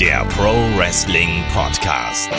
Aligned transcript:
der 0.00 0.26
Pro 0.26 0.52
Wrestling 0.76 1.42
Podcast. 1.54 2.30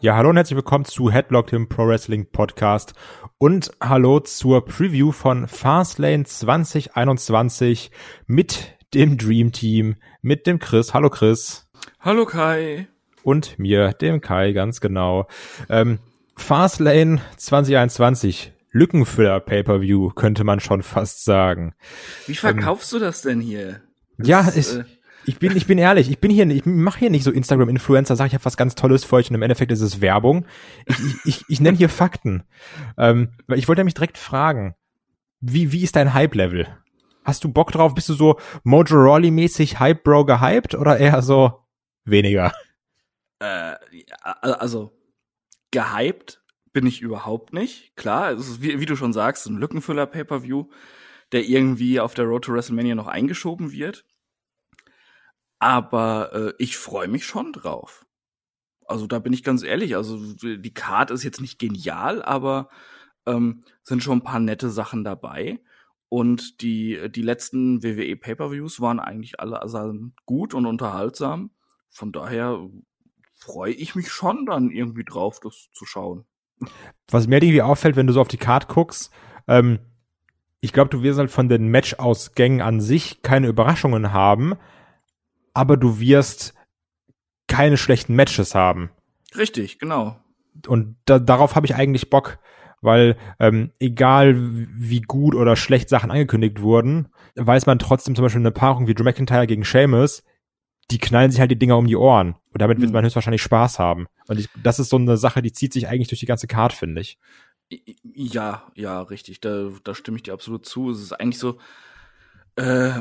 Ja, 0.00 0.16
hallo 0.16 0.30
und 0.30 0.36
herzlich 0.36 0.56
willkommen 0.56 0.84
zu 0.84 1.08
Headlock, 1.08 1.46
dem 1.48 1.68
Pro 1.68 1.86
Wrestling 1.86 2.26
Podcast 2.32 2.94
und 3.38 3.70
hallo 3.80 4.18
zur 4.18 4.64
Preview 4.64 5.12
von 5.12 5.46
Fastlane 5.46 6.24
2021 6.24 7.92
mit 8.26 8.76
dem 8.92 9.18
Dream 9.18 9.52
Team, 9.52 9.96
mit 10.20 10.48
dem 10.48 10.58
Chris. 10.58 10.94
Hallo 10.94 11.10
Chris. 11.10 11.68
Hallo 12.00 12.26
Kai. 12.26 12.88
Und 13.22 13.56
mir, 13.60 13.92
dem 13.92 14.20
Kai, 14.20 14.50
ganz 14.50 14.80
genau. 14.80 15.28
Ähm, 15.68 16.00
Fastlane 16.34 17.20
2021, 17.36 18.52
Lückenfüller 18.72 19.38
Pay-Per-View, 19.38 20.10
könnte 20.10 20.42
man 20.42 20.58
schon 20.58 20.82
fast 20.82 21.24
sagen. 21.24 21.76
Wie 22.26 22.34
verkaufst 22.34 22.92
ähm, 22.92 22.98
du 22.98 23.04
das 23.04 23.22
denn 23.22 23.40
hier? 23.40 23.80
Das, 24.18 24.28
ja, 24.28 24.40
ist, 24.40 24.76
äh, 24.76 24.84
ich 25.26 25.38
bin, 25.38 25.56
ich 25.56 25.66
bin 25.66 25.78
ehrlich, 25.78 26.10
ich 26.10 26.18
bin 26.20 26.30
hier, 26.30 26.48
ich 26.48 26.64
mache 26.64 27.00
hier 27.00 27.10
nicht 27.10 27.24
so 27.24 27.30
Instagram-Influencer, 27.30 28.16
sage 28.16 28.28
ich 28.28 28.34
habe 28.34 28.44
was 28.44 28.56
ganz 28.56 28.74
Tolles 28.74 29.04
für 29.04 29.16
euch 29.16 29.28
und 29.28 29.34
im 29.34 29.42
Endeffekt 29.42 29.72
ist 29.72 29.80
es 29.80 30.00
Werbung. 30.00 30.46
Ich, 30.86 30.96
ich, 31.24 31.44
ich, 31.48 31.60
nenne 31.60 31.76
hier 31.76 31.88
Fakten. 31.88 32.44
Ähm, 32.96 33.30
ich 33.54 33.68
wollte 33.68 33.84
mich 33.84 33.94
direkt 33.94 34.18
fragen, 34.18 34.74
wie, 35.40 35.72
wie 35.72 35.82
ist 35.82 35.96
dein 35.96 36.14
Hype-Level? 36.14 36.66
Hast 37.24 37.42
du 37.42 37.52
Bock 37.52 37.72
drauf? 37.72 37.94
Bist 37.94 38.08
du 38.08 38.14
so 38.14 38.38
Mojo 38.62 38.96
Rawley-mäßig 38.96 39.80
Hype-Bro 39.80 40.26
gehypt 40.26 40.74
oder 40.74 40.98
eher 40.98 41.20
so 41.22 41.64
weniger? 42.04 42.52
Äh, 43.40 43.74
also, 44.22 44.92
gehypt 45.72 46.40
bin 46.72 46.86
ich 46.86 47.00
überhaupt 47.00 47.52
nicht. 47.52 47.96
Klar, 47.96 48.32
es 48.32 48.48
ist, 48.48 48.62
wie, 48.62 48.80
wie 48.80 48.86
du 48.86 48.96
schon 48.96 49.12
sagst, 49.12 49.46
ein 49.46 49.56
Lückenfüller-Pay-Per-View, 49.56 50.66
der 51.32 51.44
irgendwie 51.44 52.00
auf 52.00 52.14
der 52.14 52.26
Road 52.26 52.44
to 52.44 52.52
WrestleMania 52.52 52.94
noch 52.94 53.08
eingeschoben 53.08 53.72
wird. 53.72 54.04
Aber 55.58 56.32
äh, 56.32 56.52
ich 56.58 56.76
freue 56.76 57.08
mich 57.08 57.24
schon 57.24 57.52
drauf. 57.52 58.06
Also 58.86 59.06
da 59.06 59.18
bin 59.18 59.32
ich 59.32 59.42
ganz 59.42 59.62
ehrlich. 59.62 59.96
Also 59.96 60.18
die 60.34 60.74
Card 60.74 61.10
ist 61.10 61.24
jetzt 61.24 61.40
nicht 61.40 61.58
genial, 61.58 62.22
aber 62.22 62.68
ähm, 63.26 63.64
sind 63.82 64.02
schon 64.02 64.18
ein 64.18 64.24
paar 64.24 64.40
nette 64.40 64.70
Sachen 64.70 65.04
dabei. 65.04 65.60
Und 66.08 66.60
die, 66.62 67.10
die 67.10 67.22
letzten 67.22 67.82
WWE 67.82 68.16
Pay-per-Views 68.16 68.80
waren 68.80 69.00
eigentlich 69.00 69.40
alle 69.40 69.60
also 69.60 69.92
gut 70.24 70.54
und 70.54 70.66
unterhaltsam. 70.66 71.50
Von 71.90 72.12
daher 72.12 72.60
freue 73.34 73.72
ich 73.72 73.94
mich 73.94 74.10
schon 74.10 74.46
dann 74.46 74.70
irgendwie 74.70 75.04
drauf, 75.04 75.40
das 75.40 75.68
zu 75.72 75.84
schauen. 75.84 76.24
Was 77.10 77.26
mir 77.26 77.42
irgendwie 77.42 77.62
auffällt, 77.62 77.96
wenn 77.96 78.06
du 78.06 78.12
so 78.12 78.20
auf 78.20 78.28
die 78.28 78.38
Card 78.38 78.68
guckst, 78.68 79.12
ähm, 79.48 79.80
ich 80.60 80.72
glaube, 80.72 80.90
du 80.90 81.02
wirst 81.02 81.18
halt 81.18 81.30
von 81.30 81.48
den 81.48 81.68
Match-Ausgängen 81.68 82.60
an 82.60 82.80
sich 82.80 83.22
keine 83.22 83.48
Überraschungen 83.48 84.12
haben, 84.12 84.54
aber 85.56 85.76
du 85.76 85.98
wirst 85.98 86.54
keine 87.48 87.76
schlechten 87.78 88.14
Matches 88.14 88.54
haben. 88.54 88.90
Richtig, 89.36 89.78
genau. 89.78 90.16
Und 90.66 90.96
da, 91.06 91.18
darauf 91.18 91.56
habe 91.56 91.66
ich 91.66 91.74
eigentlich 91.74 92.10
Bock, 92.10 92.38
weil 92.82 93.16
ähm, 93.40 93.72
egal 93.78 94.34
wie 94.36 95.00
gut 95.00 95.34
oder 95.34 95.56
schlecht 95.56 95.88
Sachen 95.88 96.10
angekündigt 96.10 96.60
wurden, 96.60 97.08
weiß 97.36 97.66
man 97.66 97.78
trotzdem 97.78 98.14
zum 98.14 98.22
Beispiel 98.24 98.42
eine 98.42 98.50
Paarung 98.50 98.86
wie 98.86 98.94
Drew 98.94 99.04
McIntyre 99.04 99.46
gegen 99.46 99.64
Sheamus, 99.64 100.22
die 100.90 100.98
knallen 100.98 101.30
sich 101.30 101.40
halt 101.40 101.50
die 101.50 101.58
Dinger 101.58 101.78
um 101.78 101.86
die 101.86 101.96
Ohren. 101.96 102.36
Und 102.52 102.60
damit 102.60 102.78
wird 102.78 102.90
mhm. 102.90 102.94
man 102.94 103.04
höchstwahrscheinlich 103.04 103.42
Spaß 103.42 103.78
haben. 103.78 104.06
Und 104.28 104.38
ich, 104.38 104.48
das 104.62 104.78
ist 104.78 104.90
so 104.90 104.96
eine 104.96 105.16
Sache, 105.16 105.40
die 105.40 105.52
zieht 105.52 105.72
sich 105.72 105.88
eigentlich 105.88 106.08
durch 106.08 106.20
die 106.20 106.26
ganze 106.26 106.46
Card, 106.46 106.74
finde 106.74 107.00
ich. 107.00 107.18
Ja, 108.02 108.62
ja, 108.74 109.02
richtig. 109.02 109.40
Da, 109.40 109.70
da 109.82 109.94
stimme 109.94 110.18
ich 110.18 110.22
dir 110.22 110.34
absolut 110.34 110.66
zu. 110.66 110.90
Es 110.90 111.00
ist 111.00 111.12
eigentlich 111.12 111.38
so, 111.38 111.58
äh, 112.56 113.00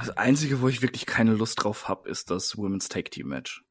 das 0.00 0.16
Einzige, 0.16 0.60
wo 0.60 0.68
ich 0.68 0.82
wirklich 0.82 1.06
keine 1.06 1.32
Lust 1.32 1.62
drauf 1.62 1.88
habe, 1.88 2.08
ist 2.08 2.30
das 2.30 2.56
Women's 2.56 2.88
Tag 2.88 3.10
Team 3.10 3.28
Match. 3.28 3.62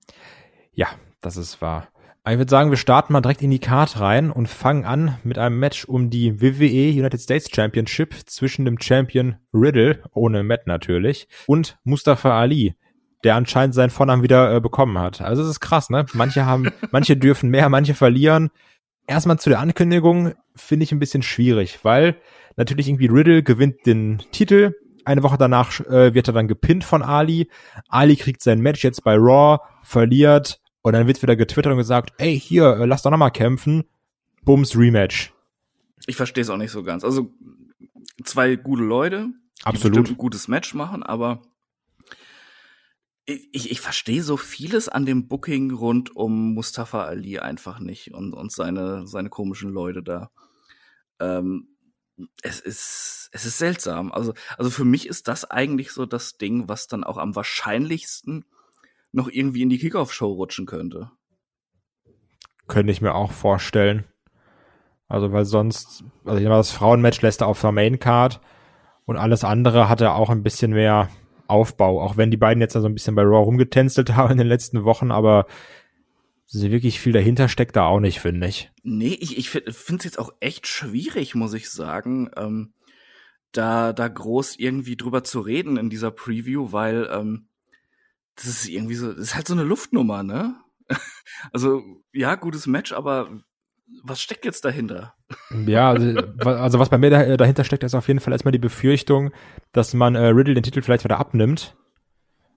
Ja, 0.73 0.87
das 1.21 1.37
ist 1.37 1.61
wahr. 1.61 1.89
Ich 2.27 2.37
würde 2.37 2.49
sagen, 2.49 2.69
wir 2.69 2.77
starten 2.77 3.13
mal 3.13 3.21
direkt 3.21 3.41
in 3.41 3.49
die 3.49 3.59
Card 3.59 3.99
rein 3.99 4.29
und 4.29 4.47
fangen 4.47 4.85
an 4.85 5.17
mit 5.23 5.39
einem 5.39 5.57
Match 5.57 5.85
um 5.85 6.09
die 6.09 6.41
WWE 6.41 6.91
United 6.91 7.19
States 7.19 7.49
Championship 7.51 8.13
zwischen 8.27 8.65
dem 8.65 8.79
Champion 8.79 9.37
Riddle, 9.53 10.03
ohne 10.13 10.43
Matt 10.43 10.67
natürlich, 10.67 11.27
und 11.47 11.79
Mustafa 11.83 12.39
Ali, 12.39 12.75
der 13.23 13.35
anscheinend 13.35 13.73
seinen 13.73 13.89
Vornamen 13.89 14.21
wieder 14.21 14.53
äh, 14.53 14.61
bekommen 14.61 14.99
hat. 14.99 15.21
Also 15.21 15.41
es 15.41 15.49
ist 15.49 15.59
krass, 15.59 15.89
ne? 15.89 16.05
Manche 16.13 16.45
haben, 16.45 16.71
manche 16.91 17.17
dürfen 17.17 17.49
mehr, 17.49 17.67
manche 17.69 17.95
verlieren. 17.95 18.49
Erstmal 19.07 19.39
zu 19.39 19.49
der 19.49 19.59
Ankündigung 19.59 20.33
finde 20.55 20.83
ich 20.83 20.91
ein 20.91 20.99
bisschen 20.99 21.23
schwierig, 21.23 21.79
weil 21.83 22.17
natürlich 22.57 22.89
irgendwie 22.89 23.07
Riddle 23.07 23.41
gewinnt 23.41 23.85
den 23.87 24.21
Titel, 24.31 24.73
eine 25.05 25.23
Woche 25.23 25.37
danach 25.37 25.79
äh, 25.81 26.13
wird 26.13 26.27
er 26.27 26.33
dann 26.33 26.47
gepinnt 26.47 26.83
von 26.83 27.01
Ali. 27.01 27.49
Ali 27.87 28.15
kriegt 28.15 28.41
sein 28.41 28.61
Match 28.61 28.83
jetzt 28.83 29.03
bei 29.03 29.15
Raw, 29.15 29.59
verliert 29.83 30.61
und 30.81 30.93
dann 30.93 31.07
wird 31.07 31.21
wieder 31.21 31.35
getwittert 31.35 31.71
und 31.71 31.77
gesagt, 31.77 32.13
ey, 32.17 32.39
hier, 32.39 32.77
äh, 32.77 32.85
lass 32.85 33.01
doch 33.01 33.11
nochmal 33.11 33.31
kämpfen. 33.31 33.83
Bums 34.43 34.75
Rematch. 34.75 35.33
Ich 36.07 36.15
verstehe 36.15 36.41
es 36.41 36.49
auch 36.49 36.57
nicht 36.57 36.71
so 36.71 36.83
ganz. 36.83 37.03
Also 37.03 37.33
zwei 38.23 38.55
gute 38.55 38.83
Leute, 38.83 39.29
Absolut. 39.63 40.07
die 40.07 40.13
ein 40.13 40.17
gutes 40.17 40.47
Match 40.47 40.73
machen, 40.73 41.03
aber 41.03 41.41
ich, 43.25 43.69
ich 43.69 43.81
verstehe 43.81 44.23
so 44.23 44.37
vieles 44.37 44.89
an 44.89 45.05
dem 45.05 45.27
Booking 45.27 45.71
rund 45.71 46.15
um 46.15 46.53
Mustafa 46.53 47.03
Ali 47.03 47.39
einfach 47.39 47.79
nicht 47.79 48.13
und, 48.13 48.33
und 48.33 48.51
seine, 48.51 49.05
seine 49.05 49.29
komischen 49.29 49.71
Leute 49.71 50.01
da. 50.01 50.31
Ähm, 51.19 51.67
es 52.41 52.59
ist, 52.59 53.29
es 53.31 53.45
ist 53.45 53.57
seltsam. 53.57 54.11
Also, 54.11 54.33
also 54.57 54.69
für 54.69 54.85
mich 54.85 55.07
ist 55.07 55.27
das 55.27 55.49
eigentlich 55.49 55.91
so 55.91 56.05
das 56.05 56.37
Ding, 56.37 56.67
was 56.67 56.87
dann 56.87 57.03
auch 57.03 57.17
am 57.17 57.35
wahrscheinlichsten 57.35 58.45
noch 59.11 59.29
irgendwie 59.29 59.63
in 59.63 59.69
die 59.69 59.79
Kickoff-Show 59.79 60.31
rutschen 60.31 60.65
könnte. 60.65 61.11
Könnte 62.67 62.91
ich 62.91 63.01
mir 63.01 63.15
auch 63.15 63.31
vorstellen. 63.31 64.05
Also, 65.07 65.31
weil 65.31 65.45
sonst, 65.45 66.03
also 66.23 66.37
ich 66.37 66.43
meine, 66.43 66.57
das 66.57 66.71
Frauenmatch 66.71 67.21
lässt 67.21 67.41
er 67.41 67.47
auf 67.47 67.61
der 67.61 67.71
Maincard 67.71 68.41
und 69.05 69.17
alles 69.17 69.43
andere 69.43 69.89
hatte 69.89 70.11
auch 70.11 70.29
ein 70.29 70.43
bisschen 70.43 70.71
mehr 70.71 71.09
Aufbau, 71.47 71.99
auch 71.99 72.15
wenn 72.15 72.29
die 72.29 72.37
beiden 72.37 72.61
jetzt 72.61 72.73
so 72.73 72.85
ein 72.85 72.93
bisschen 72.93 73.15
bei 73.15 73.23
Raw 73.23 73.43
rumgetänzelt 73.43 74.13
haben 74.15 74.33
in 74.33 74.37
den 74.37 74.47
letzten 74.47 74.83
Wochen, 74.83 75.11
aber 75.11 75.47
so 76.51 76.71
wirklich 76.71 76.99
viel 76.99 77.13
dahinter 77.13 77.47
steckt 77.47 77.75
da 77.75 77.85
auch 77.85 77.99
nicht, 77.99 78.19
finde 78.19 78.47
ich. 78.47 78.71
Nee, 78.81 79.15
ich, 79.19 79.37
ich 79.37 79.51
finde 79.51 79.99
es 79.99 80.03
jetzt 80.03 80.17
auch 80.17 80.33
echt 80.39 80.65
schwierig, 80.65 81.35
muss 81.35 81.53
ich 81.53 81.69
sagen, 81.69 82.31
ähm, 82.35 82.73
da, 83.51 83.93
da 83.93 84.07
groß 84.07 84.57
irgendwie 84.57 84.97
drüber 84.97 85.23
zu 85.23 85.41
reden 85.41 85.77
in 85.77 85.91
dieser 85.91 86.09
Preview, 86.09 86.71
weil 86.71 87.07
ähm, 87.11 87.49
das 88.35 88.47
ist 88.47 88.67
irgendwie 88.67 88.95
so, 88.95 89.13
das 89.13 89.19
ist 89.19 89.35
halt 89.35 89.47
so 89.47 89.53
eine 89.53 89.63
Luftnummer, 89.63 90.23
ne? 90.23 90.55
also, 91.53 91.83
ja, 92.13 92.33
gutes 92.33 92.65
Match, 92.65 92.93
aber 92.93 93.29
was 94.03 94.19
steckt 94.19 94.43
jetzt 94.43 94.65
dahinter? 94.65 95.13
Ja, 95.67 95.91
also, 95.91 96.19
also 96.43 96.79
was 96.79 96.89
bei 96.89 96.97
mir 96.97 97.11
dahinter 97.37 97.63
steckt, 97.63 97.83
ist 97.83 97.93
auf 97.93 98.07
jeden 98.07 98.21
Fall 98.21 98.33
erstmal 98.33 98.51
die 98.51 98.59
Befürchtung, 98.59 99.31
dass 99.71 99.93
man 99.93 100.15
äh, 100.15 100.27
Riddle 100.27 100.55
den 100.55 100.63
Titel 100.63 100.81
vielleicht 100.81 101.03
wieder 101.03 101.19
abnimmt 101.19 101.75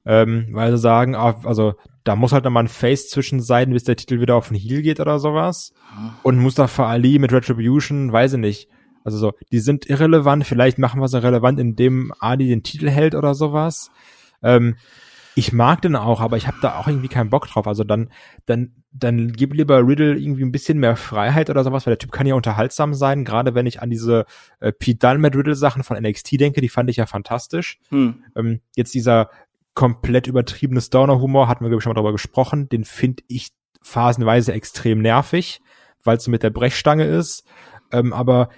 ähm, 0.04 0.48
weil 0.52 0.72
sie 0.72 0.78
sagen, 0.78 1.14
ah, 1.14 1.40
also 1.44 1.74
da 2.04 2.16
muss 2.16 2.32
halt 2.32 2.44
nochmal 2.44 2.64
ein 2.64 2.68
Face 2.68 3.08
zwischen 3.08 3.40
sein, 3.40 3.72
bis 3.72 3.84
der 3.84 3.96
Titel 3.96 4.20
wieder 4.20 4.34
auf 4.34 4.48
den 4.48 4.56
Heel 4.56 4.82
geht 4.82 4.98
oder 5.00 5.18
sowas. 5.18 5.72
Und 6.22 6.38
Mustafa 6.38 6.88
Ali 6.88 7.18
mit 7.18 7.32
Retribution, 7.32 8.12
weiß 8.12 8.34
ich 8.34 8.40
nicht. 8.40 8.68
Also 9.04 9.18
so, 9.18 9.32
die 9.50 9.60
sind 9.60 9.88
irrelevant, 9.88 10.46
vielleicht 10.46 10.78
machen 10.78 11.00
wir 11.00 11.08
sie 11.08 11.22
relevant, 11.22 11.58
indem 11.58 12.12
Ali 12.18 12.48
den 12.48 12.62
Titel 12.62 12.88
hält 12.88 13.14
oder 13.14 13.34
sowas. 13.34 13.90
Ähm, 14.42 14.76
ich 15.34 15.52
mag 15.52 15.80
den 15.80 15.96
auch, 15.96 16.20
aber 16.20 16.36
ich 16.36 16.46
habe 16.46 16.58
da 16.60 16.76
auch 16.76 16.88
irgendwie 16.88 17.08
keinen 17.08 17.30
Bock 17.30 17.46
drauf. 17.46 17.66
Also 17.66 17.84
dann, 17.84 18.10
dann, 18.44 18.72
dann 18.92 19.32
gib 19.32 19.54
lieber 19.54 19.86
Riddle 19.86 20.18
irgendwie 20.18 20.42
ein 20.42 20.52
bisschen 20.52 20.78
mehr 20.78 20.96
Freiheit 20.96 21.48
oder 21.48 21.64
sowas, 21.64 21.86
weil 21.86 21.92
der 21.92 21.98
Typ 21.98 22.12
kann 22.12 22.26
ja 22.26 22.34
unterhaltsam 22.34 22.92
sein, 22.94 23.24
gerade 23.24 23.54
wenn 23.54 23.66
ich 23.66 23.80
an 23.80 23.90
diese 23.90 24.26
äh, 24.60 24.72
Pete 24.72 24.98
Dunne 24.98 25.18
mit 25.18 25.34
Riddle 25.34 25.54
Sachen 25.54 25.84
von 25.84 25.96
NXT 25.96 26.38
denke, 26.38 26.60
die 26.60 26.68
fand 26.68 26.90
ich 26.90 26.96
ja 26.96 27.06
fantastisch. 27.06 27.78
Hm. 27.88 28.22
Ähm, 28.36 28.60
jetzt 28.76 28.94
dieser 28.94 29.30
komplett 29.74 30.26
übertriebene 30.26 30.80
Stoner-Humor, 30.80 31.48
hatten 31.48 31.64
wir, 31.64 31.68
glaube 31.68 31.80
ich, 31.80 31.84
schon 31.84 31.90
mal 31.90 31.94
darüber 31.94 32.12
gesprochen. 32.12 32.68
Den 32.68 32.84
finde 32.84 33.22
ich 33.28 33.50
phasenweise 33.80 34.52
extrem 34.52 35.00
nervig, 35.00 35.60
weil 36.04 36.16
es 36.16 36.24
so 36.24 36.30
mit 36.30 36.42
der 36.42 36.50
Brechstange 36.50 37.04
ist. 37.04 37.44
Ähm, 37.90 38.12
aber 38.12 38.50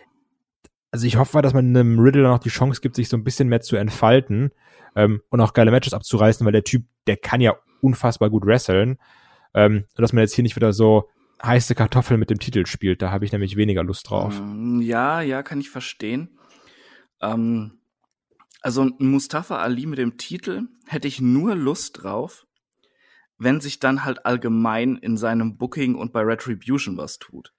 also 0.91 1.07
ich 1.07 1.17
hoffe, 1.17 1.43
dass 1.43 1.55
man 1.55 1.77
einem 1.77 1.99
Riddle 1.99 2.23
noch 2.23 2.39
die 2.39 2.51
Chance 2.51 2.81
gibt, 2.81 2.97
sich 2.97 3.09
so 3.09 3.17
ein 3.17 3.25
bisschen 3.25 3.49
mehr 3.49 3.61
zu 3.61 3.77
entfalten 3.77 4.53
ähm, 4.95 5.23
und 5.29 5.41
auch 5.41 5.53
geile 5.53 5.71
Matches 5.71 5.95
abzureißen, 5.95 6.45
weil 6.45 6.53
der 6.53 6.65
Typ, 6.65 6.85
der 7.07 7.17
kann 7.17 7.41
ja 7.41 7.57
unfassbar 7.81 8.31
gut 8.31 8.47
wresteln. 8.47 8.99
Ähm, 9.55 9.85
dass 9.97 10.13
man 10.13 10.23
jetzt 10.23 10.35
hier 10.35 10.43
nicht 10.43 10.57
wieder 10.57 10.73
so 10.73 11.09
heiße 11.45 11.75
Kartoffeln 11.75 12.19
mit 12.19 12.31
dem 12.31 12.39
Titel 12.39 12.67
spielt, 12.67 13.03
da 13.03 13.11
habe 13.11 13.25
ich 13.25 13.33
nämlich 13.33 13.57
weniger 13.57 13.85
Lust 13.85 14.09
drauf. 14.09 14.41
Ja, 14.81 15.21
ja, 15.21 15.43
kann 15.43 15.61
ich 15.61 15.71
verstehen. 15.71 16.39
Ähm, 17.21 17.79
also 18.65 18.91
Mustafa 18.99 19.59
Ali 19.59 19.85
mit 19.85 19.99
dem 19.99 20.17
Titel 20.17 20.63
hätte 20.87 21.07
ich 21.07 21.21
nur 21.21 21.55
Lust 21.55 22.03
drauf, 22.03 22.47
wenn 23.37 23.61
sich 23.61 23.79
dann 23.79 24.05
halt 24.05 24.25
allgemein 24.25 24.97
in 24.97 25.19
seinem 25.19 25.59
Booking 25.59 25.95
und 25.95 26.15
bei 26.15 26.23
Retribution 26.23 26.97
was 26.97 27.19
tut. 27.19 27.53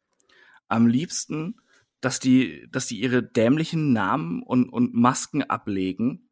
Am 0.68 0.88
liebsten, 0.88 1.62
dass 2.02 2.20
die, 2.20 2.68
dass 2.72 2.88
die 2.88 3.00
ihre 3.00 3.22
dämlichen 3.22 3.94
Namen 3.94 4.42
und, 4.42 4.68
und 4.70 4.96
Masken 4.96 5.44
ablegen 5.44 6.28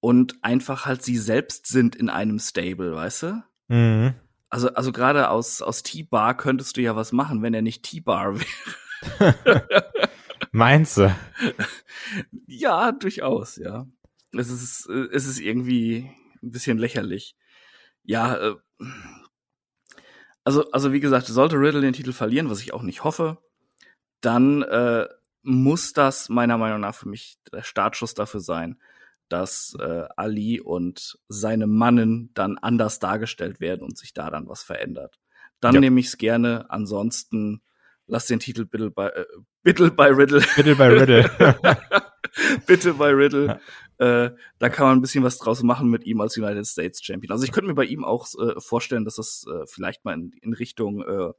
und 0.00 0.42
einfach 0.42 0.86
halt 0.86 1.04
sie 1.04 1.16
selbst 1.16 1.68
sind 1.68 1.94
in 1.94 2.10
einem 2.10 2.40
Stable, 2.40 2.92
weißt 2.92 3.22
du? 3.22 3.44
Mhm. 3.68 4.14
Also, 4.48 4.74
also 4.74 4.90
gerade 4.90 5.30
aus, 5.30 5.62
aus 5.62 5.84
T-Bar 5.84 6.36
könntest 6.36 6.76
du 6.76 6.80
ja 6.80 6.96
was 6.96 7.12
machen, 7.12 7.42
wenn 7.42 7.54
er 7.54 7.62
nicht 7.62 7.84
T-Bar 7.84 8.40
wäre. 9.20 9.46
Meinst 10.50 10.96
du? 10.96 11.14
ja, 12.48 12.90
durchaus, 12.90 13.54
ja. 13.54 13.86
Es 14.32 14.50
ist, 14.50 14.88
äh, 14.88 15.08
es 15.12 15.26
ist 15.26 15.40
irgendwie 15.40 16.10
ein 16.42 16.50
bisschen 16.50 16.78
lächerlich. 16.78 17.36
Ja, 18.04 18.36
äh, 18.36 18.56
also, 20.44 20.70
also 20.72 20.92
wie 20.92 21.00
gesagt, 21.00 21.26
sollte 21.26 21.56
Riddle 21.56 21.80
den 21.80 21.92
Titel 21.92 22.12
verlieren, 22.12 22.50
was 22.50 22.60
ich 22.62 22.72
auch 22.72 22.82
nicht 22.82 23.04
hoffe, 23.04 23.38
dann 24.20 24.62
äh, 24.62 25.06
muss 25.42 25.92
das 25.92 26.28
meiner 26.28 26.58
Meinung 26.58 26.80
nach 26.80 26.94
für 26.94 27.08
mich 27.08 27.38
der 27.52 27.62
Startschuss 27.62 28.14
dafür 28.14 28.40
sein, 28.40 28.80
dass 29.28 29.76
äh, 29.78 30.06
Ali 30.16 30.60
und 30.60 31.18
seine 31.28 31.66
Mannen 31.66 32.30
dann 32.34 32.58
anders 32.58 32.98
dargestellt 32.98 33.60
werden 33.60 33.82
und 33.82 33.96
sich 33.96 34.12
da 34.12 34.30
dann 34.30 34.48
was 34.48 34.62
verändert. 34.62 35.18
Dann 35.60 35.74
Ja. 35.74 35.80
nehme 35.80 36.00
ich 36.00 36.06
es 36.06 36.18
gerne. 36.18 36.66
Ansonsten 36.70 37.62
lass 38.10 38.26
den 38.26 38.40
Titel 38.40 38.64
bitte 38.70 38.90
bei 38.90 39.08
äh, 39.08 39.24
bitte 39.62 39.90
bei 39.90 40.08
Riddle. 40.08 40.42
Bitte 40.56 40.76
bei 40.76 40.88
Riddle. 40.88 41.30
bitte 42.66 42.94
bei 42.94 43.10
Riddle. 43.10 43.60
Äh, 43.98 44.30
da 44.58 44.68
kann 44.70 44.86
man 44.86 44.98
ein 44.98 45.00
bisschen 45.02 45.24
was 45.24 45.38
draus 45.38 45.62
machen 45.62 45.88
mit 45.90 46.04
ihm 46.04 46.20
als 46.20 46.36
United 46.36 46.66
States 46.66 47.02
Champion. 47.02 47.32
Also 47.32 47.44
ich 47.44 47.52
könnte 47.52 47.68
mir 47.68 47.74
bei 47.74 47.84
ihm 47.84 48.04
auch 48.04 48.26
äh, 48.38 48.58
vorstellen, 48.60 49.04
dass 49.04 49.16
das 49.16 49.44
äh, 49.46 49.66
vielleicht 49.66 50.04
mal 50.04 50.14
in, 50.14 50.32
in 50.40 50.54
Richtung 50.54 51.02
äh, 51.02 51.32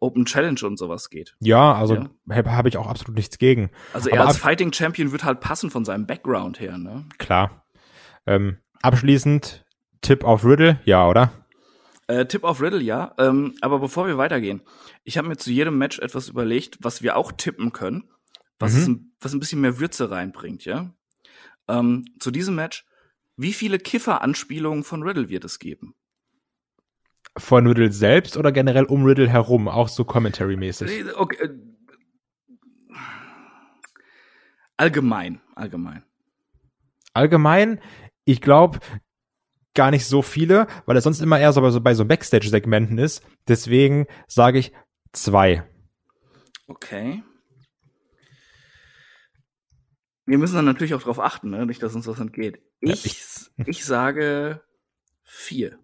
Open 0.00 0.24
Challenge 0.26 0.60
und 0.64 0.76
sowas 0.76 1.08
geht. 1.08 1.36
ja, 1.40 1.72
also 1.72 1.94
Ja. 1.94 2.08
habe 2.30 2.56
hab 2.56 2.66
ich 2.66 2.76
auch 2.76 2.88
absolut 2.88 3.16
nichts 3.16 3.38
gegen. 3.38 3.70
Also 3.92 4.10
er 4.10 4.20
Aber 4.20 4.28
als 4.28 4.38
Fighting 4.38 4.72
Champion 4.72 5.12
wird 5.12 5.24
halt 5.24 5.40
passen 5.40 5.70
von 5.70 5.84
seinem 5.84 6.06
Background 6.06 6.58
her, 6.60 6.76
ne? 6.78 7.04
Klar. 7.18 7.64
Ähm, 8.26 8.58
abschließend 8.82 9.64
Tipp 10.02 10.24
auf 10.24 10.44
Riddle, 10.44 10.80
ja, 10.84 11.08
oder? 11.08 11.32
Äh, 12.06 12.26
Tipp 12.26 12.44
auf 12.44 12.60
Riddle, 12.60 12.82
ja. 12.82 13.14
Ähm, 13.18 13.54
aber 13.60 13.78
bevor 13.78 14.06
wir 14.06 14.18
weitergehen, 14.18 14.62
ich 15.04 15.16
habe 15.18 15.28
mir 15.28 15.36
zu 15.36 15.50
jedem 15.50 15.78
Match 15.78 15.98
etwas 15.98 16.28
überlegt, 16.28 16.78
was 16.80 17.02
wir 17.02 17.16
auch 17.16 17.32
tippen 17.32 17.72
können, 17.72 18.10
was, 18.58 18.74
Mhm. 18.74 18.92
ein, 18.92 19.12
was 19.20 19.32
ein 19.32 19.40
bisschen 19.40 19.60
mehr 19.60 19.78
Würze 19.78 20.10
reinbringt, 20.10 20.64
ja. 20.64 20.94
Ähm, 21.68 22.04
zu 22.18 22.30
diesem 22.30 22.54
Match, 22.54 22.86
wie 23.36 23.52
viele 23.52 23.78
Kiffer-Anspielungen 23.78 24.84
von 24.84 25.02
Riddle 25.02 25.28
wird 25.28 25.44
es 25.44 25.58
geben? 25.58 25.94
Von 27.36 27.66
Riddle 27.66 27.90
selbst 27.90 28.36
oder 28.36 28.52
generell 28.52 28.84
um 28.84 29.04
Riddle 29.04 29.28
herum, 29.28 29.66
auch 29.66 29.88
so 29.88 30.04
commentary-mäßig? 30.04 31.14
Okay. 31.16 31.42
äh, 31.44 31.48
Allgemein, 34.76 35.40
allgemein. 35.54 36.04
Allgemein, 37.12 37.80
ich 38.24 38.40
glaube 38.40 38.80
gar 39.74 39.90
nicht 39.90 40.06
so 40.06 40.22
viele, 40.22 40.66
weil 40.86 40.96
er 40.96 41.02
sonst 41.02 41.20
immer 41.20 41.38
eher 41.38 41.52
so 41.52 41.60
bei 41.60 41.70
so, 41.70 41.80
bei 41.80 41.94
so 41.94 42.04
Backstage-Segmenten 42.04 42.98
ist. 42.98 43.22
Deswegen 43.48 44.06
sage 44.26 44.58
ich 44.58 44.72
zwei. 45.12 45.64
Okay. 46.66 47.22
Wir 50.26 50.38
müssen 50.38 50.54
dann 50.54 50.64
natürlich 50.64 50.94
auch 50.94 51.00
darauf 51.00 51.20
achten, 51.20 51.50
ne? 51.50 51.66
nicht, 51.66 51.82
dass 51.82 51.94
uns 51.94 52.06
was 52.06 52.18
entgeht. 52.18 52.58
Ja, 52.80 52.94
Ich, 52.94 53.26
ich 53.66 53.84
sage 53.84 54.62
vier. 55.22 55.78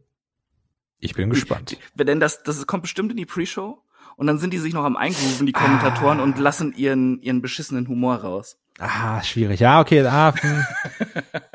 Ich 0.98 1.14
bin 1.14 1.30
gespannt. 1.30 1.78
Denn 1.94 2.20
das, 2.20 2.42
das 2.42 2.66
kommt 2.66 2.82
bestimmt 2.82 3.10
in 3.10 3.16
die 3.16 3.26
Pre-Show 3.26 3.82
und 4.16 4.26
dann 4.26 4.38
sind 4.38 4.52
die 4.52 4.58
sich 4.58 4.72
noch 4.74 4.84
am 4.84 4.96
Eingrooven, 4.96 5.46
die 5.46 5.52
Kommentatoren, 5.52 6.20
Ah. 6.20 6.22
und 6.22 6.38
lassen 6.38 6.72
ihren, 6.74 7.20
ihren 7.22 7.42
beschissenen 7.42 7.88
Humor 7.88 8.16
raus. 8.16 8.58
Ah, 8.82 9.22
schwierig. 9.22 9.60
Ja, 9.60 9.80
okay. 9.80 10.04
Ah, 10.06 10.32
hm. 10.34 10.64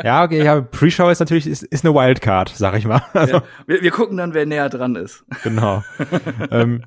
ja, 0.03 0.23
okay. 0.23 0.43
Ja, 0.43 0.61
Pre-Show 0.61 1.09
ist 1.09 1.19
natürlich 1.19 1.47
ist, 1.47 1.63
ist 1.63 1.83
eine 1.83 1.95
Wildcard, 1.95 2.49
sag 2.49 2.77
ich 2.77 2.85
mal. 2.85 3.01
Also, 3.13 3.37
Ja. 3.37 3.43
Wir, 3.65 3.81
wir 3.81 3.91
gucken 3.91 4.17
dann, 4.17 4.35
wer 4.35 4.45
näher 4.45 4.69
dran 4.69 4.95
ist. 4.95 5.25
Genau. 5.43 5.83
ähm, 6.51 6.83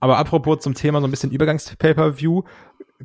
aber 0.00 0.16
apropos 0.16 0.60
zum 0.60 0.72
Thema 0.72 1.00
so 1.00 1.06
ein 1.06 1.10
bisschen 1.10 1.30
Übergangs-Pay-Per-View, 1.30 2.42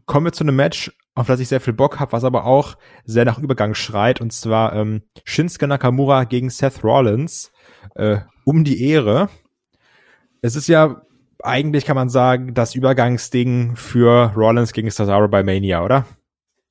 kommen 0.06 0.28
wir 0.28 0.32
zu 0.32 0.46
einem 0.46 0.56
Match, 0.56 0.94
auf 1.14 1.28
das 1.28 1.42
ich 1.42 1.50
sehr 1.50 1.60
viel 1.60 1.74
Bock 1.74 2.00
habe, 2.00 2.14
was 2.14 2.24
aber 2.24 2.46
auch 2.46 2.78
sehr 3.04 3.26
nach 3.26 3.38
Übergang 3.38 3.74
schreit, 3.74 4.22
und 4.22 4.32
zwar 4.32 4.74
ähm, 4.74 5.04
Shinsuke 5.26 5.68
Nakamura 5.68 6.24
gegen 6.24 6.50
Seth 6.50 6.86
Rollins 6.86 7.52
äh, 7.96 8.20
um 8.46 8.64
die 8.64 8.82
Ehre. 8.82 9.28
Es 10.42 10.56
ist 10.56 10.68
ja 10.68 11.02
eigentlich, 11.44 11.86
kann 11.86 11.96
man 11.96 12.10
sagen, 12.10 12.54
das 12.54 12.76
Übergangsding 12.76 13.76
für 13.76 14.32
Rollins 14.36 14.72
gegen 14.72 14.90
Cesaro 14.90 15.28
bei 15.28 15.44
Mania, 15.44 15.84
oder? 15.84 16.06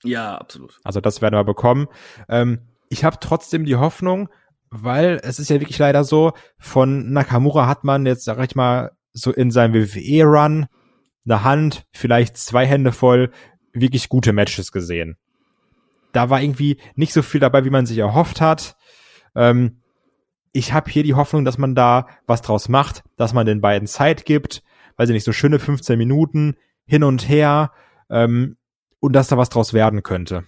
Ja, 0.05 0.37
absolut. 0.37 0.79
Also 0.85 1.01
das 1.01 1.23
werden 1.23 1.35
wir 1.35 1.45
bekommen. 1.45 1.89
Ähm, 2.29 2.61
ich 2.89 3.05
habe 3.05 3.17
trotzdem 3.21 3.65
die 3.65 3.77
Hoffnung, 3.77 4.29
weil 4.71 5.21
es 5.23 5.39
ist 5.39 5.51
ja 5.51 5.61
wirklich 5.61 5.79
leider 5.79 6.05
so, 6.05 6.33
von 6.59 7.13
Nakamura 7.13 7.67
hat 7.67 7.85
man 7.85 8.07
jetzt, 8.07 8.25
sag 8.25 8.39
ich 8.45 8.55
mal, 8.55 8.93
so 9.13 9.33
in 9.33 9.51
seinem 9.51 9.75
WWE-Run 9.75 10.67
eine 11.25 11.45
Hand, 11.45 11.87
vielleicht 11.93 12.37
zwei 12.37 12.67
Hände 12.67 12.93
voll, 12.93 13.31
wirklich 13.73 14.09
gute 14.09 14.33
Matches 14.33 14.73
gesehen. 14.73 15.17
Da 16.13 16.31
war 16.31 16.41
irgendwie 16.41 16.79
nicht 16.95 17.13
so 17.13 17.23
viel 17.23 17.41
dabei, 17.41 17.65
wie 17.65 17.71
man 17.71 17.87
sich 17.87 17.99
erhofft 17.99 18.41
hat. 18.41 18.77
Ähm, 19.35 19.81
ich 20.53 20.73
habe 20.73 20.91
hier 20.91 21.03
die 21.03 21.15
Hoffnung, 21.15 21.45
dass 21.45 21.59
man 21.59 21.75
da 21.75 22.07
was 22.27 22.43
draus 22.43 22.69
macht, 22.69 23.03
dass 23.17 23.33
man 23.33 23.47
den 23.47 23.61
beiden 23.61 23.89
Zeit 23.89 24.25
gibt, 24.25 24.63
weil 24.97 25.07
sie 25.07 25.13
nicht 25.13 25.25
so 25.25 25.33
schöne 25.33 25.59
15 25.59 25.99
Minuten 25.99 26.57
hin 26.87 27.03
und 27.03 27.29
her 27.29 27.73
ähm, 28.11 28.57
und 29.05 29.13
dass 29.13 29.29
da 29.29 29.37
was 29.37 29.51
draus 29.51 29.75
werden 29.75 30.03
könnte. 30.03 30.45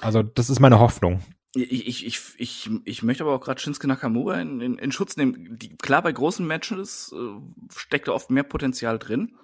Also 0.00 0.22
das 0.22 0.48
ist 0.48 0.60
meine 0.60 0.78
Hoffnung. 0.78 1.22
Ich, 1.56 1.88
ich, 1.88 2.06
ich, 2.06 2.20
ich, 2.38 2.70
ich 2.84 3.02
möchte 3.02 3.24
aber 3.24 3.34
auch 3.34 3.40
gerade 3.40 3.60
Shinsuke 3.60 3.88
Nakamura 3.88 4.40
in, 4.40 4.60
in, 4.60 4.78
in 4.78 4.92
Schutz 4.92 5.16
nehmen. 5.16 5.58
Die, 5.58 5.76
klar, 5.76 6.00
bei 6.00 6.12
großen 6.12 6.46
Matches 6.46 7.12
äh, 7.12 7.40
steckt 7.76 8.06
da 8.06 8.12
oft 8.12 8.30
mehr 8.30 8.44
Potenzial 8.44 9.00
drin. 9.00 9.34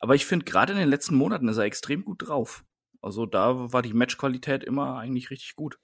Aber 0.00 0.16
ich 0.16 0.26
finde, 0.26 0.44
gerade 0.44 0.72
in 0.72 0.78
den 0.80 0.88
letzten 0.88 1.14
Monaten 1.14 1.46
ist 1.46 1.58
er 1.58 1.64
extrem 1.64 2.04
gut 2.04 2.26
drauf. 2.26 2.64
Also 3.00 3.24
da 3.24 3.72
war 3.72 3.82
die 3.82 3.94
Matchqualität 3.94 4.64
immer 4.64 4.98
eigentlich 4.98 5.30
richtig 5.30 5.54
gut. 5.54 5.78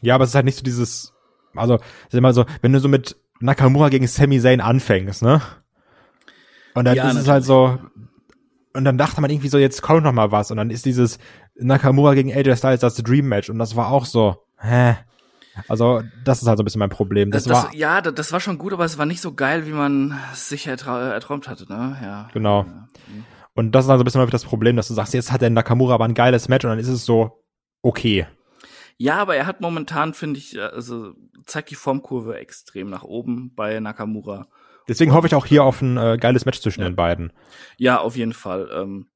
Ja, 0.00 0.14
aber 0.14 0.24
es 0.24 0.30
ist 0.30 0.34
halt 0.36 0.44
nicht 0.44 0.58
so 0.58 0.62
dieses, 0.62 1.12
also 1.54 1.74
es 1.74 2.14
ist 2.14 2.18
immer 2.18 2.32
so, 2.32 2.46
wenn 2.62 2.72
du 2.72 2.78
so 2.78 2.88
mit 2.88 3.16
Nakamura 3.40 3.88
gegen 3.88 4.06
Sami 4.06 4.40
Zayn 4.40 4.60
anfängst, 4.60 5.22
ne? 5.22 5.42
Und 6.74 6.84
dann 6.84 6.96
Ja, 6.96 7.10
ist 7.10 7.16
es 7.16 7.28
halt 7.28 7.44
so, 7.44 7.78
und 8.74 8.84
dann 8.84 8.98
dachte 8.98 9.20
man 9.20 9.30
irgendwie 9.30 9.48
so, 9.48 9.58
jetzt 9.58 9.82
kommt 9.82 10.04
noch 10.04 10.12
mal 10.12 10.30
was. 10.32 10.50
Und 10.50 10.56
dann 10.56 10.70
ist 10.70 10.84
dieses 10.84 11.18
Nakamura 11.56 12.14
gegen 12.14 12.32
AJ 12.32 12.56
Styles 12.56 12.80
das 12.80 12.96
Dream 12.96 13.26
Match. 13.28 13.50
Und 13.50 13.58
das 13.58 13.76
war 13.76 13.90
auch 13.90 14.04
so, 14.04 14.44
hä? 14.58 14.96
Also, 15.66 16.02
das 16.24 16.40
ist 16.42 16.46
halt 16.46 16.58
so 16.58 16.62
ein 16.62 16.64
bisschen 16.64 16.78
mein 16.78 16.90
Problem. 16.90 17.30
Das, 17.30 17.44
Das, 17.44 17.64
war, 17.64 17.74
ja, 17.74 18.00
das, 18.00 18.14
das 18.14 18.32
war 18.32 18.40
schon 18.40 18.58
gut, 18.58 18.72
aber 18.72 18.84
es 18.84 18.98
war 18.98 19.06
nicht 19.06 19.20
so 19.20 19.34
geil, 19.34 19.66
wie 19.66 19.72
man 19.72 20.16
es 20.32 20.48
sich 20.48 20.66
ertra 20.66 21.12
erträumt 21.12 21.48
hatte, 21.48 21.64
ne? 21.68 21.98
Ja. 22.00 22.28
Genau. 22.32 22.64
Ja. 22.64 22.88
und 23.54 23.72
das 23.72 23.86
ist 23.86 23.90
halt 23.90 23.98
so 23.98 24.02
ein 24.02 24.04
bisschen 24.04 24.30
das 24.30 24.44
Problem, 24.44 24.76
dass 24.76 24.86
du 24.88 24.94
sagst, 24.94 25.14
jetzt 25.14 25.32
hat 25.32 25.42
der 25.42 25.50
Nakamura 25.50 25.94
aber 25.94 26.04
ein 26.04 26.14
geiles 26.14 26.48
Match 26.48 26.64
und 26.64 26.70
dann 26.70 26.78
ist 26.78 26.88
es 26.88 27.04
so, 27.04 27.42
okay. 27.82 28.26
Ja, 28.98 29.16
aber 29.16 29.34
er 29.34 29.46
hat 29.46 29.60
momentan, 29.60 30.14
finde 30.14 30.38
ich, 30.38 30.60
also 30.60 31.14
zeigt 31.46 31.70
die 31.70 31.76
Formkurve 31.76 32.36
extrem 32.36 32.90
nach 32.90 33.02
oben 33.02 33.52
bei 33.54 33.80
Nakamura. 33.80 34.46
Deswegen 34.88 35.12
hoffe 35.12 35.26
ich 35.26 35.34
auch 35.34 35.46
hier 35.46 35.64
auf 35.64 35.82
ein 35.82 35.96
äh, 35.96 36.16
geiles 36.18 36.44
Match 36.44 36.60
zwischen 36.60 36.80
Ja. 36.80 36.88
den 36.88 36.96
beiden. 36.96 37.32
Ja, 37.76 38.00
auf 38.00 38.16
jeden 38.16 38.32
Fall. 38.32 38.70
Ähm, 38.72 39.08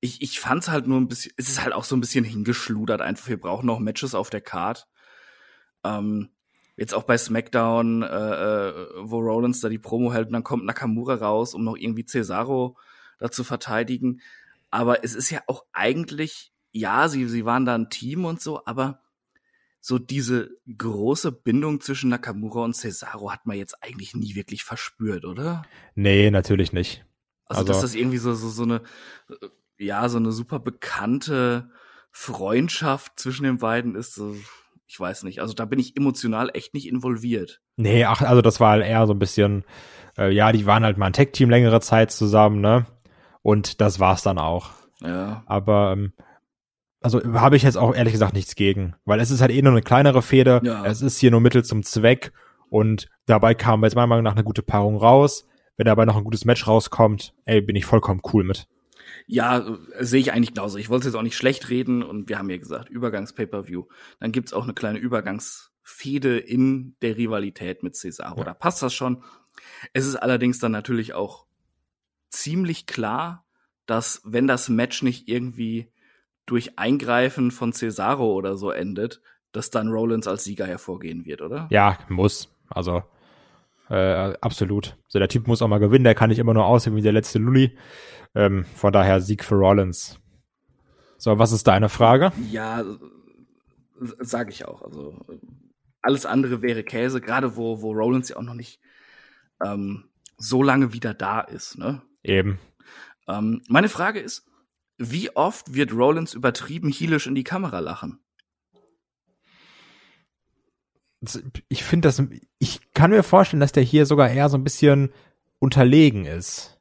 ich 0.00 0.22
ich 0.22 0.38
fand's 0.38 0.68
halt 0.68 0.86
nur 0.86 1.00
ein 1.00 1.08
bisschen, 1.08 1.32
es 1.36 1.48
ist 1.48 1.62
halt 1.62 1.74
auch 1.74 1.84
so 1.84 1.96
ein 1.96 2.00
bisschen 2.00 2.24
hingeschludert 2.24 3.00
einfach. 3.00 3.28
Wir 3.28 3.40
brauchen 3.40 3.66
noch 3.66 3.78
Matches 3.80 4.14
auf 4.14 4.30
der 4.30 4.40
Card. 4.42 4.86
Ähm, 5.84 6.30
jetzt 6.76 6.94
auch 6.94 7.02
bei 7.04 7.18
SmackDown, 7.18 8.02
äh, 8.02 8.06
äh, 8.06 8.72
wo 9.02 9.18
Rollins 9.18 9.60
da 9.60 9.68
die 9.68 9.78
Promo 9.78 10.12
hält 10.12 10.28
und 10.28 10.32
dann 10.34 10.44
kommt 10.44 10.64
Nakamura 10.64 11.14
raus, 11.14 11.54
um 11.54 11.64
noch 11.64 11.76
irgendwie 11.76 12.04
Cesaro 12.04 12.76
da 13.18 13.30
zu 13.30 13.42
verteidigen. 13.44 14.20
Aber 14.70 15.02
es 15.02 15.14
ist 15.14 15.30
ja 15.30 15.40
auch 15.46 15.64
eigentlich, 15.72 16.52
ja, 16.72 17.08
sie, 17.08 17.26
sie 17.26 17.44
waren 17.44 17.64
da 17.64 17.74
ein 17.74 17.90
Team 17.90 18.24
und 18.24 18.40
so, 18.40 18.64
aber 18.66 19.00
so 19.88 19.98
diese 19.98 20.50
große 20.76 21.32
Bindung 21.32 21.80
zwischen 21.80 22.10
Nakamura 22.10 22.60
und 22.62 22.76
Cesaro 22.76 23.32
hat 23.32 23.46
man 23.46 23.56
jetzt 23.56 23.82
eigentlich 23.82 24.14
nie 24.14 24.34
wirklich 24.34 24.62
verspürt, 24.62 25.24
oder? 25.24 25.62
Nee, 25.94 26.30
natürlich 26.30 26.74
nicht. 26.74 27.06
Also, 27.46 27.60
Also- 27.62 27.72
dass 27.72 27.80
das 27.80 27.94
irgendwie 27.94 28.18
so, 28.18 28.34
so, 28.34 28.50
so 28.50 28.64
eine, 28.64 28.82
äh, 29.30 29.46
ja, 29.78 30.06
so 30.10 30.18
eine 30.18 30.30
super 30.30 30.58
bekannte 30.58 31.70
Freundschaft 32.10 33.18
zwischen 33.18 33.44
den 33.44 33.56
beiden 33.56 33.94
ist, 33.94 34.14
so, 34.14 34.36
ich 34.86 35.00
weiß 35.00 35.22
nicht. 35.22 35.40
Also 35.40 35.54
da 35.54 35.64
bin 35.64 35.78
ich 35.78 35.96
emotional 35.96 36.50
echt 36.52 36.74
nicht 36.74 36.86
involviert. 36.86 37.62
Nee, 37.76 38.04
ach, 38.04 38.20
also 38.20 38.42
das 38.42 38.60
war 38.60 38.72
halt 38.72 38.84
eher 38.84 39.06
so 39.06 39.14
ein 39.14 39.18
bisschen, 39.18 39.64
äh, 40.18 40.30
ja, 40.30 40.52
die 40.52 40.66
waren 40.66 40.84
halt 40.84 40.98
mal 40.98 41.06
ein 41.06 41.12
Tech-Team 41.14 41.48
längere 41.48 41.80
Zeit 41.80 42.10
zusammen, 42.12 42.60
ne? 42.60 42.84
Und 43.40 43.80
das 43.80 44.00
war's 44.00 44.22
dann 44.22 44.36
auch. 44.38 44.68
Ja. 45.00 45.44
Aber 45.46 45.92
ähm, 45.92 46.12
also 47.00 47.22
habe 47.34 47.56
ich 47.56 47.62
jetzt 47.62 47.76
auch 47.76 47.94
ehrlich 47.94 48.12
gesagt 48.12 48.34
nichts 48.34 48.54
gegen, 48.54 48.94
weil 49.04 49.20
es 49.20 49.30
ist 49.30 49.40
halt 49.40 49.52
eh 49.52 49.62
nur 49.62 49.72
eine 49.72 49.82
kleinere 49.82 50.22
Fehde. 50.22 50.60
Ja. 50.64 50.84
Es 50.84 51.02
ist 51.02 51.18
hier 51.18 51.30
nur 51.30 51.40
Mittel 51.40 51.64
zum 51.64 51.82
Zweck 51.82 52.32
und 52.70 53.08
dabei 53.26 53.54
kam 53.54 53.84
jetzt 53.84 53.94
meiner 53.94 54.06
Meinung 54.06 54.24
nach 54.24 54.34
eine 54.34 54.44
gute 54.44 54.62
Paarung 54.62 54.96
raus. 54.96 55.46
Wenn 55.76 55.86
dabei 55.86 56.04
noch 56.04 56.16
ein 56.16 56.24
gutes 56.24 56.44
Match 56.44 56.66
rauskommt, 56.66 57.34
ey, 57.44 57.60
bin 57.60 57.76
ich 57.76 57.86
vollkommen 57.86 58.20
cool 58.32 58.42
mit. 58.42 58.66
Ja, 59.26 59.58
äh, 59.58 60.04
sehe 60.04 60.20
ich 60.20 60.32
eigentlich 60.32 60.54
genauso. 60.54 60.76
Ich 60.76 60.88
wollte 60.88 61.06
es 61.06 61.12
jetzt 61.12 61.18
auch 61.18 61.22
nicht 61.22 61.36
schlecht 61.36 61.70
reden 61.70 62.02
und 62.02 62.28
wir 62.28 62.38
haben 62.38 62.50
ja 62.50 62.56
gesagt, 62.56 62.88
Übergangs-Pay-Per-View. 62.88 63.84
Dann 64.18 64.32
gibt's 64.32 64.52
auch 64.52 64.64
eine 64.64 64.74
kleine 64.74 64.98
Übergangsfehde 64.98 66.38
in 66.38 66.96
der 67.00 67.16
Rivalität 67.16 67.84
mit 67.84 67.94
Cesaro. 67.94 68.38
Ja. 68.38 68.44
Da 68.44 68.54
passt 68.54 68.82
das 68.82 68.92
schon. 68.92 69.22
Es 69.92 70.06
ist 70.06 70.16
allerdings 70.16 70.58
dann 70.58 70.72
natürlich 70.72 71.14
auch 71.14 71.46
ziemlich 72.30 72.86
klar, 72.86 73.44
dass 73.86 74.20
wenn 74.24 74.46
das 74.46 74.68
Match 74.68 75.02
nicht 75.02 75.28
irgendwie 75.28 75.92
durch 76.48 76.78
Eingreifen 76.78 77.50
von 77.50 77.72
Cesaro 77.72 78.32
oder 78.32 78.56
so 78.56 78.70
endet, 78.70 79.20
dass 79.52 79.70
dann 79.70 79.88
Rollins 79.88 80.26
als 80.26 80.44
Sieger 80.44 80.66
hervorgehen 80.66 81.24
wird, 81.24 81.42
oder? 81.42 81.68
Ja, 81.70 81.98
muss. 82.08 82.54
Also 82.68 83.02
äh, 83.90 84.34
absolut. 84.40 84.96
So 85.08 85.18
der 85.18 85.28
Typ 85.28 85.46
muss 85.46 85.62
auch 85.62 85.68
mal 85.68 85.78
gewinnen. 85.78 86.04
Der 86.04 86.14
kann 86.14 86.30
nicht 86.30 86.38
immer 86.38 86.54
nur 86.54 86.66
aussehen 86.66 86.96
wie 86.96 87.02
der 87.02 87.12
letzte 87.12 87.38
Lully. 87.38 87.76
Ähm, 88.34 88.64
von 88.74 88.92
daher 88.92 89.20
Sieg 89.20 89.44
für 89.44 89.56
Rollins. 89.56 90.18
So, 91.18 91.38
was 91.38 91.52
ist 91.52 91.66
deine 91.66 91.88
Frage? 91.88 92.32
Ja, 92.50 92.84
sage 93.98 94.50
ich 94.50 94.66
auch. 94.66 94.82
Also 94.82 95.14
alles 96.00 96.26
andere 96.26 96.62
wäre 96.62 96.84
Käse, 96.84 97.20
gerade 97.20 97.56
wo, 97.56 97.82
wo 97.82 97.92
Rollins 97.92 98.28
ja 98.28 98.36
auch 98.36 98.42
noch 98.42 98.54
nicht 98.54 98.80
ähm, 99.64 100.04
so 100.36 100.62
lange 100.62 100.92
wieder 100.92 101.14
da 101.14 101.40
ist. 101.40 101.76
Ne? 101.78 102.02
Eben. 102.22 102.58
Ähm, 103.26 103.62
meine 103.68 103.88
Frage 103.88 104.20
ist, 104.20 104.46
wie 104.98 105.34
oft 105.36 105.74
wird 105.74 105.92
Rollins 105.92 106.34
übertrieben 106.34 106.90
heelisch 106.90 107.26
in 107.26 107.34
die 107.34 107.44
Kamera 107.44 107.78
lachen? 107.78 108.20
Ich 111.68 111.82
finde 111.82 112.08
das, 112.08 112.22
ich 112.58 112.92
kann 112.94 113.10
mir 113.10 113.22
vorstellen, 113.22 113.60
dass 113.60 113.72
der 113.72 113.82
hier 113.82 114.06
sogar 114.06 114.30
eher 114.30 114.48
so 114.48 114.56
ein 114.56 114.64
bisschen 114.64 115.10
unterlegen 115.58 116.26
ist. 116.26 116.80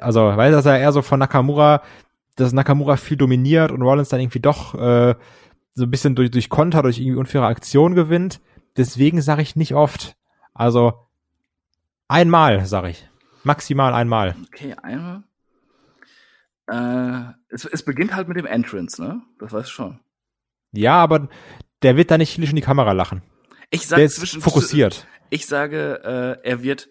Also, 0.00 0.20
weil 0.20 0.52
das 0.52 0.66
ja 0.66 0.76
eher 0.76 0.92
so 0.92 1.02
von 1.02 1.18
Nakamura, 1.18 1.82
dass 2.36 2.52
Nakamura 2.52 2.96
viel 2.96 3.16
dominiert 3.16 3.72
und 3.72 3.82
Rollins 3.82 4.10
dann 4.10 4.20
irgendwie 4.20 4.40
doch 4.40 4.74
äh, 4.74 5.14
so 5.72 5.84
ein 5.84 5.90
bisschen 5.90 6.14
durch, 6.14 6.30
durch 6.30 6.48
Konter, 6.48 6.82
durch 6.82 6.98
irgendwie 6.98 7.18
unfaire 7.18 7.46
Aktion 7.46 7.94
gewinnt. 7.94 8.40
Deswegen 8.76 9.22
sage 9.22 9.42
ich 9.42 9.56
nicht 9.56 9.74
oft. 9.74 10.16
Also 10.54 11.08
einmal, 12.06 12.66
sage 12.66 12.90
ich. 12.90 13.08
Maximal 13.42 13.94
einmal. 13.94 14.36
Okay, 14.46 14.74
einmal. 14.82 15.24
Äh, 16.68 17.32
es, 17.48 17.64
es 17.64 17.82
beginnt 17.82 18.14
halt 18.14 18.28
mit 18.28 18.36
dem 18.36 18.46
Entrance, 18.46 19.02
ne? 19.02 19.22
Das 19.38 19.52
weißt 19.52 19.68
du 19.68 19.72
schon. 19.72 20.00
Ja, 20.72 20.96
aber 20.96 21.28
der 21.82 21.96
wird 21.96 22.10
da 22.10 22.18
nicht 22.18 22.38
in 22.38 22.56
die 22.56 22.62
Kamera 22.62 22.92
lachen. 22.92 23.22
Ich 23.70 23.86
sag 23.86 23.96
Der 23.96 24.06
ist 24.06 24.42
fokussiert. 24.42 25.06
Ich 25.30 25.46
sage, 25.46 26.00
äh, 26.42 26.48
er 26.48 26.62
wird 26.62 26.88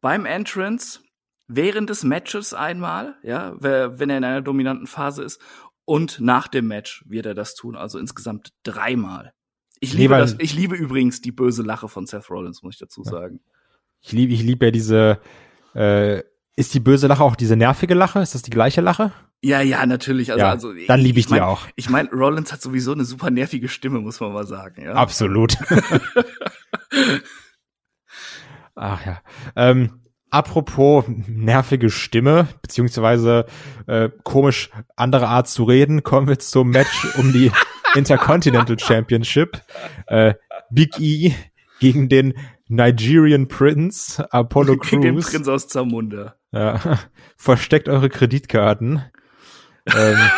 beim 0.00 0.26
Entrance 0.26 1.00
während 1.46 1.90
des 1.90 2.04
Matches 2.04 2.54
einmal, 2.54 3.16
ja, 3.22 3.54
wenn 3.58 4.10
er 4.10 4.18
in 4.18 4.24
einer 4.24 4.42
dominanten 4.42 4.86
Phase 4.86 5.22
ist, 5.22 5.40
und 5.84 6.20
nach 6.20 6.48
dem 6.48 6.68
Match 6.68 7.02
wird 7.08 7.24
er 7.24 7.34
das 7.34 7.54
tun, 7.54 7.74
also 7.74 7.98
insgesamt 7.98 8.52
dreimal. 8.62 9.32
Ich 9.80 9.94
liebe 9.94 10.14
weil- 10.14 10.20
das. 10.20 10.36
Ich 10.38 10.54
liebe 10.54 10.76
übrigens 10.76 11.22
die 11.22 11.32
böse 11.32 11.62
Lache 11.62 11.88
von 11.88 12.06
Seth 12.06 12.28
Rollins, 12.28 12.62
muss 12.62 12.74
ich 12.74 12.80
dazu 12.80 13.02
sagen. 13.04 13.40
Ich 14.02 14.12
liebe 14.12 14.32
ich 14.32 14.42
lieb 14.42 14.62
ja 14.62 14.70
diese, 14.70 15.20
äh, 15.74 16.22
ist 16.58 16.74
die 16.74 16.80
böse 16.80 17.06
Lache 17.06 17.22
auch 17.22 17.36
diese 17.36 17.54
nervige 17.54 17.94
Lache? 17.94 18.18
Ist 18.18 18.34
das 18.34 18.42
die 18.42 18.50
gleiche 18.50 18.80
Lache? 18.80 19.12
Ja, 19.40 19.60
ja, 19.60 19.86
natürlich. 19.86 20.32
Also, 20.32 20.40
Ja, 20.44 20.50
also 20.50 20.72
dann 20.88 20.98
liebe 20.98 21.20
ich 21.20 21.26
die 21.26 21.34
mein, 21.34 21.42
auch. 21.42 21.68
Ich 21.76 21.88
meine, 21.88 22.10
Rollins 22.10 22.52
hat 22.52 22.60
sowieso 22.60 22.92
eine 22.92 23.04
super 23.04 23.30
nervige 23.30 23.68
Stimme, 23.68 24.00
muss 24.00 24.18
man 24.18 24.32
mal 24.32 24.44
sagen. 24.44 24.82
Ja. 24.82 24.94
Absolut. 24.94 25.56
Ach 28.74 29.06
ja. 29.06 29.20
Ähm, 29.54 30.00
apropos 30.30 31.04
nervige 31.28 31.90
Stimme, 31.90 32.48
beziehungsweise 32.60 33.46
äh, 33.86 34.10
komisch 34.24 34.70
andere 34.96 35.28
Art 35.28 35.46
zu 35.46 35.62
reden, 35.62 36.02
kommen 36.02 36.26
wir 36.26 36.40
zum 36.40 36.70
Match 36.70 37.06
um 37.18 37.32
die 37.32 37.52
Intercontinental 37.94 38.80
Championship. 38.80 39.62
Äh, 40.08 40.34
Big 40.70 40.98
E 40.98 41.34
gegen 41.78 42.08
den 42.08 42.34
Nigerian 42.68 43.48
Prince, 43.48 44.26
Apollo 44.32 44.76
Gegen 44.76 45.02
den 45.02 45.14
Crews. 45.16 45.30
Prinz 45.30 45.48
aus 45.48 45.68
Zamunda. 45.68 46.36
Ja. 46.52 46.80
Versteckt 47.36 47.88
eure 47.88 48.08
Kreditkarten. 48.08 49.02
ähm, 49.94 50.18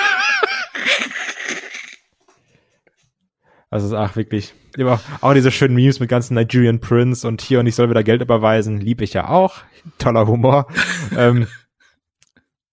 also, 3.70 3.96
ach, 3.96 4.16
wirklich. 4.16 4.54
Immer 4.76 5.00
auch 5.20 5.34
diese 5.34 5.50
schönen 5.50 5.75
Memes 5.75 5.99
mit 5.99 6.08
ganzen 6.08 6.34
Nigerian 6.34 6.80
Prince 6.80 7.26
und 7.26 7.42
hier 7.42 7.58
und 7.58 7.66
ich 7.66 7.75
soll 7.75 7.90
wieder 7.90 8.04
Geld 8.04 8.22
überweisen. 8.22 8.80
Lieb 8.80 9.00
ich 9.00 9.12
ja 9.14 9.28
auch. 9.28 9.56
Toller 9.99 10.28
Humor. 10.28 10.68
ähm, 11.16 11.49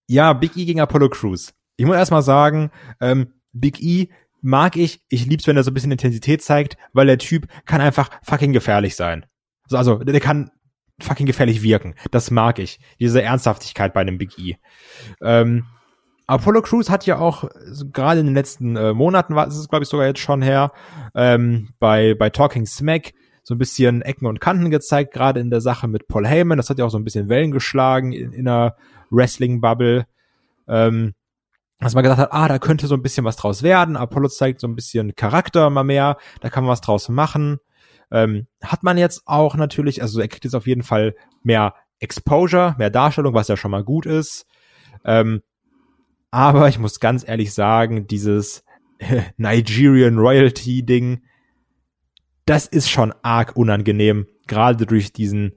ja, 0.06 0.32
Big 0.32 0.56
E 0.56 0.64
gegen 0.64 0.80
Apollo 0.80 1.08
Crews. 1.10 1.52
Ich 1.76 1.86
muss 1.86 1.96
erstmal 1.96 2.22
sagen, 2.22 2.70
ähm, 3.00 3.32
Big 3.52 3.82
E 3.82 4.08
mag 4.40 4.76
ich. 4.76 5.02
Ich 5.08 5.26
lieb's, 5.26 5.46
wenn 5.48 5.56
er 5.56 5.64
so 5.64 5.72
ein 5.72 5.74
bisschen 5.74 5.90
Intensität 5.90 6.42
zeigt, 6.42 6.76
weil 6.92 7.06
der 7.06 7.18
Typ 7.18 7.48
kann 7.66 7.80
einfach 7.80 8.10
fucking 8.22 8.52
gefährlich 8.52 8.94
sein. 8.94 9.26
Also, 9.72 9.96
der 9.96 10.20
kann 10.20 10.50
fucking 11.00 11.26
gefährlich 11.26 11.62
wirken. 11.62 11.94
Das 12.10 12.30
mag 12.30 12.58
ich. 12.58 12.80
Diese 12.98 13.22
Ernsthaftigkeit 13.22 13.92
bei 13.94 14.00
einem 14.00 14.18
Big 14.18 14.38
E. 14.38 14.56
Ähm, 15.22 15.64
Apollo 16.26 16.62
Crews 16.62 16.90
hat 16.90 17.06
ja 17.06 17.18
auch 17.18 17.48
gerade 17.92 18.20
in 18.20 18.26
den 18.26 18.34
letzten 18.34 18.76
äh, 18.76 18.92
Monaten, 18.92 19.34
war 19.34 19.46
es 19.46 19.68
glaube 19.68 19.84
ich 19.84 19.88
sogar 19.88 20.06
jetzt 20.06 20.20
schon 20.20 20.42
her, 20.42 20.72
ähm, 21.14 21.70
bei, 21.78 22.14
bei 22.14 22.28
Talking 22.28 22.66
Smack 22.66 23.12
so 23.42 23.54
ein 23.54 23.58
bisschen 23.58 24.02
Ecken 24.02 24.26
und 24.26 24.40
Kanten 24.40 24.68
gezeigt, 24.68 25.14
gerade 25.14 25.40
in 25.40 25.48
der 25.48 25.62
Sache 25.62 25.88
mit 25.88 26.06
Paul 26.06 26.26
Heyman. 26.26 26.58
Das 26.58 26.68
hat 26.68 26.78
ja 26.78 26.84
auch 26.84 26.90
so 26.90 26.98
ein 26.98 27.04
bisschen 27.04 27.30
Wellen 27.30 27.50
geschlagen 27.50 28.12
in, 28.12 28.34
in 28.34 28.46
einer 28.46 28.76
Wrestling-Bubble. 29.10 30.04
Ähm, 30.68 31.14
dass 31.80 31.94
man 31.94 32.02
gesagt 32.02 32.20
hat, 32.20 32.32
ah, 32.32 32.48
da 32.48 32.58
könnte 32.58 32.88
so 32.88 32.94
ein 32.94 33.02
bisschen 33.02 33.24
was 33.24 33.36
draus 33.36 33.62
werden. 33.62 33.96
Apollo 33.96 34.28
zeigt 34.28 34.60
so 34.60 34.66
ein 34.66 34.74
bisschen 34.74 35.14
Charakter 35.14 35.70
mal 35.70 35.84
mehr, 35.84 36.18
da 36.40 36.50
kann 36.50 36.64
man 36.64 36.72
was 36.72 36.82
draus 36.82 37.08
machen. 37.08 37.58
Ähm, 38.10 38.46
hat 38.62 38.82
man 38.82 38.98
jetzt 38.98 39.22
auch 39.26 39.54
natürlich, 39.54 40.02
also 40.02 40.20
er 40.20 40.28
kriegt 40.28 40.44
jetzt 40.44 40.54
auf 40.54 40.66
jeden 40.66 40.82
Fall 40.82 41.14
mehr 41.42 41.74
Exposure, 42.00 42.74
mehr 42.78 42.90
Darstellung, 42.90 43.34
was 43.34 43.48
ja 43.48 43.56
schon 43.56 43.70
mal 43.70 43.84
gut 43.84 44.06
ist. 44.06 44.46
Ähm, 45.04 45.42
aber 46.30 46.68
ich 46.68 46.78
muss 46.78 47.00
ganz 47.00 47.26
ehrlich 47.26 47.52
sagen, 47.52 48.06
dieses 48.06 48.64
Nigerian 49.36 50.18
Royalty 50.18 50.84
Ding, 50.84 51.22
das 52.46 52.66
ist 52.66 52.88
schon 52.88 53.12
arg 53.22 53.56
unangenehm, 53.56 54.26
gerade 54.46 54.86
durch 54.86 55.12
diesen 55.12 55.52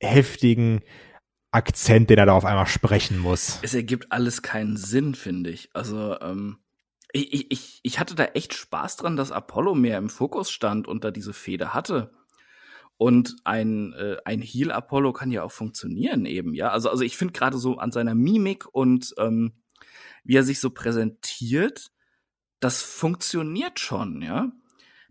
heftigen 0.00 0.82
Akzent, 1.50 2.10
den 2.10 2.18
er 2.18 2.26
da 2.26 2.34
auf 2.34 2.44
einmal 2.44 2.66
sprechen 2.66 3.18
muss. 3.18 3.58
Es 3.62 3.74
ergibt 3.74 4.12
alles 4.12 4.42
keinen 4.42 4.76
Sinn, 4.76 5.14
finde 5.14 5.50
ich. 5.50 5.70
Also, 5.72 6.20
ähm, 6.20 6.58
ich, 7.16 7.50
ich- 7.50 7.80
ich, 7.82 7.98
hatte 8.00 8.14
da 8.14 8.24
echt 8.26 8.54
Spaß 8.54 8.96
dran, 8.96 9.16
dass 9.16 9.32
Apollo 9.32 9.74
mehr 9.74 9.98
im 9.98 10.08
Fokus 10.08 10.50
stand 10.50 10.88
und 10.88 11.04
da 11.04 11.10
diese 11.10 11.32
Fehde 11.32 11.74
hatte. 11.74 12.12
Und 12.98 13.36
ein, 13.44 13.92
äh, 13.92 14.16
ein 14.24 14.40
Heal 14.40 14.72
Apollo 14.72 15.12
kann 15.12 15.30
ja 15.30 15.42
auch 15.42 15.52
funktionieren 15.52 16.24
eben, 16.26 16.54
ja. 16.54 16.70
Also, 16.70 16.88
also 16.90 17.02
ich 17.04 17.16
finde 17.16 17.32
gerade 17.32 17.58
so 17.58 17.76
an 17.78 17.92
seiner 17.92 18.14
Mimik 18.14 18.66
und 18.72 19.14
ähm, 19.18 19.52
wie 20.24 20.36
er 20.36 20.42
sich 20.44 20.60
so 20.60 20.70
präsentiert, 20.70 21.92
das 22.60 22.82
funktioniert 22.82 23.80
schon, 23.80 24.22
ja. 24.22 24.50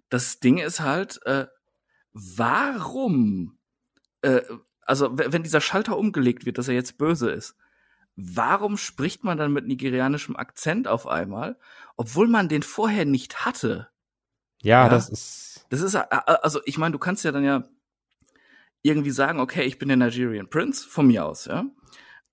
Das 0.10 0.40
Ding 0.40 0.58
ist 0.58 0.80
halt, 0.80 1.20
äh, 1.26 1.48
warum, 2.14 3.58
äh, 4.22 4.42
also 4.82 5.18
wenn 5.18 5.44
dieser 5.44 5.62
Schalter 5.62 5.98
umgelegt 5.98 6.46
wird, 6.46 6.58
dass 6.58 6.68
er 6.68 6.76
jetzt 6.76 6.98
böse 6.98 7.30
ist, 7.32 7.56
warum 8.16 8.78
spricht 8.78 9.24
man 9.24 9.38
dann 9.38 9.54
mit 9.54 9.68
nigerianischem 9.68 10.36
Akzent 10.36 10.88
auf 10.88 11.08
einmal, 11.08 11.58
obwohl 11.98 12.28
man 12.28 12.50
den 12.50 12.64
vorher 12.64 13.06
nicht 13.06 13.46
hatte? 13.46 13.90
Ja, 14.62 14.84
Ja. 14.84 14.90
das 14.90 15.10
ist. 15.10 15.66
Das 15.70 15.82
ist, 15.82 15.96
äh, 15.96 16.00
äh, 16.12 16.38
also 16.42 16.62
ich 16.66 16.78
meine, 16.78 16.94
du 16.94 17.00
kannst 17.00 17.24
ja 17.24 17.32
dann 17.32 17.44
ja 17.44 17.64
irgendwie 18.82 19.12
sagen, 19.12 19.40
okay, 19.40 19.64
ich 19.64 19.80
bin 19.80 19.88
der 19.88 19.98
Nigerian 19.98 20.50
Prince, 20.50 20.88
von 20.88 21.08
mir 21.08 21.26
aus, 21.26 21.46
ja. 21.46 21.66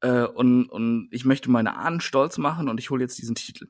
Äh, 0.00 0.24
und, 0.24 0.66
und 0.66 1.08
ich 1.10 1.24
möchte 1.24 1.50
meine 1.50 1.76
Ahnen 1.76 2.00
stolz 2.00 2.38
machen 2.38 2.68
und 2.68 2.78
ich 2.78 2.90
hole 2.90 3.02
jetzt 3.02 3.18
diesen 3.18 3.34
Titel. 3.34 3.68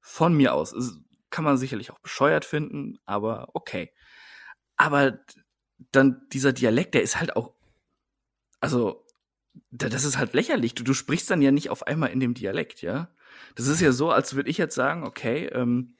Von 0.00 0.34
mir 0.34 0.54
aus. 0.54 0.72
Es 0.72 0.98
kann 1.30 1.44
man 1.44 1.58
sicherlich 1.58 1.90
auch 1.90 1.98
bescheuert 1.98 2.44
finden, 2.44 2.98
aber 3.04 3.48
okay. 3.54 3.92
Aber 4.76 5.18
dann 5.92 6.26
dieser 6.32 6.52
Dialekt, 6.52 6.94
der 6.94 7.02
ist 7.02 7.18
halt 7.20 7.36
auch, 7.36 7.54
also, 8.60 9.05
das 9.70 10.04
ist 10.04 10.18
halt 10.18 10.34
lächerlich. 10.34 10.74
Du, 10.74 10.82
du 10.82 10.94
sprichst 10.94 11.30
dann 11.30 11.42
ja 11.42 11.50
nicht 11.50 11.70
auf 11.70 11.86
einmal 11.86 12.10
in 12.10 12.20
dem 12.20 12.34
Dialekt, 12.34 12.82
ja. 12.82 13.08
Das 13.54 13.66
ist 13.66 13.80
ja 13.80 13.92
so, 13.92 14.10
als 14.10 14.34
würde 14.34 14.50
ich 14.50 14.58
jetzt 14.58 14.74
sagen, 14.74 15.04
okay, 15.04 15.46
ähm, 15.46 15.96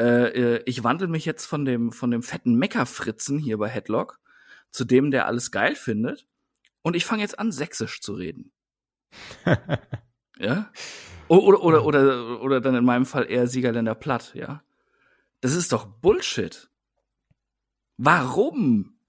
äh, 0.00 0.56
äh, 0.56 0.62
ich 0.66 0.82
wandle 0.82 1.08
mich 1.08 1.24
jetzt 1.24 1.46
von 1.46 1.64
dem, 1.64 1.92
von 1.92 2.10
dem 2.10 2.22
fetten 2.22 2.54
Meckerfritzen 2.54 3.38
hier 3.38 3.58
bei 3.58 3.68
Headlock 3.68 4.18
zu 4.70 4.84
dem, 4.84 5.10
der 5.10 5.26
alles 5.26 5.50
geil 5.50 5.74
findet. 5.74 6.26
Und 6.82 6.96
ich 6.96 7.04
fange 7.04 7.22
jetzt 7.22 7.38
an, 7.38 7.52
sächsisch 7.52 8.00
zu 8.00 8.14
reden. 8.14 8.52
ja? 10.38 10.70
Oder, 11.28 11.62
oder, 11.62 11.84
oder, 11.84 12.40
oder 12.40 12.60
dann 12.60 12.74
in 12.74 12.84
meinem 12.84 13.06
Fall 13.06 13.30
eher 13.30 13.46
Siegerländer 13.46 13.94
Platt, 13.94 14.32
ja? 14.34 14.62
Das 15.40 15.54
ist 15.54 15.72
doch 15.72 15.86
Bullshit. 15.86 16.70
Warum? 17.96 18.99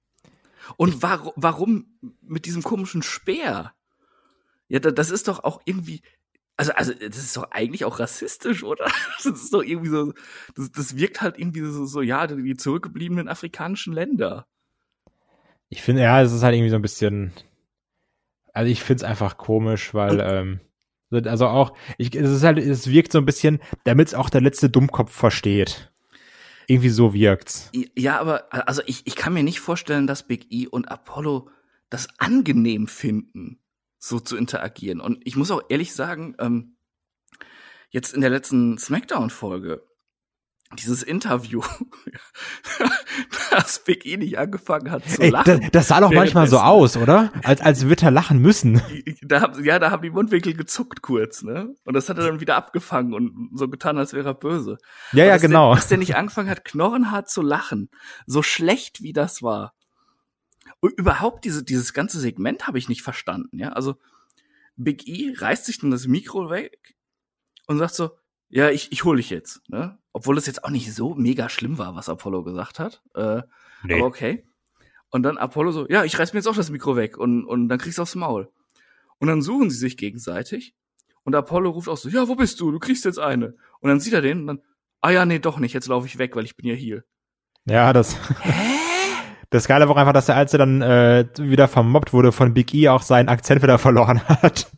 Und 0.77 1.01
warum, 1.01 1.31
warum 1.35 1.85
mit 2.21 2.45
diesem 2.45 2.63
komischen 2.63 3.01
Speer? 3.03 3.73
Ja, 4.67 4.79
da- 4.79 4.91
das 4.91 5.09
ist 5.11 5.27
doch 5.27 5.43
auch 5.43 5.61
irgendwie, 5.65 6.01
Also, 6.57 6.73
also, 6.73 6.93
das 6.93 7.17
ist 7.17 7.35
doch 7.37 7.49
eigentlich 7.51 7.85
auch 7.85 7.99
rassistisch, 7.99 8.63
oder? 8.63 8.85
Das 9.23 9.25
ist 9.25 9.53
doch 9.53 9.63
irgendwie 9.63 9.89
so, 9.89 10.13
das, 10.55 10.71
das 10.71 10.95
wirkt 10.95 11.21
halt 11.21 11.39
irgendwie 11.39 11.61
so, 11.61 11.85
so, 11.85 12.01
ja, 12.01 12.27
die 12.27 12.55
zurückgebliebenen 12.57 13.27
afrikanischen 13.29 13.93
Länder. 13.93 14.45
Ich 15.69 15.81
finde, 15.81 16.01
ja, 16.03 16.21
es 16.21 16.31
ist 16.33 16.43
halt 16.43 16.53
irgendwie 16.55 16.69
so 16.69 16.75
ein 16.75 16.81
bisschen, 16.81 17.31
also 18.53 18.69
ich 18.71 18.83
finde 18.83 19.03
es 19.05 19.09
einfach 19.09 19.37
komisch, 19.37 19.93
weil, 19.93 20.19
ähm, 20.19 20.59
also 21.27 21.47
auch, 21.47 21.75
ich, 21.97 22.13
es 22.15 22.29
ist 22.29 22.43
halt, 22.43 22.57
es 22.59 22.87
wirkt 22.89 23.11
so 23.11 23.17
ein 23.19 23.25
bisschen, 23.25 23.59
damit 23.85 24.09
es 24.09 24.13
auch 24.13 24.29
der 24.29 24.41
letzte 24.41 24.69
Dummkopf 24.69 25.11
versteht. 25.13 25.91
Irgendwie 26.71 26.89
so 26.89 27.13
wirkt's. 27.13 27.69
Ja, 27.97 28.17
aber, 28.17 28.45
also 28.67 28.81
ich, 28.85 29.05
ich 29.05 29.17
kann 29.17 29.33
mir 29.33 29.43
nicht 29.43 29.59
vorstellen, 29.59 30.07
dass 30.07 30.23
Big 30.23 30.47
E 30.51 30.67
und 30.67 30.89
Apollo 30.89 31.49
das 31.89 32.07
angenehm 32.17 32.87
finden 32.87 33.59
so 33.99 34.21
zu 34.21 34.37
interagieren. 34.37 35.01
Und 35.01 35.19
ich 35.25 35.35
muss 35.35 35.51
auch 35.51 35.61
ehrlich 35.67 35.93
sagen, 35.93 36.33
ähm, 36.39 36.77
jetzt 37.89 38.13
in 38.13 38.21
der 38.21 38.29
letzten 38.29 38.77
Smackdown-Folge, 38.77 39.83
dieses 40.79 41.03
Interview, 41.03 41.61
dass 43.51 43.83
Big 43.83 44.05
E 44.05 44.17
nicht 44.17 44.37
angefangen 44.37 44.91
hat 44.91 45.03
zu 45.07 45.21
lachen. 45.23 45.49
Ey, 45.49 45.59
das, 45.59 45.71
das, 45.71 45.87
sah 45.89 45.99
doch 46.01 46.11
manchmal 46.11 46.47
so 46.47 46.59
aus, 46.59 46.97
oder? 46.97 47.31
Als, 47.43 47.61
als 47.61 47.87
würde 47.87 48.05
er 48.05 48.11
lachen 48.11 48.39
müssen. 48.39 48.81
Da, 49.23 49.53
ja, 49.61 49.79
da 49.79 49.91
haben 49.91 50.01
die 50.01 50.09
Mundwinkel 50.09 50.53
gezuckt 50.53 51.01
kurz, 51.01 51.43
ne? 51.43 51.73
Und 51.85 51.93
das 51.93 52.09
hat 52.09 52.17
er 52.17 52.25
dann 52.25 52.39
wieder 52.39 52.55
abgefangen 52.55 53.13
und 53.13 53.51
so 53.53 53.69
getan, 53.69 53.97
als 53.97 54.13
wäre 54.13 54.29
er 54.29 54.33
böse. 54.33 54.77
Ja, 55.13 55.25
ja, 55.25 55.37
genau. 55.37 55.69
Der, 55.69 55.75
dass 55.75 55.87
der 55.87 55.97
nicht 55.97 56.15
angefangen 56.15 56.49
hat, 56.49 56.65
knochenhart 56.65 57.29
zu 57.29 57.41
lachen. 57.41 57.89
So 58.25 58.41
schlecht 58.41 59.01
wie 59.01 59.13
das 59.13 59.41
war 59.41 59.73
überhaupt 60.81 61.45
diese, 61.45 61.63
dieses 61.63 61.93
ganze 61.93 62.19
Segment 62.19 62.67
habe 62.67 62.77
ich 62.77 62.89
nicht 62.89 63.03
verstanden, 63.03 63.57
ja. 63.59 63.69
Also 63.69 63.95
Big 64.75 65.07
E 65.07 65.33
reißt 65.37 65.65
sich 65.65 65.79
dann 65.79 65.91
das 65.91 66.07
Mikro 66.07 66.49
weg 66.49 66.95
und 67.67 67.77
sagt 67.77 67.93
so, 67.93 68.11
ja, 68.51 68.69
ich, 68.69 68.91
ich 68.91 69.03
hole 69.03 69.17
dich 69.17 69.29
jetzt, 69.29 69.67
ne? 69.69 69.97
Obwohl 70.13 70.37
es 70.37 70.45
jetzt 70.45 70.63
auch 70.65 70.69
nicht 70.69 70.93
so 70.93 71.15
mega 71.15 71.47
schlimm 71.47 71.77
war, 71.77 71.95
was 71.95 72.09
Apollo 72.09 72.43
gesagt 72.43 72.79
hat. 72.79 73.01
Äh, 73.15 73.41
nee. 73.83 73.95
Aber 73.95 74.05
okay. 74.05 74.45
Und 75.09 75.23
dann 75.23 75.37
Apollo 75.37 75.71
so, 75.71 75.87
ja, 75.87 76.03
ich 76.03 76.19
reiß 76.19 76.33
mir 76.33 76.39
jetzt 76.39 76.47
auch 76.47 76.55
das 76.55 76.69
Mikro 76.69 76.95
weg 76.95 77.17
und, 77.17 77.45
und 77.45 77.69
dann 77.69 77.79
kriegst 77.79 77.97
du 77.97 78.01
aufs 78.01 78.15
Maul. 78.15 78.51
Und 79.19 79.27
dann 79.27 79.41
suchen 79.41 79.69
sie 79.69 79.77
sich 79.77 79.95
gegenseitig. 79.95 80.75
Und 81.23 81.35
Apollo 81.35 81.69
ruft 81.69 81.87
auch 81.87 81.97
so, 81.97 82.09
ja, 82.09 82.27
wo 82.27 82.35
bist 82.35 82.59
du? 82.59 82.71
Du 82.71 82.79
kriegst 82.79 83.05
jetzt 83.05 83.19
eine. 83.19 83.55
Und 83.79 83.89
dann 83.89 83.99
sieht 83.99 84.13
er 84.13 84.21
den 84.21 84.41
und 84.41 84.47
dann, 84.47 84.61
ah 84.99 85.11
ja, 85.11 85.25
nee, 85.25 85.39
doch 85.39 85.59
nicht, 85.59 85.73
jetzt 85.73 85.87
laufe 85.87 86.07
ich 86.07 86.17
weg, 86.17 86.35
weil 86.35 86.45
ich 86.45 86.57
bin 86.57 86.67
ja 86.67 86.75
hier. 86.75 87.03
Ja, 87.65 87.93
das. 87.93 88.17
Hä? 88.41 88.51
Das 89.53 89.67
Geile 89.67 89.85
war 89.89 89.95
auch 89.95 89.99
einfach, 89.99 90.13
dass 90.13 90.29
er, 90.29 90.37
als 90.37 90.53
er 90.53 90.59
dann 90.59 90.81
äh, 90.81 91.27
wieder 91.37 91.67
vermobbt 91.67 92.13
wurde 92.13 92.31
von 92.31 92.53
Big 92.53 92.73
E, 92.73 92.87
auch 92.87 93.01
seinen 93.01 93.27
Akzent 93.27 93.61
wieder 93.61 93.77
verloren 93.77 94.25
hat. 94.25 94.71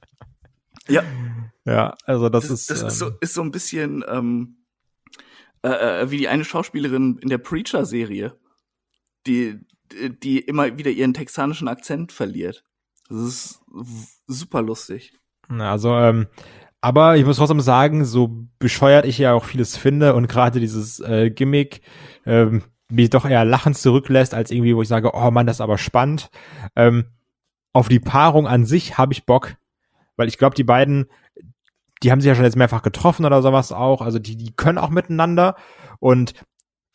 Ja. 0.88 1.04
Ja, 1.66 1.96
also 2.06 2.30
das, 2.30 2.48
das 2.48 2.62
ist. 2.62 2.70
Das 2.70 2.82
ähm, 2.82 2.88
ist, 2.88 3.00
so, 3.00 3.12
ist 3.22 3.34
so 3.34 3.42
ein 3.42 3.52
bisschen 3.52 4.04
ähm, 4.08 4.58
äh, 5.64 6.02
äh, 6.02 6.12
wie 6.12 6.18
die 6.18 6.28
eine 6.28 6.44
Schauspielerin 6.44 7.20
in 7.22 7.30
der 7.30 7.38
Preacher-Serie, 7.38 8.38
die, 9.26 9.60
die 9.92 10.40
immer 10.40 10.78
wieder 10.78 10.92
ihren 10.92 11.14
texanischen 11.14 11.70
Akzent 11.70 12.12
verliert. 12.12 12.66
Das 13.10 13.20
ist 13.20 13.60
super 14.28 14.62
lustig. 14.62 15.14
Also, 15.48 15.96
ähm, 15.96 16.28
aber 16.82 17.16
ich 17.16 17.26
muss 17.26 17.38
trotzdem 17.38 17.62
sagen, 17.62 18.04
so 18.04 18.46
bescheuert 18.60 19.06
ich 19.06 19.18
ja 19.18 19.34
auch 19.34 19.46
vieles 19.46 19.78
finde 19.78 20.16
und 20.16 20.28
gerade 20.28 20.60
dieses 20.60 21.00
äh, 21.00 21.30
Gimmick, 21.30 21.82
ähm, 22.26 22.64
mich 22.90 23.10
doch 23.10 23.26
eher 23.26 23.46
lachend 23.46 23.78
zurücklässt, 23.78 24.34
als 24.34 24.52
irgendwie, 24.52 24.76
wo 24.76 24.82
ich 24.82 24.88
sage, 24.88 25.12
oh 25.14 25.32
Mann, 25.32 25.48
das 25.48 25.58
ist 25.58 25.62
aber 25.62 25.78
spannend. 25.78 26.30
Ähm, 26.76 27.06
auf 27.72 27.88
die 27.88 28.00
Paarung 28.00 28.48
an 28.48 28.66
sich 28.66 28.98
habe 28.98 29.14
ich 29.14 29.26
Bock, 29.26 29.56
weil 30.18 30.28
ich 30.28 30.38
glaube, 30.38 30.56
die 30.56 30.64
beiden, 30.66 31.08
die 32.04 32.12
haben 32.12 32.22
sich 32.22 32.28
ja 32.28 32.36
schon 32.36 32.44
jetzt 32.44 32.58
mehrfach 32.58 32.82
getroffen 32.82 33.26
oder 33.26 33.42
sowas 33.42 33.72
auch, 33.72 34.02
also 34.02 34.20
die, 34.20 34.36
die 34.36 34.54
können 34.54 34.78
auch 34.78 34.90
miteinander 34.90 35.56
und 36.00 36.34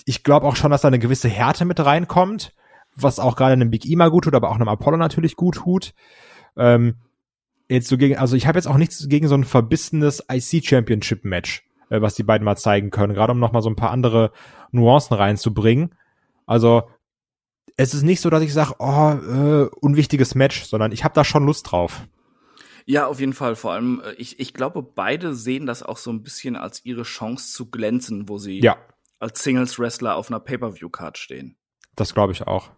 ich 0.04 0.22
glaube 0.22 0.46
auch 0.46 0.56
schon, 0.56 0.70
dass 0.70 0.82
da 0.82 0.88
eine 0.88 0.98
gewisse 0.98 1.28
Härte 1.28 1.64
mit 1.64 1.84
reinkommt, 1.84 2.54
was 2.94 3.18
auch 3.18 3.36
gerade 3.36 3.52
einem 3.52 3.70
Big 3.70 3.86
E 3.86 3.96
mal 3.96 4.10
gut 4.10 4.24
tut, 4.24 4.34
aber 4.34 4.50
auch 4.50 4.56
einem 4.56 4.68
Apollo 4.68 4.96
natürlich 4.96 5.36
gut 5.36 5.56
tut. 5.56 5.92
Ähm, 6.56 6.96
jetzt 7.68 7.88
so 7.88 7.98
gegen, 7.98 8.16
also 8.16 8.34
ich 8.34 8.46
habe 8.46 8.58
jetzt 8.58 8.66
auch 8.66 8.78
nichts 8.78 9.08
gegen 9.08 9.28
so 9.28 9.34
ein 9.34 9.44
verbissenes 9.44 10.24
IC 10.30 10.64
Championship 10.64 11.24
Match, 11.24 11.64
äh, 11.90 12.00
was 12.00 12.14
die 12.14 12.22
beiden 12.22 12.44
mal 12.44 12.56
zeigen 12.56 12.90
können, 12.90 13.14
gerade 13.14 13.32
um 13.32 13.38
nochmal 13.38 13.62
so 13.62 13.68
ein 13.68 13.76
paar 13.76 13.90
andere 13.90 14.32
Nuancen 14.72 15.14
reinzubringen. 15.14 15.94
Also 16.46 16.84
es 17.76 17.94
ist 17.94 18.02
nicht 18.02 18.20
so, 18.20 18.30
dass 18.30 18.42
ich 18.42 18.52
sage, 18.52 18.74
oh, 18.78 19.12
äh, 19.12 19.68
unwichtiges 19.80 20.34
Match, 20.34 20.64
sondern 20.64 20.92
ich 20.92 21.04
habe 21.04 21.14
da 21.14 21.24
schon 21.24 21.44
Lust 21.44 21.70
drauf. 21.70 22.06
Ja, 22.90 23.06
auf 23.06 23.20
jeden 23.20 23.34
Fall. 23.34 23.54
Vor 23.54 23.72
allem, 23.72 24.00
äh, 24.02 24.12
ich, 24.14 24.40
ich 24.40 24.54
glaube, 24.54 24.82
beide 24.82 25.34
sehen 25.34 25.66
das 25.66 25.82
auch 25.82 25.98
so 25.98 26.10
ein 26.10 26.22
bisschen 26.22 26.56
als 26.56 26.86
ihre 26.86 27.02
Chance 27.02 27.52
zu 27.52 27.70
glänzen, 27.70 28.30
wo 28.30 28.38
sie 28.38 28.60
ja. 28.60 28.78
als 29.18 29.42
Singles-Wrestler 29.42 30.16
auf 30.16 30.30
einer 30.30 30.40
Pay-Per-View-Card 30.40 31.18
stehen. 31.18 31.58
Das 31.96 32.14
glaube 32.14 32.32
ich 32.32 32.46
auch. 32.46 32.70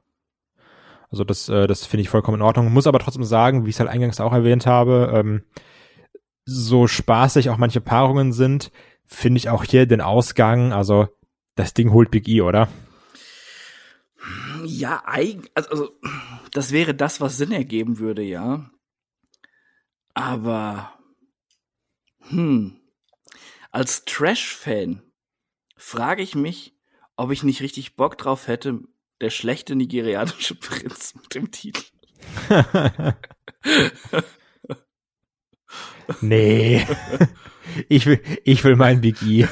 Also 1.12 1.22
das, 1.22 1.48
äh, 1.48 1.68
das 1.68 1.86
finde 1.86 2.02
ich 2.02 2.08
vollkommen 2.08 2.38
in 2.38 2.42
Ordnung. 2.42 2.72
Muss 2.72 2.88
aber 2.88 2.98
trotzdem 2.98 3.22
sagen, 3.22 3.64
wie 3.64 3.70
ich 3.70 3.76
es 3.76 3.80
halt 3.80 3.88
eingangs 3.88 4.20
auch 4.20 4.32
erwähnt 4.32 4.66
habe, 4.66 5.12
ähm, 5.14 5.44
so 6.44 6.88
spaßig 6.88 7.48
auch 7.50 7.56
manche 7.56 7.80
Paarungen 7.80 8.32
sind, 8.32 8.72
finde 9.06 9.38
ich 9.38 9.48
auch 9.48 9.62
hier 9.62 9.86
den 9.86 10.00
Ausgang, 10.00 10.72
also 10.72 11.06
das 11.54 11.72
Ding 11.72 11.92
holt 11.92 12.10
Big 12.10 12.26
E, 12.26 12.40
oder? 12.40 12.66
Ja, 14.64 15.04
eigentlich, 15.06 15.52
also, 15.54 15.70
also 15.70 15.90
das 16.50 16.72
wäre 16.72 16.96
das, 16.96 17.20
was 17.20 17.36
Sinn 17.36 17.52
ergeben 17.52 18.00
würde, 18.00 18.22
ja. 18.22 18.70
Aber, 20.14 20.92
hm, 22.28 22.80
als 23.70 24.04
Trash-Fan 24.04 25.02
frage 25.76 26.22
ich 26.22 26.34
mich, 26.34 26.74
ob 27.16 27.30
ich 27.30 27.42
nicht 27.42 27.60
richtig 27.60 27.96
Bock 27.96 28.18
drauf 28.18 28.48
hätte, 28.48 28.80
der 29.20 29.30
schlechte 29.30 29.76
nigerianische 29.76 30.54
Prinz 30.60 31.14
mit 31.14 31.34
dem 31.34 31.50
Titel. 31.50 31.82
nee. 36.20 36.86
Ich 37.88 38.06
will, 38.06 38.20
ich 38.44 38.64
will 38.64 38.76
meinen 38.76 39.00
Big 39.00 39.22
E. 39.22 39.46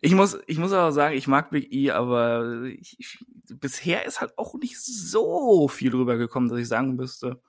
Ich 0.00 0.14
muss, 0.14 0.38
ich 0.46 0.58
muss 0.58 0.72
aber 0.72 0.92
sagen, 0.92 1.16
ich 1.16 1.26
mag 1.26 1.50
Big 1.50 1.72
E, 1.72 1.90
aber 1.90 2.64
ich, 2.64 3.18
bisher 3.48 4.06
ist 4.06 4.20
halt 4.20 4.36
auch 4.38 4.54
nicht 4.54 4.78
so 4.80 5.68
viel 5.68 5.94
rübergekommen, 5.94 6.48
dass 6.48 6.58
ich 6.58 6.68
sagen 6.68 6.94
müsste, 6.96 7.40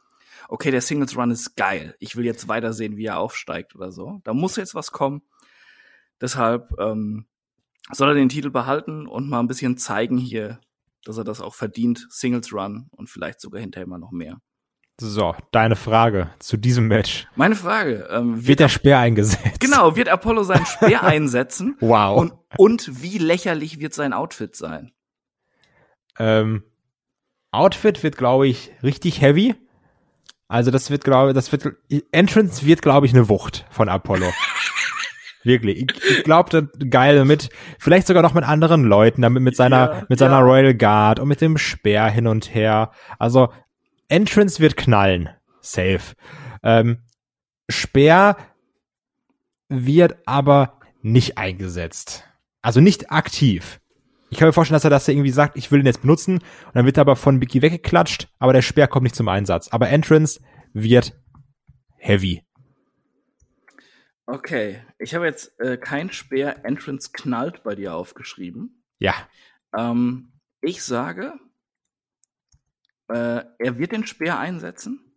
okay, 0.49 0.71
der 0.71 0.81
Singles 0.81 1.15
Run 1.15 1.31
ist 1.31 1.55
geil. 1.55 1.95
Ich 1.99 2.15
will 2.15 2.25
jetzt 2.25 2.47
weitersehen, 2.47 2.97
wie 2.97 3.05
er 3.05 3.19
aufsteigt 3.19 3.75
oder 3.75 3.91
so. 3.91 4.19
Da 4.23 4.33
muss 4.33 4.55
jetzt 4.55 4.75
was 4.75 4.91
kommen. 4.91 5.21
Deshalb 6.19 6.73
ähm, 6.79 7.27
soll 7.91 8.09
er 8.09 8.15
den 8.15 8.29
Titel 8.29 8.49
behalten 8.49 9.07
und 9.07 9.29
mal 9.29 9.39
ein 9.39 9.47
bisschen 9.47 9.77
zeigen 9.77 10.17
hier, 10.17 10.59
dass 11.05 11.17
er 11.17 11.23
das 11.23 11.39
auch 11.39 11.55
verdient. 11.55 12.07
Singles 12.09 12.51
Run 12.51 12.87
und 12.91 13.09
vielleicht 13.09 13.39
sogar 13.39 13.61
hinterher 13.61 13.87
mal 13.87 13.99
noch 13.99 14.11
mehr. 14.11 14.41
So, 15.01 15.33
deine 15.51 15.77
Frage 15.77 16.29
zu 16.39 16.57
diesem 16.57 16.87
Match. 16.87 17.25
Meine 17.35 17.55
Frage. 17.55 18.09
Ähm, 18.11 18.35
wird, 18.35 18.47
wird 18.47 18.59
der 18.59 18.69
Speer 18.69 18.99
eingesetzt? 18.99 19.59
Genau, 19.61 19.95
wird 19.95 20.09
Apollo 20.09 20.43
seinen 20.43 20.65
Speer 20.65 21.03
einsetzen? 21.05 21.77
Wow. 21.79 22.19
Und, 22.19 22.33
und 22.57 23.01
wie 23.01 23.17
lächerlich 23.17 23.79
wird 23.79 23.93
sein 23.93 24.11
Outfit 24.11 24.57
sein? 24.57 24.91
Ähm, 26.17 26.63
Outfit 27.51 28.03
wird, 28.03 28.17
glaube 28.17 28.47
ich, 28.47 28.71
richtig 28.83 29.21
heavy. 29.21 29.55
Also 30.49 30.71
das 30.71 30.89
wird, 30.89 31.03
glaube 31.03 31.29
ich, 31.29 31.35
das 31.35 31.51
wird, 31.51 31.75
Entrance 32.11 32.65
wird, 32.65 32.81
glaube 32.81 33.05
ich, 33.05 33.13
eine 33.13 33.29
Wucht 33.29 33.65
von 33.69 33.87
Apollo. 33.87 34.33
Wirklich. 35.43 35.83
Ich, 35.83 36.17
ich 36.17 36.23
glaube, 36.23 36.69
geil 36.89 37.15
damit, 37.15 37.49
vielleicht 37.77 38.07
sogar 38.07 38.23
noch 38.23 38.33
mit 38.33 38.43
anderen 38.43 38.83
Leuten, 38.83 39.21
damit 39.21 39.43
mit 39.43 39.55
seiner, 39.55 39.93
ja, 39.93 40.05
mit 40.09 40.19
seiner 40.19 40.39
ja. 40.39 40.41
Royal 40.41 40.73
Guard 40.73 41.19
und 41.19 41.27
mit 41.27 41.39
dem 41.39 41.57
Speer 41.57 42.07
hin 42.07 42.25
und 42.27 42.53
her. 42.53 42.91
Also 43.19 43.53
Entrance 44.09 44.59
wird 44.59 44.75
knallen. 44.75 45.29
Safe. 45.61 46.01
Ähm, 46.63 47.03
Speer 47.69 48.35
wird 49.69 50.17
aber 50.25 50.79
nicht 51.03 51.37
eingesetzt. 51.37 52.25
Also 52.63 52.81
nicht 52.81 53.11
aktiv. 53.11 53.79
Ich 54.29 54.37
kann 54.37 54.47
mir 54.47 54.53
vorstellen, 54.53 54.75
dass 54.75 54.83
er 54.83 54.89
das 54.89 55.07
irgendwie 55.07 55.31
sagt, 55.31 55.57
ich 55.57 55.71
will 55.71 55.79
ihn 55.79 55.85
jetzt 55.85 56.01
benutzen 56.01 56.35
und 56.35 56.75
dann 56.75 56.85
wird 56.85 56.97
er 56.97 57.01
aber 57.01 57.15
von 57.15 57.39
Biggie 57.39 57.61
weggeklatscht, 57.61 58.27
aber 58.37 58.53
der 58.53 58.61
Speer 58.61 58.87
kommt 58.87 59.03
nicht 59.03 59.15
zum 59.15 59.27
Einsatz. 59.27 59.69
Aber 59.69 59.89
Entrance 59.89 60.39
wird 60.73 61.19
heavy. 61.97 62.43
Okay, 64.27 64.83
ich 64.99 65.15
habe 65.15 65.25
jetzt 65.25 65.59
äh, 65.59 65.77
kein 65.77 66.11
Speer 66.11 66.63
Entrance 66.63 67.09
knallt 67.11 67.63
bei 67.63 67.73
dir 67.73 67.95
aufgeschrieben. 67.95 68.83
Ja. 68.99 69.15
Ähm, 69.75 70.33
ich 70.61 70.83
sage, 70.83 71.33
äh, 73.07 73.41
er 73.57 73.77
wird 73.79 73.91
den 73.91 74.05
Speer 74.05 74.37
einsetzen. 74.37 75.08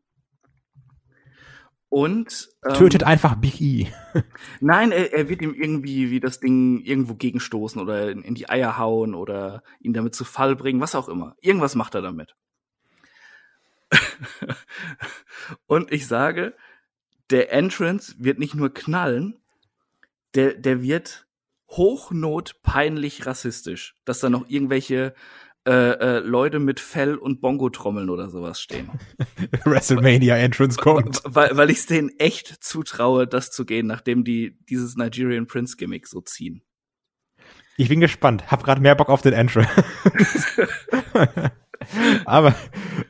Und 1.93 2.49
ähm, 2.65 2.73
tötet 2.73 3.05
einfach 3.05 3.35
Big 3.35 3.61
E. 3.61 3.93
nein, 4.61 4.93
er, 4.93 5.13
er, 5.13 5.29
wird 5.29 5.43
ihm 5.43 5.53
irgendwie 5.53 6.11
wie 6.11 6.21
das 6.21 6.41
Ding 6.41 6.81
irgendwo 6.81 7.17
gegenstoßen 7.17 7.79
oder 7.79 8.11
in, 8.11 8.23
in, 8.23 8.35
die 8.35 8.49
Eier 8.49 8.79
hauen 8.79 9.15
oder 9.15 9.63
ihn 9.79 9.93
damit 9.93 10.15
zu 10.15 10.25
Fall 10.25 10.57
bringen, 10.57 10.81
was 10.81 10.95
auch 10.95 11.11
immer. 11.11 11.37
Irgendwas 11.43 11.75
macht 11.75 11.95
er 11.95 12.01
damit. 12.01 12.35
Und 15.67 15.93
ich 15.93 16.07
sage, 16.07 16.55
der 17.29 17.53
Entrance 17.53 18.15
wird 18.17 18.39
nicht 18.39 18.55
nur 18.55 18.73
knallen, 18.73 19.43
der, 20.35 20.55
der 20.55 20.81
wird 20.81 21.27
hochnot 21.69 22.63
peinlich 22.63 23.27
rassistisch, 23.27 23.99
dass 24.07 24.21
da 24.21 24.31
noch 24.31 24.49
irgendwelche 24.49 25.13
äh, 25.65 25.71
äh, 25.73 26.19
Leute 26.19 26.59
mit 26.59 26.81
Fell 26.81 27.15
und 27.15 27.41
Bongo-Trommeln 27.41 28.11
oder 28.11 28.29
sowas 28.31 28.61
stehen. 28.61 28.91
WrestleMania 29.65 30.37
Entrance 30.37 30.77
kommt. 30.77 31.21
Weil, 31.25 31.57
weil 31.57 31.71
ich 31.71 31.79
es 31.79 31.87
denen 31.87 32.11
echt 32.19 32.65
zutraue, 32.65 33.29
das 33.29 33.53
zu 33.53 33.65
gehen, 33.65 33.87
nachdem 33.87 34.25
die 34.25 34.59
dieses 34.69 34.97
Nigerian 34.97 35.47
Prince 35.47 35.77
Gimmick 35.77 36.09
so 36.09 36.21
ziehen. 36.21 36.63
Ich 37.77 37.89
bin 37.89 38.01
gespannt. 38.01 38.51
Hab 38.51 38.65
gerade 38.65 38.81
mehr 38.81 38.95
Bock 38.95 39.09
auf 39.09 39.23
den 39.23 39.33
Entrance. 39.33 39.71
Aber 42.25 42.55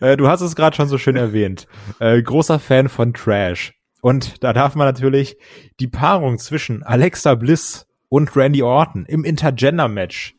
äh, 0.01 0.17
du 0.17 0.29
hast 0.29 0.41
es 0.41 0.55
gerade 0.55 0.77
schon 0.77 0.89
so 0.89 0.99
schön 0.99 1.17
erwähnt. 1.17 1.67
Äh, 2.01 2.23
großer 2.23 2.59
Fan 2.59 2.89
von 2.89 3.15
Trash. 3.15 3.73
Und 4.03 4.43
da 4.45 4.53
darf 4.53 4.75
man 4.75 4.87
natürlich 4.87 5.37
die 5.81 5.89
Paarung 5.89 6.39
zwischen 6.39 6.83
Alexa 6.83 7.35
Bliss 7.35 7.87
und 8.09 8.37
Randy 8.37 8.63
Orton 8.63 9.07
im 9.07 9.25
Intergender-Match 9.25 10.35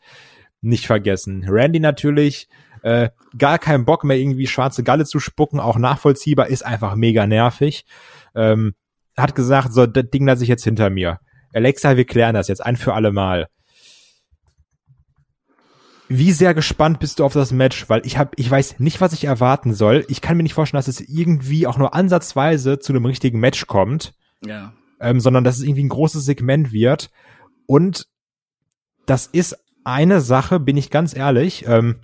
nicht 0.63 0.87
vergessen. 0.87 1.45
Randy 1.47 1.79
natürlich 1.79 2.47
äh, 2.83 3.09
gar 3.37 3.59
keinen 3.59 3.85
Bock 3.85 4.03
mehr 4.03 4.17
irgendwie 4.17 4.47
schwarze 4.47 4.83
Galle 4.83 5.05
zu 5.05 5.19
spucken, 5.19 5.59
auch 5.59 5.77
nachvollziehbar, 5.77 6.47
ist 6.47 6.65
einfach 6.65 6.95
mega 6.95 7.25
nervig. 7.27 7.85
Ähm, 8.35 8.73
hat 9.15 9.35
gesagt, 9.35 9.73
so, 9.73 9.85
das 9.85 10.09
Ding 10.11 10.25
lasse 10.25 10.43
ich 10.43 10.49
jetzt 10.49 10.63
hinter 10.63 10.89
mir. 10.89 11.19
Alexa, 11.53 11.97
wir 11.97 12.05
klären 12.05 12.33
das 12.33 12.47
jetzt 12.47 12.65
ein 12.65 12.75
für 12.75 12.93
alle 12.93 13.11
Mal. 13.11 13.47
Wie 16.09 16.31
sehr 16.31 16.53
gespannt 16.53 16.99
bist 16.99 17.19
du 17.19 17.25
auf 17.25 17.33
das 17.33 17.51
Match? 17.51 17.89
Weil 17.89 18.05
ich 18.05 18.17
habe, 18.17 18.31
ich 18.35 18.49
weiß 18.49 18.79
nicht, 18.79 19.01
was 19.01 19.13
ich 19.13 19.23
erwarten 19.23 19.73
soll. 19.73 20.05
Ich 20.09 20.21
kann 20.21 20.35
mir 20.35 20.43
nicht 20.43 20.53
vorstellen, 20.53 20.79
dass 20.79 20.87
es 20.87 20.99
irgendwie 20.99 21.65
auch 21.65 21.77
nur 21.77 21.93
ansatzweise 21.93 22.79
zu 22.79 22.91
einem 22.91 23.05
richtigen 23.05 23.39
Match 23.39 23.67
kommt. 23.67 24.13
Ja. 24.45 24.73
Ähm, 24.99 25.19
sondern 25.19 25.43
dass 25.43 25.57
es 25.57 25.63
irgendwie 25.63 25.83
ein 25.83 25.89
großes 25.89 26.25
Segment 26.25 26.71
wird. 26.71 27.09
Und 27.65 28.07
das 29.05 29.27
ist 29.27 29.62
eine 29.85 30.21
Sache, 30.21 30.59
bin 30.59 30.77
ich 30.77 30.89
ganz 30.89 31.15
ehrlich, 31.15 31.65
ähm, 31.67 31.97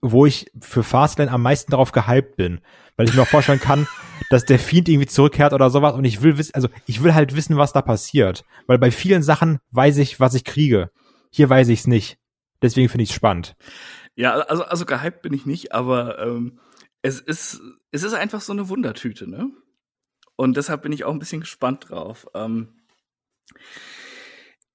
wo 0.00 0.26
ich 0.26 0.50
für 0.60 0.82
Fastlane 0.82 1.30
am 1.30 1.42
meisten 1.42 1.70
darauf 1.70 1.92
gehypt 1.92 2.36
bin, 2.36 2.60
weil 2.96 3.08
ich 3.08 3.14
mir 3.14 3.22
auch 3.22 3.28
vorstellen 3.28 3.60
kann, 3.60 3.86
dass 4.30 4.44
der 4.44 4.58
Fiend 4.58 4.88
irgendwie 4.88 5.06
zurückkehrt 5.06 5.52
oder 5.52 5.70
sowas 5.70 5.94
und 5.94 6.04
ich 6.04 6.22
will 6.22 6.38
wissen, 6.38 6.54
also 6.54 6.68
ich 6.86 7.02
will 7.02 7.14
halt 7.14 7.36
wissen, 7.36 7.56
was 7.56 7.72
da 7.72 7.82
passiert, 7.82 8.44
weil 8.66 8.78
bei 8.78 8.90
vielen 8.90 9.22
Sachen 9.22 9.58
weiß 9.70 9.98
ich, 9.98 10.20
was 10.20 10.34
ich 10.34 10.44
kriege. 10.44 10.90
Hier 11.30 11.48
weiß 11.48 11.68
ich 11.68 11.80
es 11.80 11.86
nicht. 11.86 12.18
Deswegen 12.62 12.88
finde 12.88 13.04
ich 13.04 13.10
es 13.10 13.14
spannend. 13.14 13.56
Ja, 14.16 14.32
also 14.32 14.64
also 14.64 14.84
gehypt 14.84 15.22
bin 15.22 15.32
ich 15.32 15.46
nicht, 15.46 15.72
aber 15.72 16.18
ähm, 16.18 16.58
es 17.02 17.20
ist 17.20 17.60
es 17.92 18.02
ist 18.02 18.14
einfach 18.14 18.40
so 18.40 18.52
eine 18.52 18.68
Wundertüte, 18.68 19.30
ne? 19.30 19.50
Und 20.36 20.56
deshalb 20.56 20.82
bin 20.82 20.92
ich 20.92 21.04
auch 21.04 21.12
ein 21.12 21.18
bisschen 21.18 21.40
gespannt 21.40 21.88
drauf. 21.88 22.26
Ähm, 22.34 22.68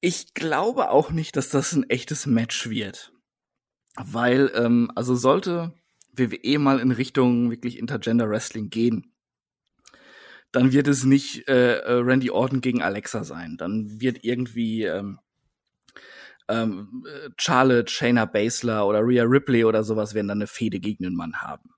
ich 0.04 0.34
glaube 0.34 0.90
auch 0.90 1.12
nicht, 1.12 1.38
dass 1.38 1.50
das 1.50 1.72
ein 1.72 1.90
echtes 1.90 2.26
Match 2.26 2.70
wird. 2.70 3.14
Weil, 3.96 4.52
ähm, 4.54 4.92
also 4.96 5.16
sollte 5.16 5.74
WWE 6.12 6.60
mal 6.60 6.80
in 6.80 6.92
Richtung 6.92 7.50
wirklich 7.50 7.80
Intergender 7.80 8.30
Wrestling 8.30 8.70
gehen, 8.70 9.14
dann 10.52 10.74
wird 10.74 10.90
es 10.90 11.06
nicht 11.06 11.48
äh, 11.48 11.78
äh, 11.78 11.94
Randy 11.94 12.32
Orton 12.32 12.60
gegen 12.60 12.82
Alexa 12.82 13.24
sein. 13.24 13.56
Dann 13.58 14.02
wird 14.02 14.26
irgendwie 14.26 14.84
ähm, 14.84 15.20
ähm, 16.50 17.06
Charlotte, 17.38 17.90
Shayna 17.90 18.26
Baszler 18.26 18.86
oder 18.86 19.00
Rhea 19.00 19.24
Ripley 19.24 19.64
oder 19.64 19.86
sowas 19.86 20.14
werden 20.14 20.28
dann 20.28 20.40
eine 20.40 20.48
Fehde 20.48 20.82
gegen 20.82 21.06
den 21.06 21.16
Mann 21.16 21.42
haben. 21.42 21.70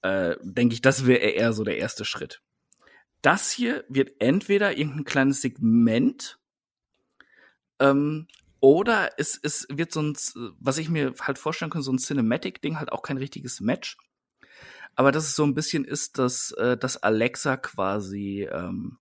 Äh, 0.00 0.36
Denke 0.42 0.72
ich, 0.72 0.80
das 0.80 1.04
wäre 1.04 1.20
eher 1.20 1.52
so 1.52 1.62
der 1.62 1.76
erste 1.76 2.06
Schritt. 2.06 2.40
Das 3.20 3.50
hier 3.50 3.84
wird 3.90 4.12
entweder 4.18 4.78
irgendein 4.78 5.04
kleines 5.04 5.42
Segment 5.42 6.38
ähm, 7.78 8.26
oder 8.60 9.10
es, 9.18 9.38
es 9.42 9.66
wird 9.70 9.92
so 9.92 10.00
ein, 10.00 10.14
was 10.58 10.78
ich 10.78 10.88
mir 10.88 11.12
halt 11.20 11.38
vorstellen 11.38 11.70
kann, 11.70 11.82
so 11.82 11.92
ein 11.92 11.98
Cinematic-Ding, 11.98 12.78
halt 12.78 12.92
auch 12.92 13.02
kein 13.02 13.18
richtiges 13.18 13.60
Match. 13.60 13.98
Aber 14.96 15.12
dass 15.12 15.24
es 15.24 15.36
so 15.36 15.44
ein 15.44 15.54
bisschen 15.54 15.84
ist, 15.84 16.18
dass, 16.18 16.52
äh, 16.52 16.76
dass 16.76 17.02
Alexa 17.02 17.56
quasi 17.56 18.48
ähm, 18.50 18.98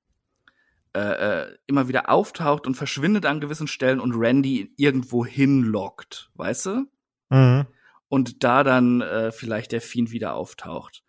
äh, 0.96 1.00
äh, 1.00 1.58
immer 1.66 1.88
wieder 1.88 2.10
auftaucht 2.10 2.68
und 2.68 2.76
verschwindet 2.76 3.26
an 3.26 3.40
gewissen 3.40 3.68
Stellen 3.68 4.00
und 4.00 4.14
Randy 4.16 4.74
irgendwo 4.78 5.26
hinlockt, 5.26 6.30
weißt 6.36 6.66
du? 6.68 6.86
Mhm. 7.30 7.66
Und 8.10 8.44
da 8.44 8.64
dann 8.64 9.02
äh, 9.02 9.32
vielleicht 9.32 9.72
der 9.72 9.82
Fiend 9.82 10.12
wieder 10.12 10.36
auftaucht. 10.36 11.04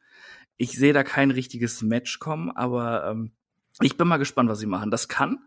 Ich 0.57 0.73
sehe 0.73 0.93
da 0.93 1.03
kein 1.03 1.31
richtiges 1.31 1.83
Match 1.83 2.19
kommen, 2.19 2.51
aber 2.51 3.11
ähm, 3.11 3.33
ich 3.83 3.99
bin 3.99 4.09
mal 4.09 4.19
gespannt, 4.19 4.49
was 4.49 4.59
sie 4.59 4.67
machen. 4.67 4.91
Das 4.91 5.09
kann 5.09 5.41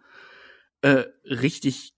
äh, 0.81 1.05
richtig 1.23 1.95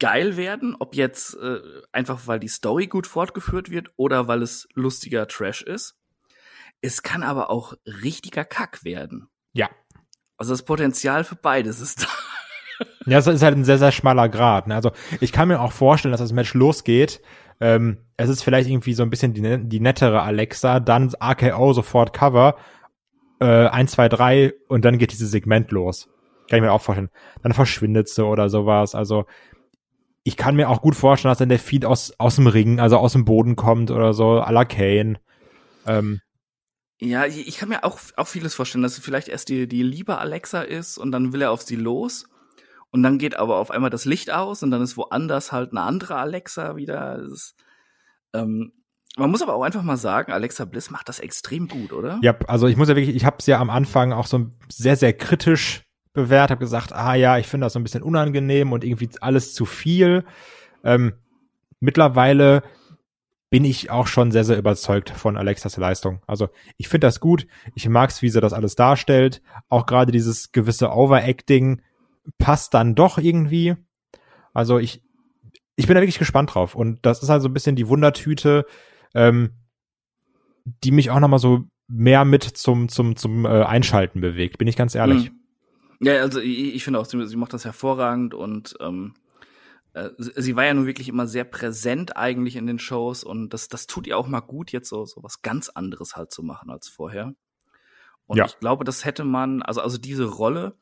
geil 0.00 0.36
werden, 0.36 0.74
ob 0.78 0.96
jetzt 0.96 1.36
äh, 1.36 1.60
einfach 1.92 2.26
weil 2.26 2.40
die 2.40 2.48
Story 2.48 2.88
gut 2.88 3.06
fortgeführt 3.06 3.70
wird 3.70 3.90
oder 3.96 4.26
weil 4.26 4.42
es 4.42 4.66
lustiger 4.74 5.28
Trash 5.28 5.62
ist. 5.62 5.96
Es 6.80 7.02
kann 7.02 7.22
aber 7.22 7.50
auch 7.50 7.74
richtiger 7.84 8.44
Kack 8.44 8.84
werden. 8.84 9.28
Ja. 9.52 9.68
Also 10.36 10.52
das 10.52 10.64
Potenzial 10.64 11.22
für 11.22 11.36
beides 11.36 11.80
ist 11.80 12.02
da. 12.02 12.08
Ja, 13.04 13.18
es 13.18 13.26
ist 13.26 13.42
halt 13.42 13.56
ein 13.56 13.64
sehr, 13.64 13.76
sehr 13.76 13.92
schmaler 13.92 14.30
Grad. 14.30 14.66
Ne? 14.66 14.74
Also 14.74 14.92
ich 15.20 15.32
kann 15.32 15.48
mir 15.48 15.60
auch 15.60 15.72
vorstellen, 15.72 16.12
dass 16.12 16.20
das 16.20 16.32
Match 16.32 16.54
losgeht. 16.54 17.20
Ähm, 17.60 17.98
es 18.16 18.30
ist 18.30 18.42
vielleicht 18.42 18.70
irgendwie 18.70 18.94
so 18.94 19.02
ein 19.02 19.10
bisschen 19.10 19.34
die, 19.34 19.68
die 19.68 19.80
nettere 19.80 20.22
Alexa, 20.22 20.80
dann 20.80 21.12
AKO 21.18 21.74
sofort 21.74 22.14
Cover, 22.14 22.56
äh, 23.38 23.66
1, 23.66 23.92
2, 23.92 24.08
3 24.08 24.54
und 24.68 24.86
dann 24.86 24.96
geht 24.96 25.12
dieses 25.12 25.30
Segment 25.30 25.70
los. 25.72 26.08
Kann 26.48 26.58
ich 26.58 26.62
mir 26.62 26.72
auch 26.72 26.80
vorstellen. 26.80 27.10
Dann 27.42 27.52
verschwindet 27.52 28.08
sie 28.08 28.24
oder 28.24 28.48
sowas. 28.48 28.94
Also 28.94 29.26
ich 30.22 30.36
kann 30.36 30.56
mir 30.56 30.68
auch 30.68 30.82
gut 30.82 30.94
vorstellen, 30.94 31.30
dass 31.30 31.38
dann 31.38 31.48
der 31.48 31.58
Feed 31.58 31.84
aus, 31.84 32.12
aus 32.18 32.36
dem 32.36 32.46
Ring, 32.46 32.80
also 32.80 32.98
aus 32.98 33.12
dem 33.12 33.24
Boden 33.24 33.56
kommt 33.56 33.90
oder 33.90 34.12
so, 34.12 34.40
à 34.40 34.52
la 34.52 34.64
Kane. 34.64 35.18
Ähm, 35.86 36.20
ja, 37.00 37.24
ich 37.24 37.56
kann 37.56 37.70
mir 37.70 37.84
auch, 37.84 37.98
auch 38.16 38.26
vieles 38.26 38.54
vorstellen, 38.54 38.82
dass 38.82 38.98
vielleicht 38.98 39.28
erst 39.28 39.48
die, 39.48 39.66
die 39.66 39.82
liebe 39.82 40.18
Alexa 40.18 40.60
ist 40.60 40.98
und 40.98 41.12
dann 41.12 41.32
will 41.32 41.40
er 41.40 41.50
auf 41.50 41.62
sie 41.62 41.76
los. 41.76 42.26
Und 42.90 43.02
dann 43.02 43.18
geht 43.18 43.36
aber 43.36 43.56
auf 43.56 43.70
einmal 43.70 43.88
das 43.88 44.04
Licht 44.04 44.30
aus 44.30 44.62
und 44.62 44.70
dann 44.70 44.82
ist 44.82 44.96
woanders 44.96 45.52
halt 45.52 45.70
eine 45.70 45.82
andere 45.82 46.16
Alexa 46.16 46.76
wieder. 46.76 47.20
Ist, 47.20 47.54
ähm, 48.34 48.72
man 49.16 49.30
muss 49.30 49.42
aber 49.42 49.54
auch 49.54 49.62
einfach 49.62 49.82
mal 49.82 49.96
sagen, 49.96 50.32
Alexa 50.32 50.66
Bliss 50.66 50.90
macht 50.90 51.08
das 51.08 51.20
extrem 51.20 51.68
gut, 51.68 51.92
oder? 51.92 52.18
Ja, 52.22 52.36
also 52.46 52.66
ich 52.66 52.76
muss 52.76 52.88
ja 52.88 52.96
wirklich, 52.96 53.16
ich 53.16 53.24
habe 53.24 53.36
es 53.38 53.46
ja 53.46 53.58
am 53.60 53.70
Anfang 53.70 54.12
auch 54.12 54.26
so 54.26 54.50
sehr, 54.68 54.96
sehr 54.96 55.12
kritisch 55.14 55.84
bewährt, 56.12 56.50
habe 56.50 56.60
gesagt, 56.60 56.92
ah 56.92 57.14
ja, 57.14 57.38
ich 57.38 57.46
finde 57.46 57.66
das 57.66 57.72
so 57.72 57.78
ein 57.78 57.82
bisschen 57.82 58.02
unangenehm 58.02 58.72
und 58.72 58.84
irgendwie 58.84 59.10
alles 59.20 59.54
zu 59.54 59.64
viel. 59.64 60.24
Ähm, 60.84 61.14
mittlerweile 61.78 62.62
bin 63.50 63.64
ich 63.64 63.90
auch 63.90 64.06
schon 64.06 64.30
sehr, 64.30 64.44
sehr 64.44 64.58
überzeugt 64.58 65.10
von 65.10 65.36
Alexas 65.36 65.76
Leistung. 65.76 66.22
Also 66.26 66.48
ich 66.76 66.88
finde 66.88 67.08
das 67.08 67.18
gut. 67.18 67.46
Ich 67.74 67.88
mag's, 67.88 68.22
wie 68.22 68.28
sie 68.28 68.40
das 68.40 68.52
alles 68.52 68.76
darstellt. 68.76 69.42
Auch 69.68 69.86
gerade 69.86 70.12
dieses 70.12 70.52
gewisse 70.52 70.90
Overacting 70.90 71.82
passt 72.38 72.74
dann 72.74 72.94
doch 72.94 73.18
irgendwie. 73.18 73.74
Also 74.54 74.78
ich, 74.78 75.02
ich 75.74 75.88
bin 75.88 75.96
da 75.96 76.00
wirklich 76.00 76.18
gespannt 76.18 76.54
drauf. 76.54 76.76
Und 76.76 77.04
das 77.04 77.22
ist 77.22 77.28
halt 77.28 77.42
so 77.42 77.48
ein 77.48 77.54
bisschen 77.54 77.74
die 77.74 77.88
Wundertüte, 77.88 78.66
ähm, 79.14 79.50
die 80.84 80.92
mich 80.92 81.10
auch 81.10 81.18
nochmal 81.18 81.40
so 81.40 81.64
mehr 81.88 82.24
mit 82.24 82.44
zum, 82.44 82.88
zum, 82.88 83.16
zum 83.16 83.44
äh, 83.46 83.64
Einschalten 83.64 84.20
bewegt, 84.20 84.58
bin 84.58 84.68
ich 84.68 84.76
ganz 84.76 84.94
ehrlich. 84.94 85.30
Mhm. 85.30 85.39
Ja, 86.00 86.14
also 86.20 86.40
ich, 86.40 86.74
ich 86.74 86.84
finde 86.84 86.98
auch, 86.98 87.04
sie, 87.04 87.26
sie 87.26 87.36
macht 87.36 87.52
das 87.52 87.64
hervorragend 87.64 88.34
und 88.34 88.74
ähm, 88.80 89.14
äh, 89.92 90.10
sie 90.18 90.56
war 90.56 90.64
ja 90.64 90.74
nun 90.74 90.86
wirklich 90.86 91.08
immer 91.08 91.26
sehr 91.26 91.44
präsent 91.44 92.16
eigentlich 92.16 92.56
in 92.56 92.66
den 92.66 92.78
Shows 92.78 93.22
und 93.22 93.50
das, 93.50 93.68
das 93.68 93.86
tut 93.86 94.06
ihr 94.06 94.16
auch 94.16 94.26
mal 94.26 94.40
gut, 94.40 94.72
jetzt 94.72 94.88
so, 94.88 95.04
so 95.04 95.22
was 95.22 95.42
ganz 95.42 95.68
anderes 95.68 96.16
halt 96.16 96.32
zu 96.32 96.42
machen 96.42 96.70
als 96.70 96.88
vorher. 96.88 97.34
Und 98.26 98.38
ja. 98.38 98.46
ich 98.46 98.58
glaube, 98.58 98.84
das 98.84 99.04
hätte 99.04 99.24
man, 99.24 99.62
also, 99.62 99.80
also 99.80 99.98
diese 99.98 100.24
Rolle 100.24 100.78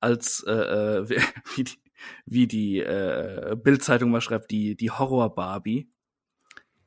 als, 0.00 0.44
äh, 0.46 0.52
äh 0.52 1.08
wie 1.56 1.64
die, 1.64 1.78
wie 2.26 2.46
die 2.46 2.80
äh, 2.80 3.56
Bildzeitung 3.56 4.10
mal 4.10 4.20
schreibt, 4.20 4.50
die, 4.50 4.76
die 4.76 4.90
Horror-Barbie, 4.90 5.90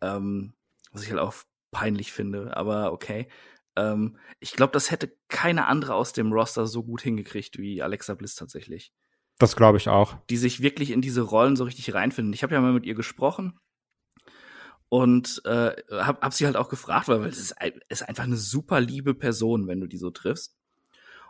ähm, 0.01 0.53
was 0.91 1.03
ich 1.03 1.09
halt 1.09 1.21
auch 1.21 1.33
peinlich 1.71 2.11
finde, 2.11 2.55
aber 2.55 2.91
okay. 2.91 3.27
Ähm, 3.77 4.17
ich 4.39 4.53
glaube, 4.53 4.73
das 4.73 4.91
hätte 4.91 5.13
keine 5.29 5.67
andere 5.67 5.93
aus 5.93 6.11
dem 6.11 6.33
Roster 6.33 6.65
so 6.65 6.83
gut 6.83 7.01
hingekriegt 7.01 7.57
wie 7.59 7.81
Alexa 7.81 8.15
Bliss 8.15 8.35
tatsächlich. 8.35 8.91
Das 9.37 9.55
glaube 9.55 9.77
ich 9.77 9.87
auch. 9.87 10.17
Die 10.29 10.37
sich 10.37 10.61
wirklich 10.61 10.89
in 10.89 11.01
diese 11.01 11.21
Rollen 11.21 11.55
so 11.55 11.63
richtig 11.63 11.93
reinfinden. 11.93 12.33
Ich 12.33 12.41
habe 12.41 12.55
ja 12.55 12.61
mal 12.61 12.73
mit 12.73 12.85
ihr 12.85 12.95
gesprochen 12.95 13.59
und 14.89 15.41
äh, 15.45 15.75
hab, 15.91 16.21
hab 16.23 16.33
sie 16.33 16.47
halt 16.47 16.55
auch 16.57 16.69
gefragt, 16.69 17.07
weil 17.07 17.23
es 17.25 17.37
ist, 17.37 17.55
ist 17.89 18.07
einfach 18.07 18.23
eine 18.23 18.37
super 18.37 18.81
liebe 18.81 19.13
Person, 19.13 19.67
wenn 19.67 19.79
du 19.79 19.87
die 19.87 19.97
so 19.97 20.09
triffst. 20.09 20.55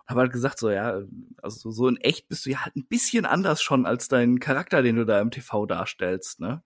Und 0.03 0.09
habe 0.09 0.21
halt 0.21 0.31
gesagt, 0.31 0.57
so 0.57 0.69
ja, 0.69 1.01
also 1.41 1.71
so 1.71 1.87
in 1.89 1.97
echt 1.97 2.29
bist 2.29 2.45
du 2.45 2.51
ja 2.51 2.63
halt 2.63 2.77
ein 2.77 2.87
bisschen 2.87 3.25
anders 3.25 3.61
schon 3.61 3.85
als 3.85 4.07
dein 4.07 4.39
Charakter, 4.39 4.81
den 4.81 4.95
du 4.95 5.05
da 5.05 5.19
im 5.19 5.31
TV 5.31 5.65
darstellst, 5.65 6.39
ne? 6.39 6.63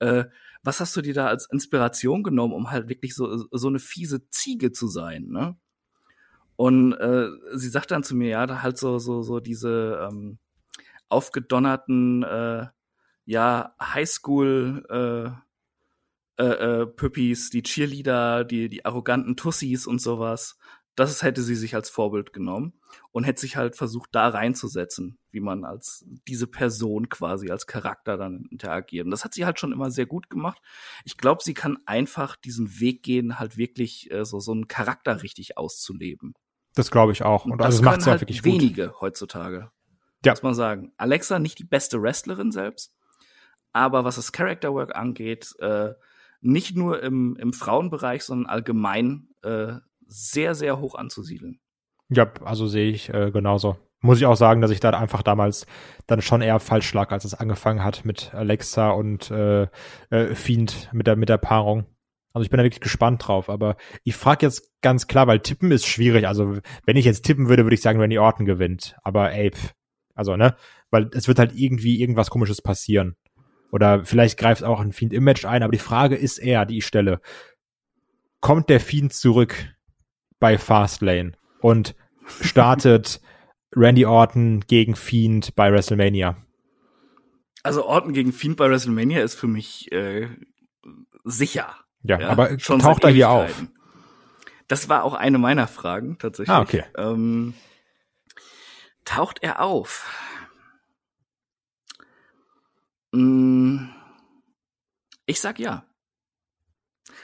Äh, 0.00 0.24
was 0.62 0.80
hast 0.80 0.96
du 0.96 1.02
dir 1.02 1.14
da 1.14 1.26
als 1.26 1.48
Inspiration 1.50 2.22
genommen, 2.22 2.54
um 2.54 2.70
halt 2.70 2.88
wirklich 2.88 3.14
so, 3.14 3.46
so 3.50 3.68
eine 3.68 3.78
fiese 3.78 4.28
Ziege 4.28 4.72
zu 4.72 4.86
sein, 4.86 5.26
ne? 5.28 5.56
Und 6.56 6.92
äh, 6.92 7.28
sie 7.54 7.68
sagt 7.68 7.90
dann 7.90 8.04
zu 8.04 8.14
mir, 8.14 8.28
ja, 8.28 8.46
da 8.46 8.62
halt 8.62 8.78
so, 8.78 8.98
so, 8.98 9.22
so 9.22 9.40
diese 9.40 10.08
ähm, 10.08 10.38
aufgedonnerten, 11.08 12.22
äh, 12.22 12.66
ja, 13.24 13.74
Highschool, 13.80 14.84
äh, 14.88 16.42
äh, 16.42 16.82
äh, 16.82 16.86
Püppis, 16.86 17.50
die 17.50 17.62
Cheerleader, 17.62 18.44
die, 18.44 18.68
die 18.68 18.84
arroganten 18.84 19.36
Tussis 19.36 19.86
und 19.86 20.00
sowas. 20.00 20.58
Das 20.94 21.22
hätte 21.22 21.42
sie 21.42 21.54
sich 21.54 21.74
als 21.74 21.88
Vorbild 21.88 22.32
genommen 22.32 22.74
und 23.12 23.24
hätte 23.24 23.40
sich 23.40 23.56
halt 23.56 23.76
versucht, 23.76 24.10
da 24.12 24.28
reinzusetzen, 24.28 25.18
wie 25.30 25.40
man 25.40 25.64
als 25.64 26.04
diese 26.28 26.46
Person 26.46 27.08
quasi 27.08 27.50
als 27.50 27.66
Charakter 27.66 28.18
dann 28.18 28.46
interagiert. 28.50 29.06
Und 29.06 29.10
das 29.10 29.24
hat 29.24 29.32
sie 29.32 29.46
halt 29.46 29.58
schon 29.58 29.72
immer 29.72 29.90
sehr 29.90 30.06
gut 30.06 30.28
gemacht. 30.28 30.60
Ich 31.04 31.16
glaube, 31.16 31.42
sie 31.42 31.54
kann 31.54 31.78
einfach 31.86 32.36
diesen 32.36 32.78
Weg 32.78 33.02
gehen, 33.02 33.38
halt 33.38 33.56
wirklich 33.56 34.10
äh, 34.10 34.24
so, 34.24 34.38
so 34.38 34.52
einen 34.52 34.68
Charakter 34.68 35.22
richtig 35.22 35.56
auszuleben. 35.56 36.34
Das 36.74 36.90
glaube 36.90 37.12
ich 37.12 37.22
auch. 37.22 37.46
Und, 37.46 37.52
Und 37.52 37.58
das, 37.58 37.66
also 37.66 37.78
das 37.78 37.84
macht 37.84 38.02
sie 38.02 38.10
halt 38.10 38.20
wirklich 38.20 38.42
gut. 38.42 38.52
wenige 38.52 39.00
heutzutage. 39.00 39.70
Ja. 40.24 40.32
Muss 40.32 40.42
man 40.42 40.54
sagen. 40.54 40.92
Alexa 40.96 41.38
nicht 41.38 41.58
die 41.58 41.64
beste 41.64 42.02
Wrestlerin 42.02 42.52
selbst, 42.52 42.94
aber 43.72 44.04
was 44.04 44.16
das 44.16 44.32
Character 44.32 44.74
Work 44.74 44.94
angeht, 44.94 45.54
äh, 45.58 45.94
nicht 46.40 46.76
nur 46.76 47.02
im, 47.02 47.36
im 47.36 47.52
Frauenbereich, 47.52 48.24
sondern 48.24 48.50
allgemein 48.50 49.28
äh, 49.42 49.74
sehr, 50.12 50.54
sehr 50.54 50.78
hoch 50.78 50.94
anzusiedeln. 50.94 51.60
Ja, 52.08 52.30
also 52.44 52.66
sehe 52.66 52.90
ich 52.90 53.12
äh, 53.12 53.30
genauso. 53.30 53.76
Muss 54.00 54.18
ich 54.18 54.26
auch 54.26 54.36
sagen, 54.36 54.60
dass 54.60 54.70
ich 54.70 54.80
da 54.80 54.90
einfach 54.90 55.22
damals 55.22 55.66
dann 56.06 56.20
schon 56.20 56.42
eher 56.42 56.58
falsch 56.58 56.92
lag, 56.92 57.12
als 57.12 57.24
es 57.24 57.34
angefangen 57.34 57.84
hat 57.84 58.04
mit 58.04 58.34
Alexa 58.34 58.90
und 58.90 59.30
äh, 59.30 59.68
äh, 60.10 60.34
Fiend 60.34 60.90
mit 60.92 61.06
der 61.06 61.16
mit 61.16 61.28
der 61.28 61.38
Paarung. 61.38 61.86
Also 62.32 62.44
ich 62.44 62.50
bin 62.50 62.58
da 62.58 62.64
wirklich 62.64 62.80
gespannt 62.80 63.26
drauf, 63.26 63.48
aber 63.48 63.76
ich 64.04 64.16
frage 64.16 64.46
jetzt 64.46 64.72
ganz 64.80 65.06
klar, 65.06 65.26
weil 65.26 65.40
tippen 65.40 65.70
ist 65.70 65.86
schwierig. 65.86 66.26
Also 66.26 66.58
wenn 66.84 66.96
ich 66.96 67.04
jetzt 67.04 67.24
tippen 67.24 67.48
würde, 67.48 67.64
würde 67.64 67.74
ich 67.74 67.82
sagen, 67.82 68.00
Randy 68.00 68.18
Orton 68.18 68.46
gewinnt. 68.46 68.96
Aber 69.02 69.32
ey, 69.32 69.52
pff, 69.52 69.72
also 70.14 70.36
ne, 70.36 70.56
weil 70.90 71.10
es 71.14 71.28
wird 71.28 71.38
halt 71.38 71.54
irgendwie 71.54 72.00
irgendwas 72.00 72.30
Komisches 72.30 72.62
passieren. 72.62 73.16
Oder 73.70 74.04
vielleicht 74.04 74.38
greift 74.38 74.64
auch 74.64 74.80
ein 74.80 74.92
Fiend 74.92 75.12
im 75.12 75.24
Match 75.24 75.44
ein, 75.44 75.62
aber 75.62 75.72
die 75.72 75.78
Frage 75.78 76.16
ist 76.16 76.38
eher, 76.38 76.66
die 76.66 76.78
ich 76.78 76.86
stelle, 76.86 77.20
kommt 78.40 78.68
der 78.68 78.80
Fiend 78.80 79.12
zurück 79.14 79.54
bei 80.42 80.58
Fastlane 80.58 81.32
und 81.60 81.94
startet 82.40 83.20
Randy 83.74 84.04
Orton 84.04 84.60
gegen 84.66 84.96
Fiend 84.96 85.54
bei 85.54 85.72
WrestleMania? 85.72 86.36
Also 87.62 87.86
Orton 87.86 88.12
gegen 88.12 88.32
Fiend 88.32 88.56
bei 88.56 88.68
WrestleMania 88.68 89.22
ist 89.22 89.36
für 89.36 89.46
mich 89.46 89.90
äh, 89.92 90.28
sicher. 91.24 91.76
Ja, 92.02 92.18
Ja, 92.18 92.28
aber 92.28 92.58
schon 92.58 92.80
taucht 92.80 93.04
er 93.04 93.10
hier 93.10 93.30
auf? 93.30 93.64
Das 94.66 94.88
war 94.88 95.04
auch 95.04 95.14
eine 95.14 95.38
meiner 95.38 95.68
Fragen 95.68 96.18
tatsächlich. 96.18 96.54
Ah, 96.54 96.60
okay. 96.60 96.82
Ähm, 96.96 97.54
taucht 99.04 99.38
er 99.42 99.60
auf? 99.60 100.10
Mm, 103.12 103.90
Ich 105.26 105.40
sag 105.40 105.60
ja. 105.60 105.84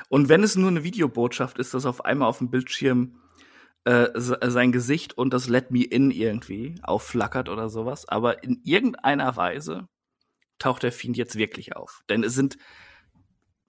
Und 0.08 0.28
wenn 0.28 0.42
es 0.42 0.56
nur 0.56 0.70
eine 0.70 0.84
Videobotschaft 0.84 1.58
ist, 1.58 1.74
dass 1.74 1.86
auf 1.86 2.04
einmal 2.04 2.28
auf 2.28 2.38
dem 2.38 2.50
Bildschirm 2.50 3.20
äh, 3.84 4.08
se- 4.14 4.38
sein 4.46 4.72
Gesicht 4.72 5.16
und 5.16 5.32
das 5.32 5.48
Let 5.48 5.70
Me 5.70 5.84
In 5.84 6.10
irgendwie 6.10 6.74
aufflackert 6.82 7.48
oder 7.48 7.68
sowas, 7.68 8.08
aber 8.08 8.42
in 8.42 8.60
irgendeiner 8.64 9.36
Weise 9.36 9.86
taucht 10.58 10.82
der 10.82 10.92
Fiend 10.92 11.16
jetzt 11.16 11.36
wirklich 11.36 11.76
auf. 11.76 12.02
Denn 12.08 12.24
es 12.24 12.34
sind, 12.34 12.56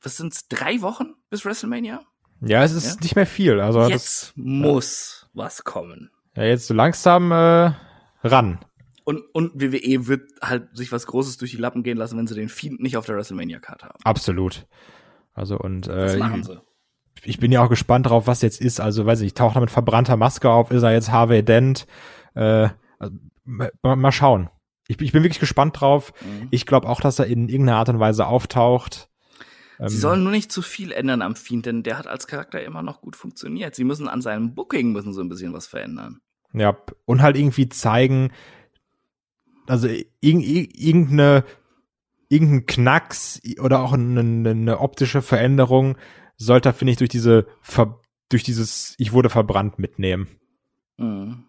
was 0.02 0.18
sind's, 0.18 0.48
drei 0.48 0.82
Wochen 0.82 1.14
bis 1.30 1.46
WrestleMania? 1.46 2.02
Ja, 2.42 2.64
es 2.64 2.72
ist 2.72 2.96
Ja? 2.96 3.02
nicht 3.02 3.16
mehr 3.18 3.26
viel. 3.28 3.60
Also 3.60 3.80
das, 3.82 3.90
Jetzt 3.92 4.34
muss 4.38 5.30
was 5.34 5.64
kommen. 5.66 6.10
ja, 6.36 6.44
jetzt 6.44 6.68
so 6.68 6.74
langsam 6.74 7.32
äh, 7.32 7.74
ran. 8.24 8.60
Und, 9.04 9.22
und 9.34 9.60
WWE 9.62 10.08
wird 10.08 10.32
halt 10.42 10.76
sich 10.76 10.92
was 10.92 11.06
Großes 11.08 11.38
durch 11.38 11.52
die 11.52 11.58
Lappen 11.58 11.84
gehen 11.84 11.98
lassen, 11.98 12.18
wenn 12.18 12.28
sie 12.28 12.36
den 12.36 12.48
Fiend 12.50 12.80
nicht 12.80 12.96
auf 12.96 13.06
der 13.06 13.16
WrestleMania-Card 13.18 13.84
haben. 13.84 14.00
Absolut. 14.04 14.68
Also 15.34 15.58
und 15.58 15.88
Das 15.88 16.16
äh, 16.16 16.18
machen 16.18 16.44
sie. 16.44 16.60
ich 17.24 17.40
bin 17.40 17.52
ja 17.52 17.64
auch 17.64 17.70
gespannt 17.70 18.08
drauf, 18.08 18.28
was 18.28 18.42
jetzt 18.42 18.60
ist. 18.62 18.80
Also 18.80 19.06
weiß 19.06 19.22
ich, 19.22 19.34
taucht 19.34 19.56
er 19.56 19.62
mit 19.62 19.72
verbrannter 19.72 20.18
Maske 20.18 20.50
auf? 20.50 20.72
Ist 20.72 20.84
er 20.84 20.92
jetzt 20.94 21.12
Harvey 21.12 21.44
Dent? 21.44 21.88
Äh, 22.36 22.70
also, 23.00 23.16
mal, 23.46 23.72
mal 23.84 24.12
schauen. 24.12 24.50
Ich, 24.88 25.00
ich 25.02 25.12
bin 25.12 25.24
wirklich 25.24 25.40
gespannt 25.40 25.80
drauf. 25.80 26.14
Mhm. 26.22 26.48
Ich 26.52 26.66
glaube 26.66 26.88
auch, 26.90 27.00
dass 27.02 27.20
er 27.20 27.28
in 27.28 27.48
irgendeiner 27.48 27.78
Art 27.78 27.90
und 27.90 28.00
Weise 28.00 28.28
auftaucht. 28.28 29.10
Ähm, 29.80 29.88
Sie 29.88 29.98
sollen 29.98 30.24
nur 30.24 30.32
nicht 30.32 30.52
zu 30.52 30.62
viel 30.62 30.92
ändern 30.92 31.22
am 31.22 31.36
Fiend, 31.36 31.66
denn 31.66 31.84
der 31.84 31.98
hat 31.98 32.08
als 32.08 32.28
Charakter 32.28 32.62
immer 32.64 32.82
noch 32.82 33.00
gut 33.02 33.16
funktioniert. 33.16 33.76
Sie 33.76 33.84
müssen 33.86 34.08
an 34.10 34.22
seinem 34.22 34.56
Booking 34.56 34.92
müssen 34.92 35.14
so 35.14 35.22
ein 35.22 35.30
bisschen 35.30 35.54
was 35.54 35.68
verändern. 35.68 36.20
Ja, 36.54 36.76
und 37.06 37.22
halt 37.22 37.38
irgendwie 37.38 37.70
zeigen, 37.70 38.32
also 39.68 39.88
irg 39.88 40.08
irg- 40.22 40.72
irgendeine 40.76 41.44
irgendein 42.30 42.66
Knacks 42.66 43.42
oder 43.60 43.82
auch 43.82 43.94
eine, 43.94 44.50
eine 44.50 44.80
optische 44.80 45.22
Veränderung 45.22 45.98
sollte 46.38 46.70
er, 46.70 46.74
finde 46.74 46.92
ich, 46.92 46.98
durch 46.98 47.10
diese 47.10 47.48
Ver 47.62 48.00
durch 48.30 48.44
dieses 48.44 48.94
Ich 49.00 49.12
wurde 49.12 49.30
verbrannt 49.30 49.80
mitnehmen. 49.80 50.28
Mhm. 50.98 51.46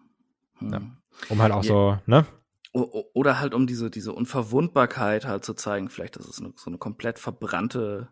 Mhm. 0.59 0.73
Ja. 0.73 0.81
Um 1.29 1.41
halt 1.41 1.53
auch 1.53 1.63
Ja. 1.63 1.69
so, 1.69 1.97
ne? 2.07 2.25
Oder 2.73 3.39
halt 3.39 3.53
um 3.53 3.67
diese, 3.67 3.91
diese 3.91 4.13
Unverwundbarkeit 4.13 5.25
halt 5.25 5.43
zu 5.43 5.53
zeigen, 5.53 5.89
vielleicht, 5.89 6.15
dass 6.15 6.25
es 6.25 6.39
eine, 6.39 6.53
so 6.55 6.69
eine 6.69 6.77
komplett 6.77 7.19
verbrannte 7.19 8.07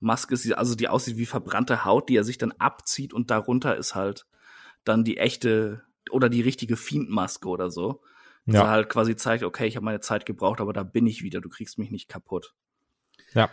Maske 0.00 0.34
ist, 0.34 0.50
also 0.52 0.76
die 0.76 0.88
aussieht 0.88 1.16
wie 1.16 1.26
verbrannte 1.26 1.84
Haut, 1.84 2.08
die 2.08 2.16
er 2.16 2.24
sich 2.24 2.38
dann 2.38 2.52
abzieht 2.52 3.12
und 3.12 3.30
darunter 3.30 3.76
ist 3.76 3.94
halt 3.96 4.26
dann 4.84 5.02
die 5.04 5.18
echte 5.18 5.82
oder 6.10 6.28
die 6.28 6.40
richtige 6.40 6.76
Fiendmaske 6.76 7.48
oder 7.48 7.70
so. 7.70 8.00
Ja. 8.54 8.62
er 8.62 8.70
halt 8.70 8.88
quasi 8.88 9.16
zeigt, 9.16 9.44
okay, 9.44 9.66
ich 9.66 9.76
habe 9.76 9.84
meine 9.84 10.00
Zeit 10.00 10.26
gebraucht, 10.26 10.60
aber 10.60 10.72
da 10.72 10.82
bin 10.82 11.06
ich 11.06 11.22
wieder, 11.22 11.40
du 11.40 11.48
kriegst 11.48 11.78
mich 11.78 11.90
nicht 11.90 12.08
kaputt. 12.08 12.54
Ja. 13.34 13.50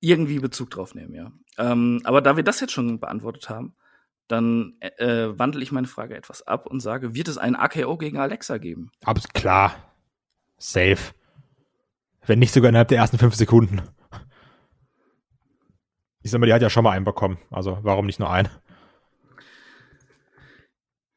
Irgendwie 0.00 0.38
Bezug 0.38 0.70
drauf 0.70 0.94
nehmen, 0.94 1.14
ja. 1.14 1.32
Ähm, 1.58 2.02
aber 2.04 2.20
da 2.20 2.36
wir 2.36 2.44
das 2.44 2.60
jetzt 2.60 2.72
schon 2.72 3.00
beantwortet 3.00 3.48
haben, 3.48 3.74
dann 4.28 4.74
äh, 4.80 5.28
wandle 5.38 5.62
ich 5.62 5.72
meine 5.72 5.86
Frage 5.86 6.16
etwas 6.16 6.46
ab 6.46 6.66
und 6.66 6.80
sage, 6.80 7.14
wird 7.14 7.28
es 7.28 7.38
ein 7.38 7.56
AKO 7.56 7.96
gegen 7.96 8.18
Alexa 8.18 8.58
geben? 8.58 8.90
Aber 9.04 9.20
klar. 9.32 9.74
Safe. 10.58 11.14
Wenn 12.24 12.38
nicht 12.38 12.52
sogar 12.52 12.70
innerhalb 12.70 12.88
der 12.88 12.98
ersten 12.98 13.18
fünf 13.18 13.34
Sekunden. 13.34 13.82
Ich 16.22 16.30
sag 16.30 16.40
mal, 16.40 16.46
die 16.46 16.52
hat 16.52 16.62
ja 16.62 16.70
schon 16.70 16.82
mal 16.82 16.90
einen 16.90 17.04
bekommen. 17.04 17.38
Also 17.50 17.78
warum 17.82 18.06
nicht 18.06 18.18
nur 18.18 18.30
einen? 18.30 18.48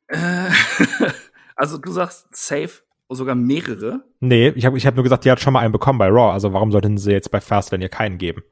Äh, 0.07 0.51
also 1.55 1.77
du 1.79 1.91
sagst 1.91 2.27
safe 2.35 2.83
sogar 3.15 3.35
mehrere. 3.35 4.03
Nee, 4.19 4.49
ich 4.49 4.65
habe 4.65 4.77
ich 4.77 4.85
hab 4.85 4.95
nur 4.95 5.03
gesagt, 5.03 5.25
die 5.25 5.31
hat 5.31 5.39
schon 5.39 5.53
mal 5.53 5.59
einen 5.59 5.71
bekommen 5.71 5.99
bei 5.99 6.07
Raw. 6.07 6.31
Also 6.31 6.53
warum 6.53 6.71
sollten 6.71 6.97
sie 6.97 7.11
jetzt 7.11 7.31
bei 7.31 7.41
Fastlane 7.41 7.83
ihr 7.83 7.89
keinen 7.89 8.17
geben? 8.17 8.43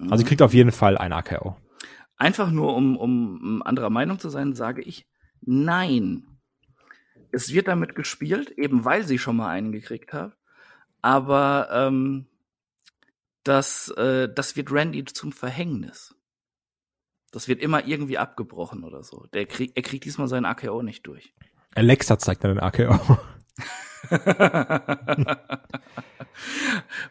Also 0.00 0.18
sie 0.18 0.24
kriegt 0.24 0.42
auf 0.42 0.54
jeden 0.54 0.72
Fall 0.72 0.98
ein 0.98 1.12
AKO. 1.12 1.56
Einfach 2.16 2.50
nur 2.50 2.74
um, 2.74 2.96
um 2.96 3.62
anderer 3.62 3.90
Meinung 3.90 4.18
zu 4.18 4.28
sein, 4.28 4.54
sage 4.54 4.82
ich 4.82 5.06
nein. 5.40 6.26
Es 7.32 7.52
wird 7.52 7.68
damit 7.68 7.94
gespielt, 7.94 8.50
eben 8.52 8.84
weil 8.84 9.04
sie 9.04 9.18
schon 9.18 9.36
mal 9.36 9.48
einen 9.48 9.72
gekriegt 9.72 10.12
hat. 10.12 10.36
Aber 11.02 11.68
ähm, 11.72 12.26
das, 13.42 13.88
äh, 13.90 14.28
das 14.32 14.56
wird 14.56 14.72
Randy 14.72 15.04
zum 15.04 15.32
Verhängnis. 15.32 16.14
Das 17.32 17.48
wird 17.48 17.60
immer 17.60 17.86
irgendwie 17.86 18.18
abgebrochen 18.18 18.84
oder 18.84 19.02
so. 19.02 19.26
Der 19.32 19.46
krieg, 19.46 19.72
er 19.74 19.82
kriegt 19.82 20.04
diesmal 20.04 20.28
seinen 20.28 20.44
AKO 20.44 20.82
nicht 20.82 21.06
durch. 21.06 21.34
Alexa 21.74 22.18
zeigt 22.18 22.44
dann 22.44 22.52
den 22.52 22.60
AKO. 22.60 23.18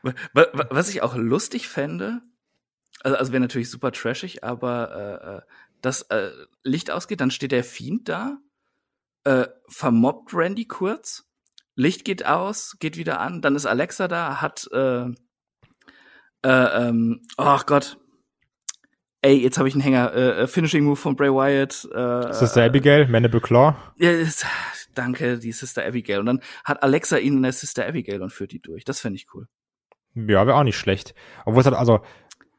Wa- 0.02 0.14
wa- 0.34 0.68
Was 0.70 0.90
ich 0.90 1.02
auch 1.02 1.16
lustig 1.16 1.68
fände, 1.68 2.22
also, 3.04 3.18
also 3.18 3.32
wäre 3.32 3.42
natürlich 3.42 3.70
super 3.70 3.92
trashig, 3.92 4.44
aber 4.44 4.92
äh, 4.96 5.38
äh, 5.38 5.42
das 5.82 6.04
äh, 6.04 6.32
Licht 6.64 6.92
ausgeht, 6.92 7.22
dann 7.22 7.32
steht 7.32 7.52
der 7.52 7.64
Fiend 7.64 8.10
da, 8.10 8.38
äh, 9.24 9.48
vermobbt 9.70 10.34
Randy 10.34 10.66
kurz, 10.66 11.26
Licht 11.76 12.06
geht 12.06 12.26
aus, 12.26 12.76
geht 12.80 12.98
wieder 12.98 13.20
an, 13.20 13.42
dann 13.42 13.56
ist 13.56 13.66
Alexa 13.66 14.08
da, 14.08 14.42
hat 14.42 14.68
äh, 14.72 15.06
äh, 15.06 16.88
ähm, 16.88 17.22
oh 17.38 17.60
Gott, 17.66 17.98
ey, 19.22 19.36
jetzt 19.42 19.58
habe 19.58 19.68
ich 19.70 19.74
einen 19.74 19.82
Hänger, 19.84 20.14
äh, 20.14 20.42
äh, 20.44 20.48
Finishing 20.48 20.84
Move 20.84 20.98
von 20.98 21.16
Bray 21.16 21.30
Wyatt. 21.32 21.88
Äh, 21.94 22.30
Ist 22.30 22.42
das 22.42 22.58
Abigail? 22.58 23.08
Mandible 23.08 23.40
Claw? 23.42 23.76
ja, 23.98 24.12
ist, 24.12 24.46
danke, 24.94 25.40
die 25.40 25.52
Sister 25.52 25.86
Abigail. 25.86 26.20
Und 26.20 26.26
dann 26.26 26.42
hat 26.64 26.84
Alexa 26.84 27.18
ihn 27.18 27.38
in 27.38 27.44
der 27.44 27.54
Sister 27.54 27.88
Abigail 27.88 28.22
und 28.22 28.32
führt 28.32 28.52
die 28.52 28.62
durch. 28.62 28.86
Das 28.86 29.00
fände 29.00 29.18
ich 29.18 29.28
cool. 29.34 29.48
Ja, 30.16 30.46
wäre 30.46 30.56
auch 30.56 30.64
nicht 30.64 30.78
schlecht. 30.78 31.16
Obwohl 31.46 31.62
es 31.62 31.66
halt, 31.66 31.76
also, 31.76 32.02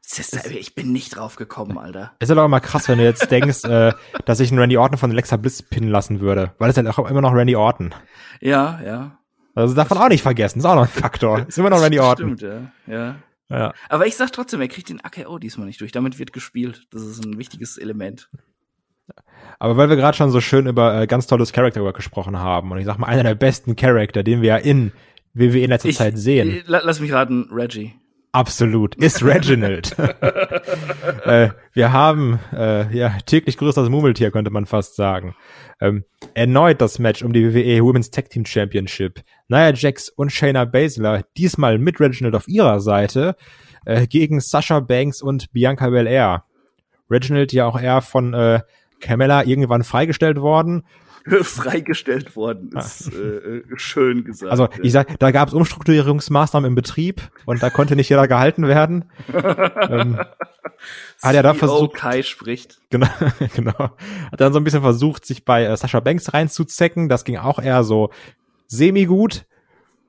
Sister 0.01 0.39
Abigail, 0.39 0.59
ich 0.59 0.75
bin 0.75 0.91
nicht 0.91 1.15
drauf 1.15 1.35
gekommen, 1.35 1.77
Alter. 1.77 2.15
ist 2.19 2.29
halt 2.29 2.39
auch 2.39 2.45
immer 2.45 2.59
krass, 2.59 2.87
wenn 2.87 2.99
du 2.99 3.03
jetzt 3.03 3.31
denkst, 3.31 3.63
äh, 3.63 3.93
dass 4.25 4.39
ich 4.39 4.51
einen 4.51 4.59
Randy 4.59 4.77
Orton 4.77 4.97
von 4.97 5.11
Alexa 5.11 5.37
Bliss 5.37 5.63
pinnen 5.63 5.89
lassen 5.89 6.19
würde. 6.19 6.53
Weil 6.57 6.69
es 6.69 6.77
halt 6.77 6.87
auch 6.87 7.09
immer 7.09 7.21
noch 7.21 7.33
Randy 7.33 7.55
Orton. 7.55 7.93
Ja, 8.41 8.81
ja. 8.83 9.19
Also 9.55 9.73
darf 9.73 9.89
man 9.89 9.99
auch 9.99 10.09
nicht 10.09 10.21
vergessen. 10.21 10.59
Ist 10.59 10.65
auch 10.65 10.75
noch 10.75 10.83
ein 10.83 10.87
Faktor. 11.01 11.47
Ist 11.47 11.57
immer 11.57 11.69
noch 11.69 11.81
Randy 11.81 11.99
Orton. 11.99 12.37
Stimmt, 12.37 12.71
ja. 12.87 12.93
ja. 12.93 13.15
Ja. 13.49 13.73
Aber 13.89 14.07
ich 14.07 14.15
sag 14.15 14.31
trotzdem, 14.31 14.61
er 14.61 14.67
kriegt 14.67 14.89
den 14.89 15.01
AKO 15.01 15.37
diesmal 15.37 15.67
nicht 15.67 15.79
durch. 15.81 15.91
Damit 15.91 16.17
wird 16.17 16.33
gespielt. 16.33 16.87
Das 16.91 17.03
ist 17.03 17.23
ein 17.23 17.37
wichtiges 17.37 17.77
Element. 17.77 18.29
Aber 19.59 19.77
weil 19.77 19.89
wir 19.89 19.95
gerade 19.95 20.17
schon 20.17 20.29
so 20.31 20.41
schön 20.41 20.67
über 20.67 21.01
äh, 21.01 21.07
ganz 21.07 21.27
tolles 21.27 21.53
Character 21.53 21.81
Work 21.83 21.95
gesprochen 21.95 22.37
haben 22.39 22.71
und 22.71 22.77
ich 22.77 22.85
sag 22.85 22.97
mal, 22.97 23.07
einer 23.07 23.23
der 23.23 23.35
besten 23.35 23.75
Charakter, 23.75 24.21
den 24.23 24.41
wir 24.41 24.49
ja 24.49 24.57
in 24.57 24.91
WWE 25.33 25.59
in 25.59 25.69
letzter 25.69 25.89
Ich- 25.89 25.97
Zeit 25.97 26.17
sehen. 26.17 26.49
äh, 26.49 26.63
la- 26.65 26.81
Lass 26.83 26.99
mich 26.99 27.11
raten, 27.13 27.49
Reggie. 27.51 27.93
Absolut. 28.31 28.95
Ist 28.95 29.23
Reginald. 29.23 29.95
äh, 31.25 31.49
wir 31.73 31.91
haben 31.93 32.39
äh, 32.53 32.93
ja 32.95 33.17
täglich 33.25 33.57
größeres 33.57 33.89
Murmeltier, 33.89 34.31
könnte 34.31 34.51
man 34.51 34.65
fast 34.65 34.95
sagen. 34.97 35.35
Ähm, 35.79 36.03
erneut 36.33 36.81
das 36.81 36.99
Match 36.99 37.23
um 37.23 37.31
die 37.33 37.53
WWE 37.53 37.83
Women's 37.83 38.11
Tag 38.11 38.29
Team 38.29 38.45
Championship. 38.45 39.21
Nia 39.47 39.73
Jax 39.73 40.09
und 40.09 40.31
Shayna 40.31 40.65
Baszler, 40.65 41.23
diesmal 41.37 41.77
mit 41.77 41.99
Reginald 41.99 42.35
auf 42.35 42.47
ihrer 42.47 42.79
Seite, 42.81 43.35
äh, 43.85 44.05
gegen 44.07 44.39
Sasha 44.41 44.79
Banks 44.81 45.21
und 45.21 45.51
Bianca 45.53 45.89
Belair. 45.89 46.43
Reginald 47.09 47.53
ja 47.53 47.65
auch 47.67 47.79
eher 47.79 48.01
von 48.01 48.33
äh, 48.33 48.61
Carmella 48.99 49.43
irgendwann 49.43 49.83
freigestellt 49.83 50.39
worden. 50.39 50.83
Freigestellt 51.41 52.35
worden 52.35 52.69
ist 52.77 53.11
äh, 53.11 53.17
äh, 53.17 53.63
schön 53.77 54.23
gesagt. 54.23 54.51
Also 54.51 54.69
ich 54.83 54.91
sag, 54.91 55.17
da 55.17 55.31
gab 55.31 55.47
es 55.47 55.55
Umstrukturierungsmaßnahmen 55.55 56.67
im 56.67 56.75
Betrieb 56.75 57.21
und 57.45 57.63
da 57.63 57.71
konnte 57.71 57.95
nicht 57.95 58.09
jeder 58.09 58.27
gehalten 58.27 58.67
werden. 58.67 59.05
ähm, 59.33 60.19
hat 61.23 61.35
er 61.35 61.41
da 61.41 61.53
CEO 61.53 61.67
versucht, 61.67 61.95
Kai 61.95 62.21
spricht. 62.21 62.79
genau, 62.91 63.07
genau, 63.55 63.73
hat 64.31 64.39
dann 64.39 64.53
so 64.53 64.59
ein 64.59 64.63
bisschen 64.63 64.81
versucht, 64.81 65.25
sich 65.25 65.45
bei 65.45 65.63
äh, 65.63 65.75
Sascha 65.75 65.99
Banks 65.99 66.31
reinzuzecken. 66.31 67.09
Das 67.09 67.23
ging 67.23 67.37
auch 67.37 67.57
eher 67.57 67.83
so 67.83 68.11
semi 68.67 69.05
gut 69.05 69.45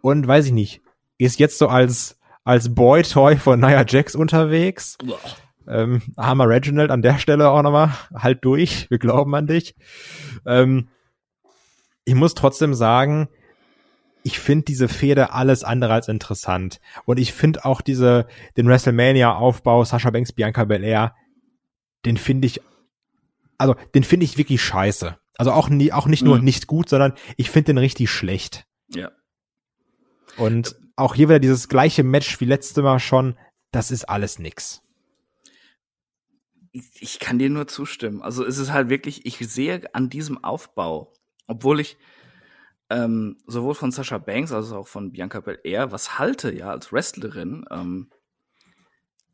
und 0.03 0.27
weiß 0.27 0.47
ich 0.47 0.53
nicht, 0.53 0.83
ist 1.17 1.39
jetzt 1.39 1.57
so 1.57 1.69
als 1.69 2.19
als 2.45 2.75
Boy-Toy 2.75 3.37
von 3.37 3.59
Nia 3.59 3.85
Jax 3.89 4.15
unterwegs. 4.15 4.99
Ähm, 5.69 6.03
armer 6.17 6.49
Reginald 6.49 6.91
an 6.91 7.03
der 7.03 7.19
Stelle 7.19 7.49
auch 7.51 7.63
nochmal, 7.63 7.91
halt 8.15 8.45
durch, 8.45 8.89
wir 8.91 8.99
glauben 8.99 9.35
an 9.35 9.47
dich. 9.47 9.75
Ähm, 10.47 10.89
ich 12.05 12.15
muss 12.15 12.35
trotzdem 12.35 12.73
sagen, 12.75 13.29
ich 14.23 14.39
finde 14.39 14.65
diese 14.65 14.89
Fehde 14.89 15.33
alles 15.33 15.65
andere 15.65 15.93
als 15.93 16.09
interessant. 16.09 16.81
Und 17.05 17.19
ich 17.19 17.33
finde 17.33 17.65
auch 17.65 17.81
diese, 17.81 18.27
den 18.57 18.69
WrestleMania-Aufbau 18.69 19.85
Sasha 19.85 20.11
Banks, 20.11 20.33
Bianca 20.33 20.65
Belair, 20.65 21.15
den 22.05 22.17
finde 22.17 22.47
ich, 22.47 22.61
also 23.59 23.75
den 23.95 24.05
finde 24.05 24.25
ich 24.25 24.39
wirklich 24.39 24.63
scheiße. 24.63 25.17
Also 25.39 25.53
auch 25.53 25.69
nie, 25.69 25.93
auch 25.93 26.07
nicht 26.07 26.25
nur 26.25 26.39
Mhm. 26.39 26.45
nicht 26.45 26.67
gut, 26.67 26.89
sondern 26.89 27.13
ich 27.37 27.51
finde 27.51 27.67
den 27.67 27.79
richtig 27.79 28.11
schlecht. 28.11 28.67
Ja. 28.95 29.11
Und 30.37 30.77
auch 30.97 31.15
hier 31.15 31.29
wieder 31.29 31.41
dieses 31.41 31.69
gleiche 31.69 32.03
Match 32.03 32.41
wie 32.41 32.47
letzte 32.47 32.83
Mal 32.83 32.99
schon, 32.99 33.37
das 33.71 33.91
ist 33.91 34.09
alles 34.09 34.39
nix. 34.39 34.83
Ich, 37.01 37.19
kann 37.19 37.39
dir 37.39 37.49
nur 37.49 37.67
zustimmen. 37.67 38.21
Also 38.21 38.45
es 38.45 38.59
ist 38.59 38.73
halt 38.73 38.91
wirklich, 38.91 39.25
ich 39.25 39.39
sehe 39.39 39.95
an 39.95 40.11
diesem 40.11 40.45
Aufbau, 40.45 41.13
obwohl 41.47 41.81
ich 41.81 41.97
ähm, 42.91 43.39
sowohl 43.47 43.75
von 43.75 43.93
Sasha 43.93 44.19
Banks 44.19 44.53
als 44.53 44.73
auch 44.73 44.87
von 44.87 45.13
Bianca 45.13 45.41
Belair 45.41 45.91
was 45.91 46.19
halte, 46.19 46.55
ja, 46.55 46.71
als 46.71 46.93
Wrestlerin. 46.93 47.65
Ähm, 47.71 48.11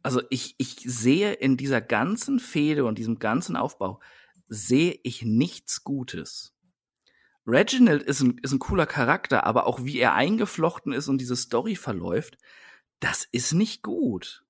also 0.02 0.22
ich, 0.30 0.54
ich 0.58 0.76
sehe 0.84 1.32
in 1.32 1.56
dieser 1.56 1.80
ganzen 1.80 2.38
Fehde 2.38 2.84
und 2.84 2.98
diesem 2.98 3.18
ganzen 3.18 3.56
Aufbau, 3.56 4.00
sehe 4.48 4.98
ich 5.02 5.22
nichts 5.22 5.84
Gutes. 5.84 6.54
Reginald 7.46 8.02
ist 8.02 8.20
ein, 8.20 8.38
ist 8.38 8.52
ein 8.52 8.58
cooler 8.58 8.86
Charakter, 8.86 9.44
aber 9.46 9.66
auch 9.66 9.84
wie 9.84 9.98
er 9.98 10.14
eingeflochten 10.14 10.92
ist 10.92 11.08
und 11.08 11.18
diese 11.18 11.36
Story 11.36 11.74
verläuft, 11.74 12.38
das 13.00 13.26
ist 13.32 13.52
nicht 13.52 13.82
gut. 13.82 14.44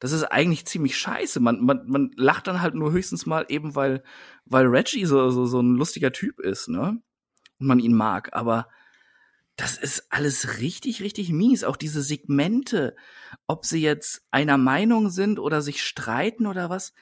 Das 0.00 0.12
ist 0.12 0.24
eigentlich 0.24 0.64
ziemlich 0.66 0.96
scheiße. 0.96 1.40
Man, 1.40 1.60
man, 1.64 1.86
man 1.88 2.10
lacht 2.16 2.46
dann 2.46 2.60
halt 2.60 2.74
nur 2.74 2.92
höchstens 2.92 3.26
mal 3.26 3.46
eben, 3.48 3.74
weil, 3.74 4.02
weil 4.44 4.66
Reggie 4.66 5.04
so, 5.04 5.30
so, 5.30 5.46
so 5.46 5.60
ein 5.60 5.74
lustiger 5.74 6.12
Typ 6.12 6.38
ist, 6.40 6.68
ne? 6.68 7.00
Und 7.58 7.66
man 7.66 7.80
ihn 7.80 7.94
mag. 7.94 8.34
Aber 8.34 8.68
das 9.56 9.76
ist 9.76 10.06
alles 10.10 10.60
richtig, 10.60 11.02
richtig 11.02 11.30
mies. 11.30 11.64
Auch 11.64 11.76
diese 11.76 12.02
Segmente, 12.02 12.94
ob 13.48 13.66
sie 13.66 13.82
jetzt 13.82 14.22
einer 14.30 14.56
Meinung 14.56 15.10
sind 15.10 15.40
oder 15.40 15.62
sich 15.62 15.82
streiten 15.82 16.46
oder 16.46 16.70
was. 16.70 16.92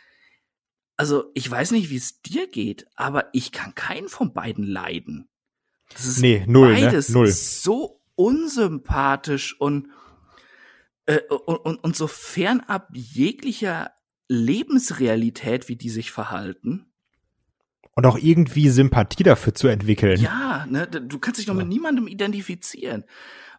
Also, 0.96 1.30
ich 1.34 1.50
weiß 1.50 1.72
nicht, 1.72 1.90
wie 1.90 1.96
es 1.96 2.22
dir 2.22 2.46
geht, 2.48 2.86
aber 2.94 3.28
ich 3.34 3.52
kann 3.52 3.74
keinen 3.74 4.08
von 4.08 4.32
beiden 4.32 4.64
leiden. 4.64 5.28
Das 5.92 6.06
ist 6.06 6.18
Nee, 6.20 6.44
null, 6.48 6.72
ne? 6.74 6.80
beides 6.80 7.10
Null. 7.10 7.26
so 7.26 8.00
unsympathisch 8.14 9.60
und, 9.60 9.88
äh, 11.06 11.20
und, 11.28 11.56
und, 11.56 11.84
und 11.84 11.96
so 11.96 12.06
fernab 12.06 12.88
jeglicher 12.92 13.92
Lebensrealität, 14.28 15.68
wie 15.68 15.76
die 15.76 15.90
sich 15.90 16.10
verhalten. 16.10 16.92
Und 17.94 18.04
auch 18.04 18.18
irgendwie 18.18 18.68
Sympathie 18.68 19.22
dafür 19.22 19.54
zu 19.54 19.68
entwickeln. 19.68 20.20
Ja, 20.20 20.66
ne, 20.68 20.86
du 20.86 21.18
kannst 21.18 21.38
dich 21.38 21.46
doch 21.46 21.54
mit 21.54 21.68
niemandem 21.68 22.08
identifizieren. 22.08 23.04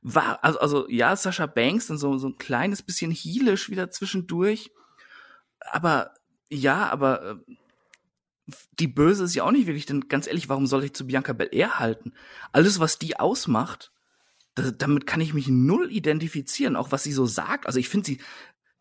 War, 0.04 0.44
also, 0.44 0.60
also 0.60 0.90
ja, 0.90 1.16
Sascha 1.16 1.48
Banks 1.48 1.88
dann 1.88 1.98
so, 1.98 2.18
so 2.18 2.28
ein 2.28 2.38
kleines 2.38 2.84
bisschen 2.84 3.12
heelisch 3.12 3.70
wieder 3.70 3.90
zwischendurch. 3.90 4.72
Aber 5.60 6.14
ja, 6.50 6.90
aber 6.90 7.42
äh, 7.48 8.54
die 8.80 8.88
Böse 8.88 9.24
ist 9.24 9.36
ja 9.36 9.44
auch 9.44 9.52
nicht 9.52 9.68
wirklich, 9.68 9.86
denn 9.86 10.08
ganz 10.08 10.28
ehrlich, 10.28 10.50
warum 10.50 10.68
soll 10.68 10.84
ich 10.84 10.94
zu 10.94 11.08
Bianca 11.08 11.34
Belair 11.34 11.80
halten? 11.80 12.14
Alles, 12.52 12.80
was 12.80 13.00
die 13.00 13.20
ausmacht, 13.20 13.92
da, 14.58 14.72
damit 14.72 15.08
kann 15.08 15.22
ich 15.22 15.34
mich 15.34 15.48
null 15.48 15.92
identifizieren, 15.92 16.76
auch 16.76 16.92
was 16.92 17.04
sie 17.04 17.14
so 17.14 17.26
sagt. 17.26 17.68
Also 17.68 17.80
ich 17.80 17.90
finde 17.90 18.08
sie, 18.08 18.20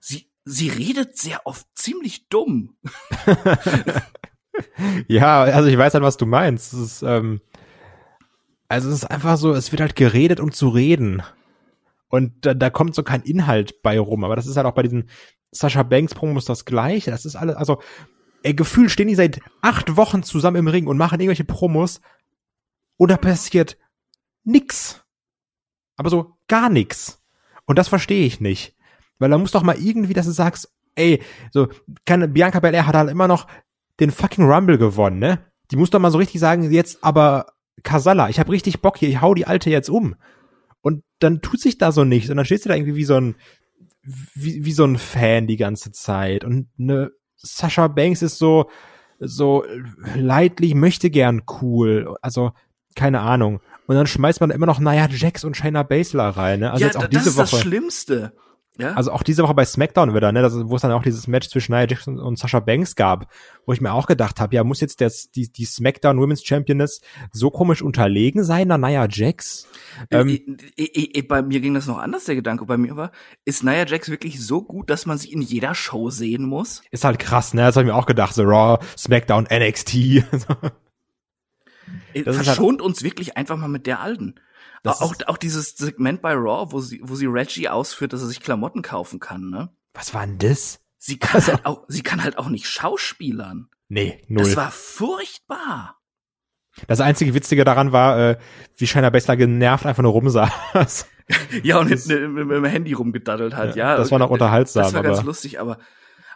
sie, 0.01 0.31
sie 0.45 0.69
redet 0.69 1.17
sehr 1.17 1.47
oft 1.47 1.67
ziemlich 1.75 2.29
dumm. 2.29 2.77
Ja, 5.09 5.43
also 5.43 5.69
ich 5.69 5.77
weiß 5.77 5.95
halt, 5.95 6.05
was 6.05 6.17
du 6.17 6.27
meinst. 6.27 6.73
Es 6.73 6.79
ist, 6.79 7.03
ähm, 7.03 7.41
also 8.69 8.89
es 8.89 8.97
ist 8.97 9.05
einfach 9.05 9.37
so, 9.37 9.53
es 9.53 9.71
wird 9.73 9.81
halt 9.81 9.97
geredet, 9.97 10.41
um 10.41 10.53
zu 10.53 10.69
reden. 10.69 11.23
Und 12.09 12.47
da, 12.47 12.55
da 12.55 12.71
kommt 12.71 12.95
so 12.95 13.03
kein 13.03 13.23
Inhalt 13.23 13.83
bei 13.83 13.99
rum. 13.99 14.25
Aber 14.25 14.37
das 14.37 14.47
ist 14.47 14.57
halt 14.57 14.67
auch 14.67 14.75
bei 14.75 14.83
diesen 14.83 15.09
Sascha 15.51 15.83
Banks 15.83 16.15
Promos 16.15 16.45
das 16.45 16.65
Gleiche. 16.65 17.11
Das 17.11 17.25
ist 17.25 17.37
alles, 17.37 17.57
also, 17.57 17.81
ey, 18.43 18.55
gefühlt 18.55 18.91
stehen 18.91 19.09
die 19.09 19.15
seit 19.15 19.41
acht 19.61 19.97
Wochen 19.97 20.23
zusammen 20.23 20.57
im 20.57 20.69
Ring 20.69 20.87
und 20.87 20.97
machen 20.97 21.21
irgendwelche 21.21 21.45
Promos 21.45 22.01
und 22.97 23.11
da 23.11 23.17
passiert 23.17 23.77
nix. 24.45 25.03
Aber 25.97 26.11
so 26.11 26.37
gar 26.49 26.69
nix. 26.69 27.23
Und 27.65 27.79
das 27.79 27.89
verstehe 27.89 28.27
ich 28.27 28.41
nicht. 28.41 28.75
Weil 29.19 29.31
da 29.31 29.39
muss 29.39 29.53
doch 29.53 29.63
mal 29.63 29.79
irgendwie, 29.79 30.15
dass 30.15 30.27
du 30.27 30.33
sagst, 30.33 30.73
ey, 30.95 31.23
so, 31.51 31.69
keine, 32.05 32.29
Bianca 32.29 32.61
Belair 32.61 32.87
hat 32.87 32.95
halt 32.95 33.11
immer 33.11 33.29
noch 33.29 33.47
den 34.01 34.11
fucking 34.11 34.45
Rumble 34.45 34.79
gewonnen, 34.79 35.19
ne? 35.19 35.39
Die 35.71 35.77
muss 35.77 35.91
doch 35.91 35.99
mal 35.99 36.11
so 36.11 36.19
richtig 36.19 36.41
sagen, 36.41 36.71
jetzt 36.71 37.03
aber 37.03 37.47
Kasala, 37.83 38.29
ich 38.29 38.39
hab 38.39 38.51
richtig 38.51 38.81
Bock 38.81 38.99
hier, 38.99 39.09
ich 39.09 39.21
hau 39.21 39.35
die 39.35 39.47
Alte 39.47 39.71
jetzt 39.71 39.91
um. 39.91 40.17
Und 40.81 41.03
dann 41.19 41.41
tut 41.41 41.61
sich 41.61 41.79
da 41.79 41.93
so 41.93 42.05
nichts. 42.05 42.31
Und 42.31 42.37
dann 42.37 42.47
stehst 42.47 42.65
du 42.65 42.69
da 42.69 42.77
irgendwie 42.77 42.95
wie 42.95 43.05
so 43.05 43.17
ein, 43.17 43.35
wie, 44.35 44.65
wie 44.65 44.73
so 44.73 44.85
ein 44.85 44.99
Fan 44.99 45.47
die 45.47 45.57
ganze 45.57 45.93
Zeit. 45.93 46.45
Und 46.45 46.69
ne, 46.77 47.11
Sascha 47.37 47.89
Banks 47.89 48.23
ist 48.23 48.39
so, 48.39 48.71
so 49.19 49.65
leidlich, 50.15 50.75
möchte 50.75 51.11
gern 51.11 51.43
cool. 51.61 52.17
Also, 52.23 52.53
keine 52.95 53.21
Ahnung. 53.21 53.61
Und 53.87 53.95
dann 53.97 54.07
schmeißt 54.07 54.41
man 54.41 54.51
immer 54.51 54.67
noch 54.67 54.81
Nia 54.81 55.09
Jax 55.09 55.45
und 55.45 55.57
Shayna 55.57 55.83
Baszler 55.83 56.29
rein, 56.31 56.61
ne? 56.61 56.71
Also 56.73 56.81
ja, 56.83 56.87
jetzt 56.89 56.97
auch 56.97 57.07
diese 57.07 57.25
das 57.25 57.27
ist 57.29 57.37
Woche. 57.37 57.51
das 57.51 57.61
Schlimmste. 57.61 58.33
Ja? 58.79 58.93
Also 58.93 59.11
auch 59.11 59.23
diese 59.23 59.43
Woche 59.43 59.55
bei 59.55 59.65
SmackDown 59.65 60.15
wieder, 60.15 60.33
ne, 60.33 60.43
wo 60.69 60.77
es 60.77 60.83
dann 60.83 60.93
auch 60.93 61.03
dieses 61.03 61.27
Match 61.29 61.49
zwischen 61.49 61.73
Nia 61.73 61.87
Jax 61.89 62.07
und, 62.09 62.19
und 62.19 62.39
Sasha 62.39 62.61
Banks 62.61 62.95
gab, 62.95 63.33
wo 63.65 63.73
ich 63.73 63.81
mir 63.81 63.91
auch 63.95 64.07
gedacht 64.07 64.39
habe, 64.39 64.55
ja, 64.55 64.65
muss 64.65 64.83
jetzt 64.83 65.01
das, 65.01 65.31
die, 65.31 65.51
die 65.51 65.65
SmackDown 65.65 66.21
Women's 66.21 66.45
Championess 66.45 67.01
so 67.33 67.51
komisch 67.51 67.81
unterlegen 67.81 68.45
sein, 68.45 68.69
na 68.69 68.77
Nia 68.77 69.09
Jax? 69.11 69.67
Ähm, 70.11 70.29
I- 70.29 70.59
I- 70.79 71.19
I- 71.19 71.23
bei 71.23 71.41
mir 71.41 71.61
ging 71.61 71.73
das 71.73 71.87
noch 71.87 71.97
anders, 71.97 72.25
der 72.27 72.35
Gedanke. 72.35 72.67
Bei 72.67 72.77
mir 72.77 72.97
war, 72.97 73.13
ist 73.47 73.65
Nia 73.65 73.87
Jax 73.87 74.11
wirklich 74.11 74.45
so 74.45 74.61
gut, 74.63 74.91
dass 74.91 75.07
man 75.07 75.17
sie 75.17 75.33
in 75.33 75.41
jeder 75.41 75.75
Show 75.75 76.11
sehen 76.11 76.45
muss? 76.45 76.83
ist 76.91 77.05
halt 77.05 77.19
krass, 77.19 77.55
ne, 77.55 77.63
das 77.63 77.77
habe 77.77 77.87
ich 77.87 77.93
mir 77.95 77.99
auch 77.99 78.05
gedacht, 78.07 78.35
so 78.35 78.43
Raw, 78.43 78.79
SmackDown, 78.99 79.45
NXT. 79.51 79.95
Äh, 82.15 82.23
Das 82.25 82.37
ist 82.37 82.45
Verschont 82.45 82.83
uns 82.83 83.03
wirklich 83.03 83.37
einfach 83.37 83.57
mal 83.57 83.69
mit 83.69 83.87
der 83.87 84.01
Alten. 84.01 84.35
Auch, 84.85 85.13
ist- 85.13 85.29
auch 85.29 85.37
dieses 85.37 85.77
Segment 85.77 86.23
bei 86.23 86.33
Raw, 86.35 86.71
wo 86.73 86.81
sie, 86.81 87.01
wo 87.03 87.15
sie 87.17 87.27
Reggie 87.27 87.69
ausführt, 87.69 88.13
dass 88.13 88.21
er 88.23 88.29
sich 88.29 88.41
Klamotten 88.41 88.83
kaufen 88.83 89.19
kann, 89.19 89.51
ne? 89.51 89.71
Was 89.95 90.15
war 90.15 90.27
denn 90.27 90.39
das? 90.39 90.81
Sie 90.99 91.19
kann, 91.19 91.45
halt 91.47 91.67
auch, 91.67 91.85
sie 91.89 92.03
kann 92.03 92.23
halt 92.23 92.39
auch 92.39 92.49
nicht 92.49 92.67
schauspielern. 92.69 93.69
Nee, 93.89 94.23
null. 94.29 94.45
Das 94.45 94.57
war 94.57 94.71
furchtbar. 94.71 95.97
Das 96.89 97.01
einzige 97.01 97.33
Witzige 97.35 97.65
daran 97.65 97.93
war, 97.93 98.19
äh, 98.19 98.39
wie 98.77 98.87
Shayna 98.87 99.11
Baszler 99.11 99.37
genervt 99.37 99.87
einfach 99.87 100.03
nur 100.03 100.13
rumsaß. 100.13 101.07
Ja, 101.65 101.81
und 101.81 101.91
mit, 101.91 102.07
mit, 102.07 102.31
mit 102.47 102.51
dem 102.57 102.65
Handy 102.65 102.93
rumgedaddelt 102.93 103.57
hat, 103.57 103.75
ja. 103.75 103.91
Ja, 103.93 103.97
das 103.97 104.13
war 104.13 104.21
noch 104.21 104.31
unterhaltsam, 104.31 104.85
Das 104.85 104.95
war 104.95 105.03
ganz 105.03 105.19
aber- 105.19 105.27
lustig, 105.27 105.59
aber 105.59 105.79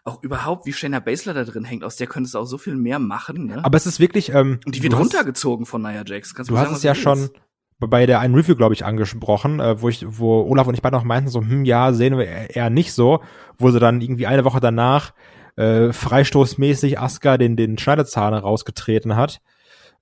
auch 0.04 0.22
überhaupt, 0.22 0.66
wie 0.66 0.72
Shayna 0.72 1.00
Baszler 1.00 1.34
da 1.34 1.44
drin 1.44 1.64
hängt, 1.64 1.84
aus 1.84 1.96
der 1.96 2.06
könntest 2.06 2.34
du 2.34 2.38
auch 2.38 2.44
so 2.46 2.58
viel 2.58 2.76
mehr 2.76 2.98
machen, 2.98 3.46
ne? 3.46 3.64
Aber 3.64 3.76
es 3.76 3.86
ist 3.86 4.00
wirklich, 4.00 4.30
ähm, 4.32 4.60
und 4.64 4.74
die 4.74 4.82
wird 4.82 4.94
hast- 4.94 5.00
runtergezogen 5.00 5.66
von 5.66 5.82
Nia 5.82 6.02
Jax. 6.06 6.34
Kannst 6.34 6.50
Du 6.50 6.56
hast 6.56 6.64
sagen, 6.66 6.76
es 6.76 6.82
ja 6.82 6.94
schon 6.94 7.30
bei 7.78 8.04
der 8.06 8.20
einen 8.20 8.34
Review, 8.34 8.56
glaube 8.56 8.74
ich, 8.74 8.84
angesprochen, 8.84 9.58
äh, 9.60 9.80
wo 9.80 9.88
ich, 9.88 10.04
wo 10.06 10.42
Olaf 10.42 10.66
und 10.66 10.74
ich 10.74 10.82
beide 10.82 10.96
noch 10.96 11.04
meinten, 11.04 11.30
so, 11.30 11.40
hm, 11.40 11.64
ja, 11.64 11.92
sehen 11.92 12.18
wir 12.18 12.26
eher 12.26 12.68
nicht 12.70 12.92
so, 12.92 13.22
wo 13.58 13.70
sie 13.70 13.80
dann 13.80 14.00
irgendwie 14.00 14.26
eine 14.26 14.44
Woche 14.44 14.60
danach 14.60 15.12
äh, 15.56 15.92
freistoßmäßig 15.92 16.98
Asuka 16.98 17.36
den, 17.38 17.56
den 17.56 17.78
Schneiderzahn 17.78 18.34
rausgetreten 18.34 19.16
hat. 19.16 19.40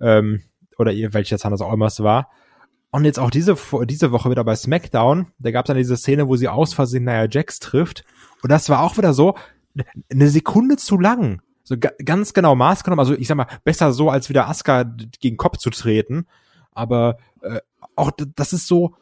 Ähm, 0.00 0.42
oder 0.76 0.92
ihr, 0.92 1.14
welcher 1.14 1.38
Zahn 1.38 1.50
das 1.52 1.60
auch 1.60 1.72
immer 1.72 1.86
es 1.86 2.00
war. 2.02 2.30
Und 2.90 3.04
jetzt 3.04 3.18
auch 3.18 3.30
diese, 3.30 3.56
diese 3.84 4.12
Woche 4.12 4.30
wieder 4.30 4.44
bei 4.44 4.54
SmackDown, 4.56 5.26
da 5.38 5.50
gab 5.50 5.64
es 5.64 5.68
dann 5.68 5.76
diese 5.76 5.96
Szene, 5.96 6.28
wo 6.28 6.36
sie 6.36 6.48
aus 6.48 6.74
Versehen 6.74 7.04
Nia 7.04 7.26
Jax 7.28 7.58
trifft. 7.58 8.04
Und 8.42 8.50
das 8.50 8.68
war 8.68 8.82
auch 8.82 8.96
wieder 8.96 9.12
so, 9.12 9.34
eine 10.10 10.28
Sekunde 10.28 10.76
zu 10.76 10.98
lang. 10.98 11.42
So 11.64 11.76
ganz 11.78 12.32
genau 12.32 12.54
Maß 12.54 12.84
genommen. 12.84 13.00
Also 13.00 13.14
ich 13.14 13.28
sag 13.28 13.36
mal, 13.36 13.46
besser 13.64 13.92
so, 13.92 14.10
als 14.10 14.28
wieder 14.28 14.48
Asuka 14.48 14.84
gegen 15.20 15.36
Kopf 15.36 15.58
zu 15.58 15.70
treten. 15.70 16.26
Aber 16.72 17.18
äh, 17.42 17.60
auch 17.94 18.10
das 18.36 18.52
ist 18.52 18.66
so 18.66 18.94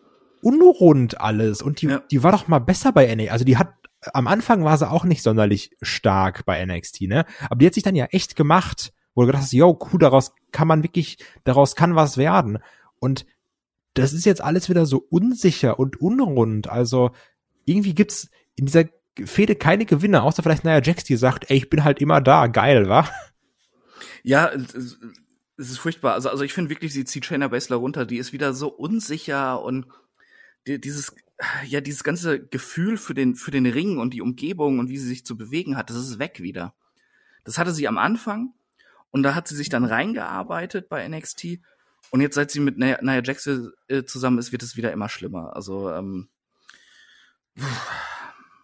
unrund 0.42 1.20
alles. 1.20 1.62
Und 1.62 1.80
die, 1.82 1.86
ja. 1.86 2.02
die 2.10 2.22
war 2.22 2.32
doch 2.32 2.48
mal 2.48 2.58
besser 2.58 2.92
bei 2.92 3.14
NXT. 3.14 3.30
Also 3.30 3.44
die 3.44 3.56
hat, 3.56 3.74
am 4.12 4.26
Anfang 4.26 4.64
war 4.64 4.76
sie 4.78 4.90
auch 4.90 5.04
nicht 5.04 5.22
sonderlich 5.22 5.70
stark 5.82 6.44
bei 6.44 6.64
NXT, 6.64 7.02
ne? 7.02 7.24
Aber 7.48 7.56
die 7.56 7.66
hat 7.66 7.74
sich 7.74 7.82
dann 7.82 7.94
ja 7.94 8.06
echt 8.06 8.36
gemacht, 8.36 8.92
wo 9.14 9.22
du 9.22 9.28
gedacht 9.28 9.42
hast, 9.42 9.52
yo, 9.52 9.78
cool, 9.92 9.98
daraus 9.98 10.32
kann 10.52 10.68
man 10.68 10.82
wirklich, 10.82 11.18
daraus 11.44 11.74
kann 11.74 11.94
was 11.94 12.16
werden. 12.16 12.58
Und 12.98 13.26
das 13.94 14.12
ist 14.12 14.26
jetzt 14.26 14.42
alles 14.42 14.68
wieder 14.68 14.86
so 14.86 15.04
unsicher 15.08 15.78
und 15.78 16.00
unrund. 16.00 16.68
Also 16.68 17.10
irgendwie 17.64 17.94
gibt's 17.94 18.28
in 18.56 18.66
dieser 18.66 18.84
Fehde 19.24 19.56
keine 19.56 19.86
Gewinner, 19.86 20.22
außer 20.22 20.42
vielleicht 20.42 20.64
Nia 20.64 20.82
Jax, 20.82 21.04
die 21.04 21.16
sagt, 21.16 21.50
ey, 21.50 21.56
ich 21.56 21.70
bin 21.70 21.84
halt 21.84 22.00
immer 22.00 22.20
da, 22.20 22.46
geil, 22.46 22.88
wa? 22.88 23.08
Ja, 24.22 24.50
es 24.52 25.70
ist 25.70 25.78
furchtbar. 25.78 26.14
Also, 26.14 26.28
also 26.28 26.44
ich 26.44 26.52
finde 26.52 26.70
wirklich, 26.70 26.92
sie 26.92 27.04
zieht 27.04 27.24
Shayna 27.24 27.48
Baszler 27.48 27.76
runter, 27.76 28.04
die 28.04 28.18
ist 28.18 28.32
wieder 28.32 28.52
so 28.52 28.68
unsicher 28.68 29.62
und 29.62 29.86
die, 30.66 30.80
dieses, 30.80 31.14
ja, 31.64 31.80
dieses 31.80 32.04
ganze 32.04 32.44
Gefühl 32.44 32.98
für 32.98 33.14
den, 33.14 33.36
für 33.36 33.50
den 33.50 33.66
Ring 33.66 33.98
und 33.98 34.12
die 34.12 34.20
Umgebung 34.20 34.78
und 34.78 34.88
wie 34.88 34.98
sie 34.98 35.08
sich 35.08 35.24
zu 35.24 35.36
bewegen 35.36 35.76
hat, 35.76 35.90
das 35.90 35.96
ist 35.96 36.18
weg 36.18 36.40
wieder. 36.40 36.74
Das 37.44 37.58
hatte 37.58 37.72
sie 37.72 37.88
am 37.88 37.98
Anfang 37.98 38.52
und 39.10 39.22
da 39.22 39.34
hat 39.34 39.48
sie 39.48 39.56
sich 39.56 39.68
dann 39.68 39.84
reingearbeitet 39.84 40.88
bei 40.88 41.06
NXT 41.08 41.60
und 42.10 42.20
jetzt, 42.20 42.34
seit 42.34 42.50
sie 42.50 42.60
mit 42.60 42.78
Nia, 42.78 42.98
Nia 43.02 43.22
Jax 43.22 43.46
äh, 43.88 44.04
zusammen 44.04 44.38
ist, 44.38 44.52
wird 44.52 44.62
es 44.62 44.76
wieder 44.76 44.92
immer 44.92 45.08
schlimmer. 45.08 45.54
Also, 45.56 45.90
ähm, 45.90 46.28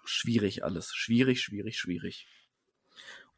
schwierig 0.05 0.65
alles. 0.65 0.95
Schwierig, 0.95 1.41
schwierig, 1.41 1.79
schwierig. 1.79 2.27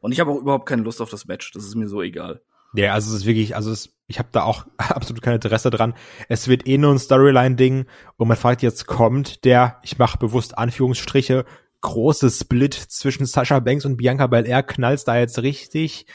Und 0.00 0.12
ich 0.12 0.20
habe 0.20 0.30
auch 0.30 0.40
überhaupt 0.40 0.66
keine 0.66 0.82
Lust 0.82 1.00
auf 1.00 1.10
das 1.10 1.26
Match. 1.26 1.50
Das 1.52 1.64
ist 1.64 1.74
mir 1.74 1.88
so 1.88 2.02
egal. 2.02 2.42
Ja, 2.74 2.92
also 2.92 3.10
es 3.10 3.20
ist 3.20 3.26
wirklich, 3.26 3.54
also 3.54 3.70
es, 3.70 3.96
ich 4.06 4.18
habe 4.18 4.28
da 4.32 4.42
auch 4.42 4.66
absolut 4.78 5.22
kein 5.22 5.34
Interesse 5.34 5.70
dran. 5.70 5.94
Es 6.28 6.48
wird 6.48 6.66
eh 6.66 6.76
nur 6.76 6.92
ein 6.92 6.98
Storyline-Ding 6.98 7.86
und 8.16 8.28
man 8.28 8.36
fragt 8.36 8.62
jetzt, 8.62 8.86
kommt 8.86 9.44
der, 9.44 9.78
ich 9.82 9.98
mache 9.98 10.18
bewusst 10.18 10.58
Anführungsstriche, 10.58 11.44
große 11.80 12.30
Split 12.30 12.74
zwischen 12.74 13.26
Sasha 13.26 13.60
Banks 13.60 13.84
und 13.84 13.96
Bianca 13.96 14.26
Belair, 14.26 14.62
knallt's 14.62 15.04
da 15.04 15.18
jetzt 15.18 15.38
richtig? 15.40 16.06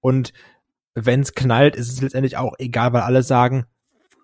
Und 0.00 0.32
wenn's 0.94 1.34
knallt, 1.34 1.76
ist 1.76 1.92
es 1.92 2.00
letztendlich 2.00 2.36
auch 2.36 2.54
egal, 2.58 2.92
weil 2.92 3.02
alle 3.02 3.22
sagen, 3.22 3.66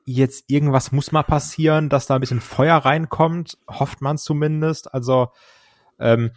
jetzt 0.04 0.44
irgendwas 0.48 0.92
muss 0.92 1.12
mal 1.12 1.22
passieren, 1.22 1.88
dass 1.88 2.06
da 2.06 2.14
ein 2.14 2.20
bisschen 2.20 2.40
Feuer 2.40 2.76
reinkommt, 2.76 3.58
hofft 3.68 4.00
man 4.00 4.16
zumindest. 4.16 4.92
Also 4.94 5.28
ähm, 6.02 6.32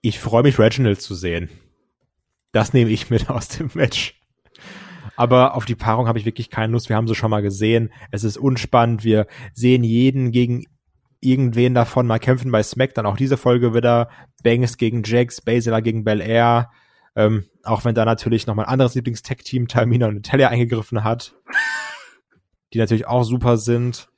ich 0.00 0.18
freue 0.18 0.42
mich, 0.42 0.58
Reginald 0.58 1.00
zu 1.00 1.14
sehen. 1.14 1.50
Das 2.52 2.72
nehme 2.72 2.90
ich 2.90 3.10
mit 3.10 3.28
aus 3.30 3.48
dem 3.48 3.70
Match. 3.74 4.18
Aber 5.16 5.54
auf 5.54 5.64
die 5.64 5.74
Paarung 5.74 6.08
habe 6.08 6.18
ich 6.18 6.24
wirklich 6.24 6.50
keine 6.50 6.72
Lust. 6.72 6.88
Wir 6.88 6.96
haben 6.96 7.06
sie 7.06 7.14
schon 7.14 7.30
mal 7.30 7.42
gesehen. 7.42 7.92
Es 8.10 8.24
ist 8.24 8.38
unspannend. 8.38 9.04
Wir 9.04 9.26
sehen 9.52 9.84
jeden 9.84 10.32
gegen 10.32 10.64
irgendwen 11.20 11.74
davon 11.74 12.06
mal 12.06 12.18
kämpfen 12.18 12.50
bei 12.50 12.62
Smack. 12.62 12.94
Dann 12.94 13.06
auch 13.06 13.16
diese 13.16 13.36
Folge 13.36 13.74
wieder. 13.74 14.08
Banks 14.42 14.76
gegen 14.76 15.02
Jax, 15.04 15.40
Baszler 15.40 15.82
gegen 15.82 16.04
Bel 16.04 16.20
Air. 16.20 16.70
Ähm, 17.14 17.44
auch 17.62 17.84
wenn 17.84 17.94
da 17.94 18.04
natürlich 18.04 18.46
noch 18.46 18.54
mein 18.54 18.66
anderes 18.66 18.94
Lieblings-Tech-Team, 18.94 19.68
Tamina 19.68 20.08
und 20.08 20.14
Natalia 20.14 20.48
eingegriffen 20.48 21.04
hat. 21.04 21.34
Die 22.72 22.78
natürlich 22.78 23.06
auch 23.06 23.22
super 23.22 23.58
sind. 23.58 24.08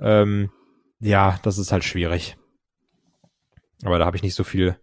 Ähm, 0.00 0.50
ja, 0.98 1.38
das 1.42 1.56
ist 1.56 1.70
halt 1.72 1.84
schwierig. 1.84 2.36
Aber 3.84 3.98
da 3.98 4.06
habe 4.06 4.16
ich 4.16 4.22
nicht 4.22 4.34
so 4.34 4.44
viel 4.44 4.78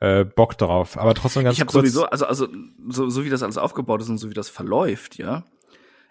äh, 0.00 0.24
Bock 0.24 0.58
drauf. 0.58 0.98
Aber 0.98 1.14
trotzdem 1.14 1.44
ganz 1.44 1.54
ich 1.56 1.60
hab 1.60 1.68
kurz. 1.68 1.82
sowieso, 1.82 2.06
also, 2.06 2.26
also 2.26 2.48
so, 2.88 3.08
so 3.08 3.24
wie 3.24 3.30
das 3.30 3.42
alles 3.42 3.58
aufgebaut 3.58 4.02
ist 4.02 4.08
und 4.08 4.18
so 4.18 4.28
wie 4.30 4.34
das 4.34 4.48
verläuft, 4.48 5.16
ja. 5.16 5.44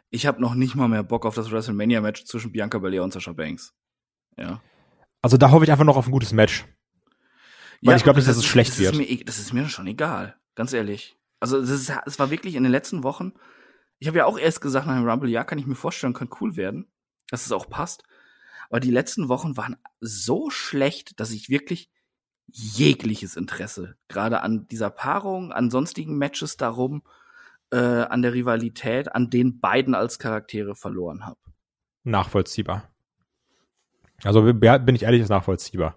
Ich 0.09 0.25
habe 0.25 0.41
noch 0.41 0.55
nicht 0.55 0.75
mal 0.75 0.87
mehr 0.87 1.03
Bock 1.03 1.25
auf 1.25 1.35
das 1.35 1.51
WrestleMania-Match 1.51 2.25
zwischen 2.25 2.51
Bianca 2.51 2.79
Belair 2.79 3.03
und 3.03 3.13
Sasha 3.13 3.31
Banks. 3.31 3.73
Ja. 4.37 4.61
Also 5.21 5.37
da 5.37 5.51
hoffe 5.51 5.65
ich 5.65 5.71
einfach 5.71 5.85
noch 5.85 5.97
auf 5.97 6.07
ein 6.07 6.11
gutes 6.11 6.33
Match. 6.33 6.65
Weil 7.81 7.93
ja, 7.93 7.97
ich 7.97 8.03
glaube 8.03 8.19
nicht, 8.19 8.29
dass 8.29 8.37
es 8.37 8.45
schlecht 8.45 8.71
das 8.71 8.79
wird. 8.79 8.93
Ist 8.93 8.97
mir, 8.97 9.09
e, 9.09 9.23
das 9.23 9.39
ist 9.39 9.53
mir 9.53 9.67
schon 9.69 9.87
egal, 9.87 10.35
ganz 10.55 10.73
ehrlich. 10.73 11.17
Also 11.39 11.57
es, 11.57 11.89
war 12.19 12.29
wirklich 12.29 12.55
in 12.55 12.63
den 12.63 12.71
letzten 12.71 13.03
Wochen. 13.03 13.33
Ich 13.99 14.07
habe 14.07 14.19
ja 14.19 14.25
auch 14.25 14.37
erst 14.37 14.61
gesagt 14.61 14.85
nach 14.85 14.95
dem 14.95 15.07
Rumble, 15.07 15.29
ja, 15.29 15.43
kann 15.43 15.57
ich 15.57 15.65
mir 15.65 15.75
vorstellen, 15.75 16.13
könnte 16.13 16.35
cool 16.41 16.55
werden, 16.55 16.91
dass 17.29 17.45
es 17.45 17.51
auch 17.51 17.69
passt. 17.69 18.03
Aber 18.69 18.79
die 18.79 18.91
letzten 18.91 19.27
Wochen 19.27 19.57
waren 19.57 19.77
so 19.99 20.49
schlecht, 20.49 21.19
dass 21.19 21.31
ich 21.31 21.49
wirklich 21.49 21.89
jegliches 22.47 23.35
Interesse, 23.37 23.95
gerade 24.07 24.41
an 24.41 24.67
dieser 24.67 24.89
Paarung, 24.89 25.51
an 25.51 25.69
sonstigen 25.69 26.17
Matches 26.17 26.57
darum, 26.57 27.03
äh, 27.71 27.77
an 27.77 28.21
der 28.21 28.33
Rivalität, 28.33 29.13
an 29.13 29.29
den 29.29 29.59
beiden 29.59 29.95
als 29.95 30.19
Charaktere 30.19 30.75
verloren 30.75 31.25
habe. 31.25 31.39
Nachvollziehbar. 32.03 32.89
Also 34.23 34.41
bin 34.53 34.95
ich 34.95 35.03
ehrlich, 35.03 35.21
ist 35.21 35.29
nachvollziehbar. 35.29 35.95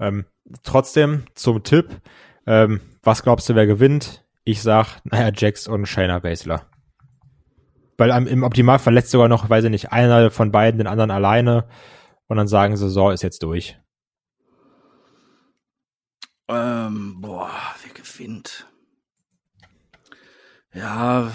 Ähm, 0.00 0.24
trotzdem 0.62 1.24
zum 1.34 1.62
Tipp, 1.62 2.00
ähm, 2.46 2.80
was 3.02 3.22
glaubst 3.22 3.48
du, 3.48 3.54
wer 3.54 3.66
gewinnt? 3.66 4.24
Ich 4.44 4.62
sag, 4.62 5.00
naja, 5.04 5.30
Jax 5.34 5.68
und 5.68 5.86
Shayna 5.86 6.20
Baszler. 6.20 6.66
Weil 7.98 8.10
im 8.28 8.44
Optimal 8.44 8.78
verletzt 8.78 9.10
sogar 9.10 9.28
noch, 9.28 9.50
weiß 9.50 9.64
ich 9.64 9.70
nicht, 9.70 9.92
einer 9.92 10.30
von 10.30 10.52
beiden 10.52 10.78
den 10.78 10.86
anderen 10.86 11.10
alleine 11.10 11.66
und 12.28 12.36
dann 12.36 12.46
sagen 12.46 12.76
sie, 12.76 12.88
so, 12.88 13.10
ist 13.10 13.22
jetzt 13.22 13.42
durch. 13.42 13.76
Ähm, 16.48 17.20
boah, 17.20 17.52
wer 17.82 17.92
gewinnt? 17.92 18.66
Ja, 20.72 21.30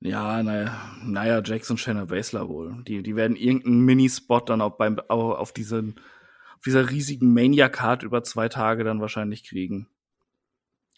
ja, 0.00 0.42
naja, 0.42 0.96
naja, 1.02 1.42
Jackson, 1.44 1.76
Shanna 1.76 2.04
Baszler 2.04 2.48
wohl. 2.48 2.84
Die, 2.84 3.02
die 3.02 3.16
werden 3.16 3.36
irgendeinen 3.36 3.80
Minispot 3.80 4.48
dann 4.48 4.60
auch 4.60 4.76
beim, 4.76 5.00
auch 5.08 5.36
auf 5.36 5.52
diesen, 5.52 5.96
auf 6.56 6.62
dieser 6.64 6.90
riesigen 6.90 7.34
Mania-Card 7.34 8.04
über 8.04 8.22
zwei 8.22 8.48
Tage 8.48 8.84
dann 8.84 9.00
wahrscheinlich 9.00 9.42
kriegen. 9.44 9.88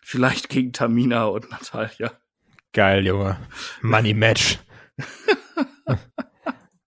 Vielleicht 0.03 0.51
gegen 0.51 0.73
Tamina 0.73 1.25
und 1.25 1.51
Natalia. 1.51 2.13
Geil, 2.73 3.07
Junge. 3.07 3.39
Money 3.81 4.13
Match. 4.13 4.59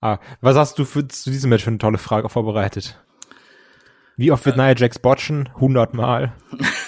ah, 0.02 0.20
was 0.42 0.56
hast 0.56 0.78
du 0.78 0.86
für, 0.86 1.08
zu 1.08 1.32
diesem 1.32 1.50
Match 1.50 1.64
für 1.64 1.72
eine 1.72 1.80
tolle 1.80 1.98
Frage 1.98 2.30
vorbereitet? 2.30 3.04
Wie 4.16 4.32
oft 4.32 4.46
wird 4.46 4.58
äh, 4.58 4.62
Nia 4.62 4.76
Jax 4.76 5.00
botchen? 5.00 5.48
100 5.56 5.94
Mal. 5.94 6.34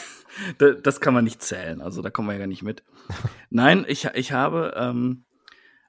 das 0.84 1.02
kann 1.02 1.14
man 1.14 1.24
nicht 1.24 1.42
zählen, 1.42 1.82
also 1.82 2.02
da 2.02 2.10
kommen 2.10 2.28
wir 2.28 2.34
ja 2.34 2.40
gar 2.40 2.48
nicht 2.48 2.64
mit. 2.64 2.84
Nein, 3.50 3.86
ich, 3.88 4.06
ich 4.14 4.32
habe, 4.32 4.74
ähm, 4.78 5.26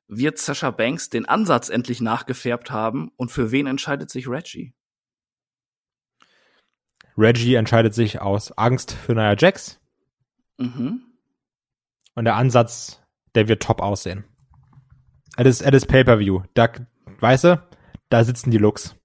wird 0.09 0.39
Sasha 0.39 0.71
Banks 0.71 1.11
den 1.11 1.27
Ansatz 1.27 1.69
endlich 1.69 2.01
nachgefärbt 2.01 2.71
haben 2.71 3.11
und 3.17 3.31
für 3.31 3.51
wen 3.51 3.67
entscheidet 3.67 4.11
sich 4.11 4.29
Reggie? 4.29 4.73
Reggie 7.19 7.55
entscheidet 7.55 7.95
sich 7.95 8.21
aus 8.21 8.53
Angst 8.53 8.93
für 8.93 9.15
Nia 9.15 9.35
Jax. 9.37 9.81
Mhm. 10.59 11.03
Und 12.15 12.25
der 12.25 12.37
Ansatz, 12.37 13.03
der 13.35 13.49
wird 13.49 13.63
top 13.63 13.81
aussehen. 13.81 14.25
Es 15.37 15.61
ist, 15.61 15.63
ist 15.63 15.87
Pay-Per-View. 15.87 16.43
Da, 16.55 16.69
weißt 17.21 17.45
du, 17.45 17.67
da 18.09 18.25
sitzen 18.25 18.51
die 18.51 18.59
Looks. 18.59 18.96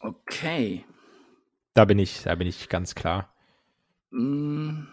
Okay. 0.00 0.84
Da 1.74 1.84
bin 1.84 1.98
ich, 1.98 2.22
da 2.22 2.34
bin 2.34 2.46
ich 2.46 2.68
ganz 2.68 2.94
klar. 2.94 3.34
Mm. 4.10 4.86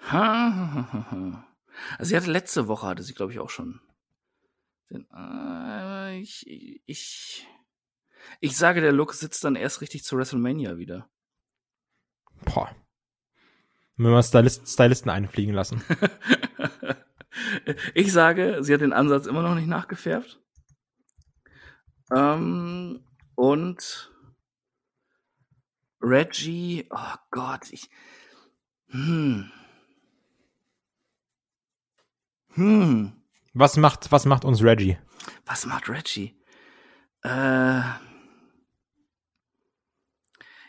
Ha, 0.00 0.12
ha, 0.12 1.06
ha, 1.10 1.46
also 1.98 2.08
sie 2.08 2.16
hatte 2.16 2.30
letzte 2.30 2.66
Woche 2.66 2.86
hatte 2.86 3.02
sie 3.02 3.14
glaube 3.14 3.32
ich 3.32 3.38
auch 3.38 3.50
schon. 3.50 3.80
Äh, 4.90 6.18
ich, 6.18 6.44
ich, 6.86 7.46
ich 8.40 8.56
sage, 8.56 8.80
der 8.80 8.92
Look 8.92 9.14
sitzt 9.14 9.44
dann 9.44 9.56
erst 9.56 9.80
richtig 9.80 10.04
zu 10.04 10.16
WrestleMania 10.16 10.76
wieder. 10.76 11.08
Boah. 12.44 12.74
Wenn 13.96 14.10
wir 14.10 14.22
Stylist, 14.22 14.68
Stylisten 14.68 15.10
einfliegen 15.10 15.54
lassen. 15.54 15.82
ich 17.94 18.12
sage, 18.12 18.58
sie 18.62 18.74
hat 18.74 18.80
den 18.80 18.92
Ansatz 18.92 19.26
immer 19.26 19.42
noch 19.42 19.54
nicht 19.54 19.68
nachgefärbt. 19.68 20.41
Ähm, 22.14 23.04
und 23.34 24.12
Reggie, 26.00 26.86
oh 26.90 27.14
Gott, 27.30 27.70
ich. 27.70 27.88
Hm. 28.88 29.50
Hm. 32.54 33.12
Was 33.54 33.76
macht, 33.76 34.12
was 34.12 34.26
macht 34.26 34.44
uns 34.44 34.62
Reggie? 34.62 34.98
Was 35.46 35.66
macht 35.66 35.88
Reggie? 35.88 36.36
Äh, 37.22 37.82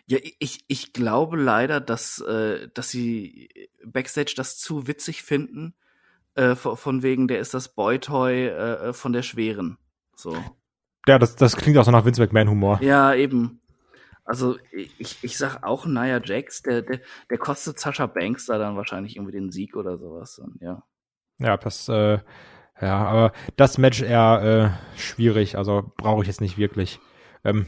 ja, 0.05 0.19
ich, 0.39 0.63
ich 0.67 0.93
glaube 0.93 1.37
leider, 1.37 1.81
dass, 1.81 2.19
äh, 2.19 2.69
dass 2.73 2.89
sie 2.89 3.49
Backstage 3.83 4.33
das 4.35 4.57
zu 4.57 4.87
witzig 4.87 5.23
finden. 5.23 5.75
Äh, 6.35 6.55
von 6.55 7.03
wegen, 7.03 7.27
der 7.27 7.39
ist 7.39 7.53
das 7.53 7.73
Boytoy 7.75 8.47
äh, 8.47 8.93
von 8.93 9.13
der 9.13 9.23
Schweren. 9.23 9.77
So. 10.15 10.35
Ja, 11.07 11.19
das, 11.19 11.35
das 11.35 11.55
klingt 11.57 11.77
auch 11.77 11.85
so 11.85 11.91
nach 11.91 12.05
Vince 12.05 12.21
McMahon-Humor. 12.21 12.79
Ja, 12.81 13.13
eben. 13.13 13.59
Also 14.25 14.57
ich, 14.71 15.17
ich 15.21 15.37
sag 15.37 15.63
auch 15.63 15.85
Nia 15.85 16.21
Jax, 16.23 16.61
der, 16.61 16.81
der, 16.81 17.01
der 17.29 17.37
kostet 17.37 17.79
Sascha 17.79 18.05
Banks 18.05 18.45
da 18.45 18.57
dann 18.57 18.77
wahrscheinlich 18.77 19.17
irgendwie 19.17 19.33
den 19.33 19.51
Sieg 19.51 19.75
oder 19.75 19.97
sowas. 19.97 20.39
Und, 20.39 20.61
ja. 20.61 20.83
Ja, 21.39 21.57
das, 21.57 21.89
äh, 21.89 22.19
ja, 22.81 23.05
aber 23.05 23.33
das 23.57 23.77
Match 23.77 24.01
eher 24.01 24.77
äh, 24.95 24.99
schwierig, 24.99 25.57
also 25.57 25.91
brauche 25.97 26.21
ich 26.21 26.27
jetzt 26.27 26.41
nicht 26.41 26.57
wirklich. 26.57 26.99
Ähm, 27.43 27.67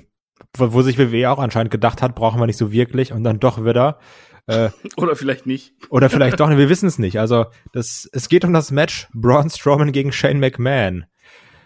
wo, 0.56 0.74
wo 0.74 0.82
sich 0.82 0.98
WWE 0.98 1.30
auch 1.30 1.40
anscheinend 1.40 1.72
gedacht 1.72 2.02
hat, 2.02 2.16
brauchen 2.16 2.40
wir 2.40 2.46
nicht 2.46 2.58
so 2.58 2.72
wirklich 2.72 3.12
und 3.12 3.24
dann 3.24 3.40
doch 3.40 3.64
wieder. 3.66 4.00
Äh, 4.48 4.70
oder 4.98 5.16
vielleicht 5.16 5.46
nicht. 5.46 5.74
Oder 5.90 6.10
vielleicht 6.10 6.40
doch, 6.40 6.50
wir 6.50 6.70
wissen 6.70 6.88
es 6.88 7.00
nicht. 7.00 7.20
Also 7.20 7.48
das, 7.74 8.10
es 8.14 8.30
geht 8.30 8.46
um 8.46 8.54
das 8.54 8.72
Match 8.72 9.10
Braun 9.14 9.50
Strowman 9.50 9.92
gegen 9.92 10.14
Shane 10.14 10.40
McMahon. 10.40 11.06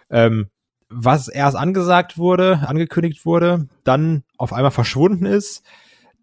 Ähm, 0.09 0.49
was 0.90 1.28
erst 1.28 1.56
angesagt 1.56 2.18
wurde, 2.18 2.62
angekündigt 2.68 3.26
wurde, 3.26 3.68
dann 3.84 4.24
auf 4.38 4.54
einmal 4.54 4.72
verschwunden 4.72 5.26
ist, 5.26 5.64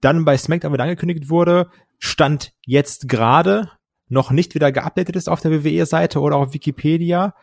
dann 0.00 0.24
bei 0.24 0.36
SmackDown 0.36 0.72
wieder 0.72 0.84
angekündigt 0.84 1.30
wurde, 1.30 1.68
stand 1.98 2.52
jetzt 2.64 3.08
gerade 3.08 3.70
noch 4.08 4.30
nicht 4.30 4.54
wieder 4.54 4.72
geupdatet 4.72 5.16
ist 5.16 5.28
auf 5.28 5.40
der 5.40 5.52
WWE-Seite 5.64 6.20
oder 6.20 6.36
auf 6.36 6.52
Wikipedia. 6.52 7.34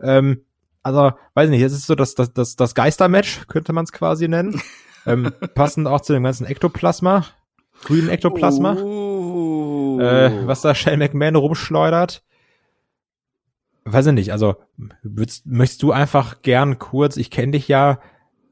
Ähm, 0.00 0.42
also, 0.82 1.12
weiß 1.34 1.48
nicht, 1.50 1.62
es 1.62 1.72
ist 1.72 1.86
so 1.86 1.94
das, 1.94 2.14
das, 2.14 2.32
das, 2.32 2.56
das 2.56 2.74
Geistermatch, 2.74 3.46
könnte 3.48 3.72
man 3.72 3.84
es 3.84 3.92
quasi 3.92 4.28
nennen. 4.28 4.60
ähm, 5.06 5.32
passend 5.54 5.88
auch 5.88 6.00
zu 6.00 6.12
dem 6.12 6.24
ganzen 6.24 6.46
Ektoplasma, 6.46 7.24
grünen 7.84 8.08
Ektoplasma, 8.08 8.74
oh. 8.74 9.98
äh, 10.00 10.46
was 10.46 10.60
da 10.60 10.74
Shane 10.74 10.98
McMahon 10.98 11.36
rumschleudert 11.36 12.22
weiß 13.84 14.06
ich 14.06 14.12
nicht, 14.12 14.32
also 14.32 14.56
würdest, 15.02 15.46
möchtest 15.46 15.82
du 15.82 15.92
einfach 15.92 16.42
gern 16.42 16.78
kurz, 16.78 17.16
ich 17.16 17.30
kenne 17.30 17.52
dich 17.52 17.68
ja, 17.68 18.00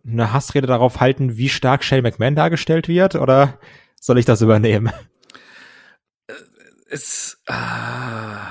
eine 0.06 0.32
Hassrede 0.32 0.66
darauf 0.66 1.00
halten, 1.00 1.36
wie 1.36 1.48
stark 1.48 1.84
Shane 1.84 2.02
McMahon 2.02 2.34
dargestellt 2.34 2.88
wird, 2.88 3.14
oder 3.14 3.58
soll 4.00 4.18
ich 4.18 4.24
das 4.24 4.42
übernehmen? 4.42 4.92
Äh, 6.26 6.34
es, 6.90 7.40
ah, 7.46 8.48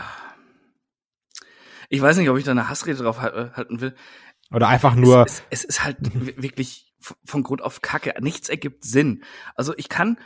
ich 1.89 2.01
weiß 2.01 2.17
nicht, 2.17 2.29
ob 2.29 2.37
ich 2.37 2.45
da 2.45 2.51
eine 2.51 2.69
Hassrede 2.69 3.03
drauf 3.03 3.21
halten 3.21 3.81
will. 3.81 3.95
Oder 4.49 4.69
einfach 4.69 4.95
nur. 4.95 5.25
Es, 5.25 5.43
es, 5.49 5.63
es 5.63 5.63
ist 5.65 5.83
halt 5.83 5.97
wirklich 6.41 6.93
von 7.25 7.43
Grund 7.43 7.61
auf 7.61 7.81
Kacke. 7.81 8.13
Nichts 8.21 8.49
ergibt 8.49 8.85
Sinn. 8.85 9.23
Also 9.55 9.73
ich 9.75 9.89
kann 9.89 10.17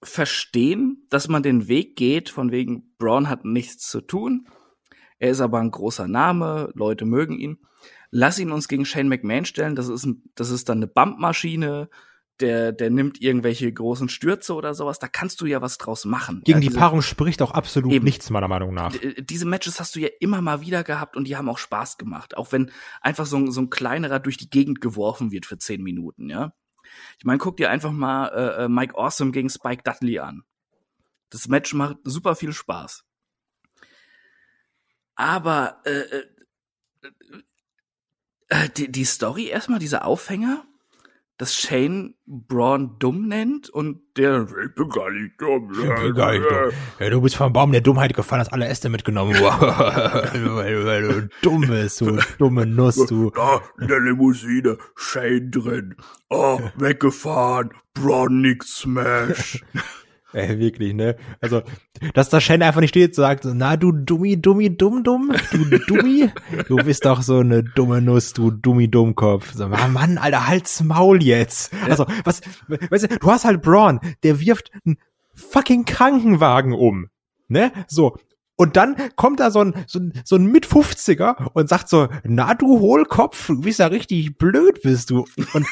verstehen, 0.00 1.06
dass 1.10 1.28
man 1.28 1.42
den 1.42 1.66
Weg 1.66 1.96
geht, 1.96 2.28
von 2.28 2.52
wegen 2.52 2.94
Braun 2.98 3.28
hat 3.28 3.44
nichts 3.44 3.88
zu 3.88 4.00
tun 4.00 4.48
er 5.18 5.30
ist 5.30 5.40
aber 5.40 5.58
ein 5.60 5.70
großer 5.70 6.08
Name, 6.08 6.70
Leute 6.74 7.04
mögen 7.04 7.38
ihn. 7.38 7.58
Lass 8.10 8.38
ihn 8.38 8.52
uns 8.52 8.68
gegen 8.68 8.84
Shane 8.84 9.08
McMahon 9.08 9.44
stellen, 9.44 9.76
das 9.76 9.88
ist, 9.88 10.06
ein, 10.06 10.22
das 10.34 10.50
ist 10.50 10.68
dann 10.68 10.78
eine 10.78 10.86
Bumpmaschine, 10.86 11.90
der, 12.40 12.72
der 12.72 12.90
nimmt 12.90 13.20
irgendwelche 13.20 13.72
großen 13.72 14.08
Stürze 14.08 14.54
oder 14.54 14.74
sowas, 14.74 14.98
da 14.98 15.08
kannst 15.08 15.40
du 15.40 15.46
ja 15.46 15.60
was 15.60 15.78
draus 15.78 16.04
machen. 16.04 16.42
Gegen 16.44 16.58
ja, 16.58 16.60
die 16.60 16.68
diese, 16.68 16.78
Paarung 16.78 17.02
spricht 17.02 17.42
auch 17.42 17.50
absolut 17.50 17.92
eben, 17.92 18.04
nichts, 18.04 18.30
meiner 18.30 18.48
Meinung 18.48 18.72
nach. 18.72 18.94
Diese 19.18 19.46
Matches 19.46 19.80
hast 19.80 19.96
du 19.96 20.00
ja 20.00 20.08
immer 20.20 20.40
mal 20.40 20.60
wieder 20.60 20.84
gehabt 20.84 21.16
und 21.16 21.26
die 21.26 21.36
haben 21.36 21.48
auch 21.48 21.58
Spaß 21.58 21.98
gemacht. 21.98 22.36
Auch 22.36 22.52
wenn 22.52 22.70
einfach 23.00 23.26
so, 23.26 23.36
ein 23.36 23.50
so 23.50 23.60
ein 23.60 23.70
kleinerer 23.70 24.20
durch 24.20 24.36
die 24.36 24.50
Gegend 24.50 24.80
geworfen 24.80 25.32
wird 25.32 25.46
für 25.46 25.58
zehn 25.58 25.82
Minuten, 25.82 26.30
ja. 26.30 26.52
Ich 27.18 27.24
meine, 27.24 27.38
guck 27.38 27.56
dir 27.56 27.70
einfach 27.70 27.92
mal 27.92 28.28
äh, 28.28 28.64
äh 28.64 28.68
Mike 28.68 28.96
Awesome 28.96 29.32
gegen 29.32 29.50
Spike 29.50 29.82
Dudley 29.82 30.20
an. 30.20 30.44
Das 31.30 31.48
Match 31.48 31.74
macht 31.74 31.98
super 32.04 32.34
viel 32.34 32.52
Spaß. 32.52 33.04
Aber 35.18 35.80
äh, 35.84 35.90
äh, 35.90 36.24
äh, 38.50 38.68
die, 38.76 38.90
die 38.90 39.04
Story 39.04 39.48
erstmal, 39.48 39.80
dieser 39.80 40.06
Aufhänger, 40.06 40.64
dass 41.38 41.56
Shane 41.56 42.14
Braun 42.24 43.00
dumm 43.00 43.26
nennt 43.26 43.68
und 43.68 44.00
der 44.16 44.42
ich 44.42 44.74
bin 44.76 44.88
gar 44.88 45.10
nicht 45.10 45.40
dumm. 45.40 45.72
Ich 45.72 46.02
bin 46.02 46.14
gar 46.14 46.32
nicht 46.32 46.44
dumm. 46.44 46.70
Ja, 47.00 47.10
du 47.10 47.20
bist 47.20 47.34
vom 47.34 47.52
Baum 47.52 47.72
der 47.72 47.80
Dummheit 47.80 48.14
gefallen, 48.14 48.40
hast 48.40 48.52
alle 48.52 48.68
Äste 48.68 48.88
mitgenommen. 48.90 49.34
weil, 49.34 50.84
weil 50.86 51.02
du 51.02 51.28
dumm 51.42 51.62
bist, 51.62 52.00
du 52.00 52.18
dumme 52.38 52.64
Nuss, 52.64 53.04
du. 53.06 53.30
Da, 53.30 53.60
in 53.80 53.88
der 53.88 54.00
Limousine, 54.00 54.78
Shane 54.94 55.50
drin. 55.50 55.96
Oh, 56.30 56.60
weggefahren, 56.76 57.72
Braun 57.92 58.40
nix 58.40 58.76
Smash. 58.76 59.64
Ey, 60.38 60.60
wirklich, 60.60 60.94
ne? 60.94 61.16
Also, 61.40 61.62
dass 62.14 62.28
da 62.28 62.40
Shen 62.40 62.62
einfach 62.62 62.80
nicht 62.80 62.90
steht, 62.90 63.12
sagt, 63.16 63.44
na 63.44 63.76
du 63.76 63.90
Dummi, 63.90 64.40
Dummi, 64.40 64.76
Dumm, 64.76 65.02
Dumm, 65.02 65.32
du 65.50 65.78
Dummi, 65.80 66.30
du 66.68 66.76
bist 66.76 67.04
doch 67.04 67.22
so 67.22 67.38
eine 67.40 67.64
dumme 67.64 68.00
Nuss, 68.00 68.34
du 68.34 68.52
Dummi, 68.52 68.88
Dummkopf. 68.88 69.52
So, 69.54 69.66
Mann, 69.66 70.16
Alter, 70.16 70.46
halt's 70.46 70.84
Maul 70.84 71.24
jetzt. 71.24 71.72
Also, 71.88 72.06
was, 72.22 72.40
weißt 72.68 73.10
du, 73.10 73.18
du 73.18 73.30
hast 73.32 73.44
halt 73.44 73.62
Braun, 73.62 73.98
der 74.22 74.38
wirft 74.38 74.70
einen 74.86 74.98
fucking 75.34 75.84
Krankenwagen 75.84 76.72
um, 76.72 77.08
ne? 77.48 77.72
So. 77.88 78.16
Und 78.54 78.76
dann 78.76 78.96
kommt 79.14 79.40
da 79.40 79.50
so 79.50 79.60
ein, 79.60 79.74
so 79.86 79.98
ein, 79.98 80.12
so 80.24 80.36
ein 80.36 80.46
Mit-50er 80.46 81.50
und 81.52 81.68
sagt 81.68 81.88
so, 81.88 82.08
na 82.24 82.54
du 82.54 82.78
Hohlkopf, 82.78 83.48
du 83.48 83.60
bist 83.60 83.80
ja 83.80 83.86
richtig 83.86 84.36
blöd, 84.36 84.82
bist 84.82 85.10
du. 85.10 85.26
Und, 85.52 85.66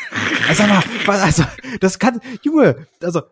also, 0.49 0.63
also, 1.07 1.45
das 1.81 1.99
kann, 2.01 2.21
Junge, 2.43 2.87
also, 3.01 3.23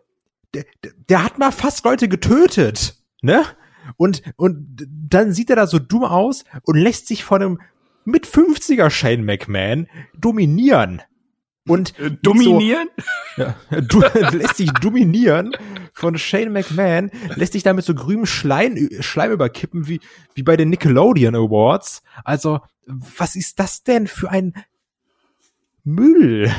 der, 0.55 0.91
der 1.09 1.23
hat 1.23 1.37
mal 1.37 1.51
fast 1.51 1.85
Leute 1.85 2.07
getötet, 2.07 2.95
ne? 3.21 3.43
Und, 3.97 4.23
und 4.35 4.87
dann 4.89 5.31
sieht 5.31 5.49
er 5.49 5.55
da 5.55 5.67
so 5.67 5.77
dumm 5.79 6.03
aus 6.03 6.43
und 6.63 6.77
lässt 6.77 7.07
sich 7.07 7.23
von 7.23 7.41
einem 7.41 7.61
mit 8.03 8.25
50er 8.25 8.89
Shane 8.89 9.23
McMahon 9.23 9.87
dominieren. 10.17 11.01
Und 11.67 11.97
äh, 11.99 12.11
dominieren? 12.21 12.89
So, 13.35 13.43
ja, 13.43 13.55
du, 13.81 13.99
lässt 14.37 14.57
sich 14.57 14.71
dominieren 14.71 15.51
von 15.93 16.17
Shane 16.17 16.51
McMahon, 16.51 17.09
lässt 17.35 17.53
sich 17.53 17.63
damit 17.63 17.85
so 17.85 17.95
grünem 17.95 18.25
Schleim, 18.25 18.89
Schleim 18.99 19.31
überkippen 19.31 19.87
wie, 19.87 19.99
wie 20.35 20.43
bei 20.43 20.57
den 20.57 20.69
Nickelodeon 20.69 21.35
Awards. 21.35 22.03
Also, 22.23 22.59
was 22.85 23.35
ist 23.35 23.59
das 23.59 23.83
denn 23.83 24.05
für 24.07 24.29
ein 24.29 24.53
Müll? 25.83 26.51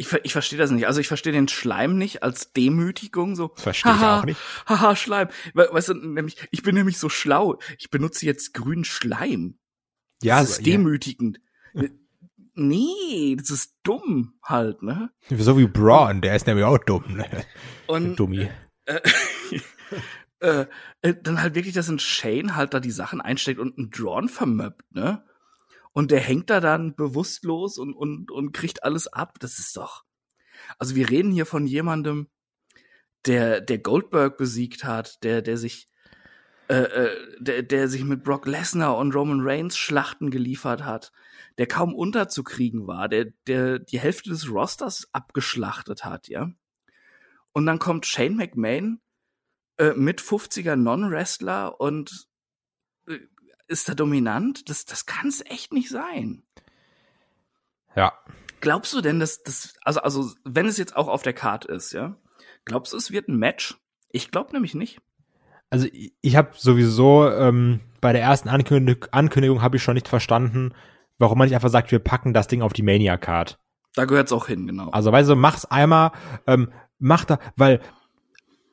Ich, 0.00 0.12
ich 0.22 0.32
verstehe 0.32 0.58
das 0.58 0.70
nicht. 0.70 0.86
Also 0.86 1.00
ich 1.00 1.08
verstehe 1.08 1.32
den 1.32 1.48
Schleim 1.48 1.98
nicht 1.98 2.22
als 2.22 2.52
Demütigung. 2.52 3.34
So, 3.34 3.52
verstehe 3.56 3.92
ich 3.92 4.00
auch 4.00 4.24
nicht. 4.24 4.40
Haha, 4.66 4.94
Schleim. 4.94 5.28
Weißt 5.54 5.88
du, 5.88 5.94
nämlich, 5.94 6.36
ich 6.52 6.62
bin 6.62 6.76
nämlich 6.76 6.98
so 6.98 7.08
schlau. 7.08 7.58
Ich 7.78 7.90
benutze 7.90 8.24
jetzt 8.24 8.54
grünen 8.54 8.84
Schleim. 8.84 9.58
Ja, 10.22 10.40
das 10.40 10.50
ist 10.50 10.58
ja. 10.58 10.64
demütigend. 10.72 11.40
Nee, 12.54 13.36
das 13.36 13.50
ist 13.50 13.74
dumm 13.82 14.34
halt, 14.42 14.82
ne? 14.82 15.10
So 15.30 15.58
wie 15.58 15.66
Braun, 15.66 16.20
der 16.20 16.36
ist 16.36 16.46
nämlich 16.46 16.64
auch 16.64 16.78
dumm, 16.78 17.16
ne? 17.16 17.44
Und, 17.86 18.16
Dummi. 18.16 18.48
Äh, 18.84 19.00
äh, 20.40 20.66
äh, 21.02 21.14
dann 21.22 21.42
halt 21.42 21.54
wirklich, 21.54 21.74
dass 21.74 21.88
ein 21.88 21.98
Shane 21.98 22.56
halt 22.56 22.74
da 22.74 22.80
die 22.80 22.90
Sachen 22.90 23.20
einsteckt 23.20 23.60
und 23.60 23.78
ein 23.78 23.90
Drawn 23.90 24.28
vermöppt, 24.28 24.94
ne? 24.94 25.24
Und 25.92 26.10
der 26.10 26.20
hängt 26.20 26.50
da 26.50 26.60
dann 26.60 26.94
bewusstlos 26.94 27.78
und, 27.78 27.94
und, 27.94 28.30
und 28.30 28.52
kriegt 28.52 28.84
alles 28.84 29.06
ab. 29.08 29.38
Das 29.40 29.58
ist 29.58 29.76
doch. 29.76 30.04
Also 30.78 30.94
wir 30.94 31.08
reden 31.10 31.32
hier 31.32 31.46
von 31.46 31.66
jemandem, 31.66 32.28
der, 33.26 33.60
der 33.60 33.78
Goldberg 33.78 34.36
besiegt 34.36 34.84
hat, 34.84 35.22
der, 35.22 35.42
der 35.42 35.56
sich, 35.56 35.88
äh, 36.68 36.82
äh, 36.82 37.36
der, 37.40 37.62
der 37.62 37.88
sich 37.88 38.04
mit 38.04 38.22
Brock 38.22 38.46
Lesnar 38.46 38.96
und 38.96 39.14
Roman 39.14 39.40
Reigns 39.42 39.76
Schlachten 39.76 40.30
geliefert 40.30 40.84
hat, 40.84 41.12
der 41.58 41.66
kaum 41.66 41.94
unterzukriegen 41.94 42.86
war, 42.86 43.08
der, 43.08 43.26
der 43.46 43.78
die 43.78 43.98
Hälfte 43.98 44.30
des 44.30 44.50
Rosters 44.50 45.08
abgeschlachtet 45.12 46.04
hat, 46.04 46.28
ja. 46.28 46.50
Und 47.52 47.66
dann 47.66 47.80
kommt 47.80 48.06
Shane 48.06 48.36
McMahon 48.36 49.00
äh, 49.78 49.92
mit 49.94 50.20
50er 50.20 50.76
Non-Wrestler 50.76 51.80
und 51.80 52.27
ist 53.68 53.88
da 53.88 53.94
dominant? 53.94 54.68
Das, 54.68 54.84
das 54.84 55.06
kann 55.06 55.28
es 55.28 55.44
echt 55.46 55.72
nicht 55.72 55.88
sein. 55.88 56.42
Ja. 57.94 58.12
Glaubst 58.60 58.92
du 58.92 59.00
denn, 59.00 59.20
dass 59.20 59.42
das, 59.42 59.74
also, 59.82 60.00
also, 60.00 60.30
wenn 60.44 60.66
es 60.66 60.78
jetzt 60.78 60.96
auch 60.96 61.08
auf 61.08 61.22
der 61.22 61.32
Karte 61.32 61.68
ist, 61.68 61.92
ja? 61.92 62.16
Glaubst 62.64 62.92
du, 62.92 62.96
es 62.96 63.10
wird 63.10 63.28
ein 63.28 63.38
Match? 63.38 63.78
Ich 64.10 64.30
glaube 64.30 64.52
nämlich 64.52 64.74
nicht. 64.74 65.00
Also 65.70 65.86
ich, 65.92 66.12
ich 66.20 66.36
habe 66.36 66.50
sowieso 66.54 67.30
ähm, 67.30 67.80
bei 68.00 68.12
der 68.12 68.22
ersten 68.22 68.48
Ankündigung, 68.48 69.08
Ankündigung 69.12 69.62
habe 69.62 69.76
ich 69.76 69.82
schon 69.82 69.94
nicht 69.94 70.08
verstanden, 70.08 70.72
warum 71.18 71.38
man 71.38 71.46
nicht 71.46 71.54
einfach 71.54 71.68
sagt, 71.68 71.90
wir 71.90 71.98
packen 71.98 72.32
das 72.32 72.48
Ding 72.48 72.62
auf 72.62 72.72
die 72.72 72.82
Mania-Card. 72.82 73.58
Da 73.94 74.04
gehört's 74.04 74.32
auch 74.32 74.46
hin, 74.46 74.66
genau. 74.66 74.90
Also 74.90 75.12
weißt 75.12 75.28
du, 75.30 75.36
mach's 75.36 75.64
einmal, 75.64 76.12
ähm, 76.46 76.72
mach 76.98 77.24
da, 77.24 77.38
weil 77.56 77.80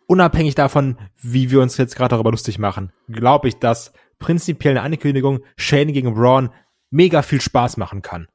unabhängig 0.08 0.56
davon, 0.56 0.98
wie 1.22 1.52
wir 1.52 1.62
uns 1.62 1.78
jetzt 1.78 1.96
gerade 1.96 2.10
darüber 2.10 2.32
lustig 2.32 2.60
machen, 2.60 2.92
glaube 3.08 3.48
ich, 3.48 3.60
dass 3.60 3.92
prinzipiell 4.20 4.78
eine 4.78 4.82
Ankündigung 4.82 5.40
Shane 5.58 5.94
gegen 5.94 6.14
Braun 6.14 6.50
mega 6.90 7.22
viel 7.22 7.42
Spaß 7.42 7.78
machen 7.78 8.02
kann. 8.02 8.28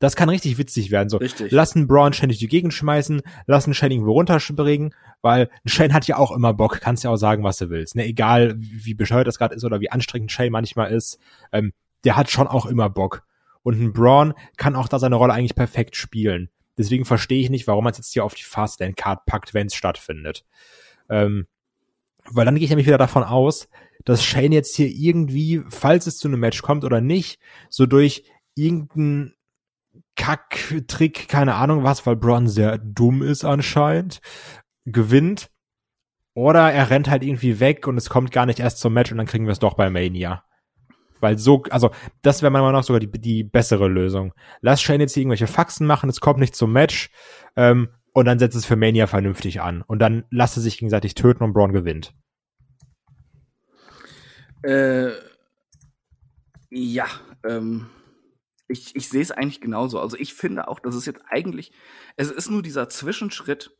Das 0.00 0.16
kann 0.16 0.30
richtig 0.30 0.56
witzig 0.56 0.90
werden. 0.90 1.10
So, 1.10 1.18
Richtig. 1.18 1.52
lassen 1.52 1.86
Braun 1.86 2.14
Shane 2.14 2.30
durch 2.30 2.38
die 2.38 2.48
Gegend 2.48 2.72
schmeißen, 2.72 3.20
lassen 3.46 3.74
Shane 3.74 3.92
irgendwo 3.92 4.12
runterspringen, 4.12 4.94
weil 5.20 5.50
Shane 5.66 5.92
hat 5.92 6.06
ja 6.06 6.16
auch 6.16 6.32
immer 6.32 6.54
Bock, 6.54 6.80
kannst 6.80 7.04
ja 7.04 7.10
auch 7.10 7.16
sagen, 7.16 7.44
was 7.44 7.58
du 7.58 7.68
willst. 7.68 7.96
Ne, 7.96 8.06
egal 8.06 8.54
wie 8.56 8.94
bescheuert 8.94 9.26
das 9.26 9.38
gerade 9.38 9.54
ist 9.54 9.62
oder 9.62 9.80
wie 9.80 9.90
anstrengend 9.90 10.32
Shane 10.32 10.50
manchmal 10.50 10.90
ist, 10.90 11.18
ähm, 11.52 11.74
der 12.04 12.16
hat 12.16 12.30
schon 12.30 12.46
auch 12.46 12.64
immer 12.64 12.88
Bock. 12.88 13.24
Und 13.62 13.78
ein 13.78 13.92
Braun 13.92 14.32
kann 14.56 14.74
auch 14.74 14.88
da 14.88 14.98
seine 14.98 15.16
Rolle 15.16 15.34
eigentlich 15.34 15.54
perfekt 15.54 15.96
spielen. 15.96 16.48
Deswegen 16.78 17.04
verstehe 17.04 17.42
ich 17.42 17.50
nicht, 17.50 17.66
warum 17.66 17.84
man 17.84 17.90
es 17.90 17.98
jetzt 17.98 18.12
hier 18.14 18.24
auf 18.24 18.34
die 18.34 18.42
Fastlane-Card 18.42 19.26
packt, 19.26 19.52
wenn 19.52 19.66
es 19.66 19.74
stattfindet. 19.74 20.46
Ähm, 21.10 21.46
weil 22.32 22.44
dann 22.44 22.54
gehe 22.54 22.64
ich 22.64 22.70
nämlich 22.70 22.86
wieder 22.86 22.98
davon 22.98 23.22
aus, 23.24 23.68
dass 24.04 24.24
Shane 24.24 24.52
jetzt 24.52 24.76
hier 24.76 24.88
irgendwie, 24.88 25.62
falls 25.68 26.06
es 26.06 26.16
zu 26.16 26.28
einem 26.28 26.40
Match 26.40 26.62
kommt 26.62 26.84
oder 26.84 27.00
nicht, 27.00 27.40
so 27.68 27.86
durch 27.86 28.24
irgendeinen 28.54 29.34
Kack-Trick, 30.16 31.28
keine 31.28 31.54
Ahnung 31.54 31.84
was, 31.84 32.06
weil 32.06 32.16
Braun 32.16 32.48
sehr 32.48 32.78
dumm 32.78 33.22
ist 33.22 33.44
anscheinend, 33.44 34.20
gewinnt. 34.84 35.50
Oder 36.34 36.72
er 36.72 36.90
rennt 36.90 37.10
halt 37.10 37.24
irgendwie 37.24 37.60
weg 37.60 37.86
und 37.86 37.96
es 37.96 38.08
kommt 38.08 38.30
gar 38.30 38.46
nicht 38.46 38.60
erst 38.60 38.78
zum 38.78 38.92
Match 38.92 39.10
und 39.10 39.18
dann 39.18 39.26
kriegen 39.26 39.46
wir 39.46 39.52
es 39.52 39.58
doch 39.58 39.74
bei 39.74 39.90
Mania. 39.90 40.44
Weil 41.20 41.38
so, 41.38 41.64
also, 41.70 41.90
das 42.22 42.40
wäre 42.40 42.50
meiner 42.50 42.64
Meinung 42.64 42.80
nach 42.80 42.86
sogar 42.86 43.00
die, 43.00 43.10
die 43.10 43.44
bessere 43.44 43.88
Lösung. 43.88 44.32
Lass 44.60 44.80
Shane 44.80 45.00
jetzt 45.00 45.14
hier 45.14 45.22
irgendwelche 45.22 45.46
Faxen 45.46 45.86
machen, 45.86 46.08
es 46.08 46.20
kommt 46.20 46.38
nicht 46.38 46.54
zum 46.54 46.72
Match, 46.72 47.10
ähm, 47.56 47.90
und 48.12 48.24
dann 48.24 48.38
setzt 48.38 48.56
es 48.56 48.66
für 48.66 48.76
Mania 48.76 49.06
vernünftig 49.06 49.60
an. 49.60 49.82
Und 49.82 50.00
dann 50.00 50.24
lass 50.30 50.56
es 50.56 50.64
sich 50.64 50.78
gegenseitig 50.78 51.14
töten 51.14 51.44
und 51.44 51.52
Braun 51.52 51.72
gewinnt. 51.72 52.14
Äh, 54.62 55.12
ja, 56.70 57.06
ähm, 57.44 57.88
ich, 58.68 58.94
ich 58.94 59.08
sehe 59.08 59.22
es 59.22 59.32
eigentlich 59.32 59.60
genauso. 59.60 60.00
Also 60.00 60.16
ich 60.16 60.34
finde 60.34 60.68
auch, 60.68 60.80
dass 60.80 60.94
es 60.94 61.06
jetzt 61.06 61.22
eigentlich, 61.28 61.72
es 62.16 62.30
ist 62.30 62.50
nur 62.50 62.62
dieser 62.62 62.88
Zwischenschritt 62.88 63.76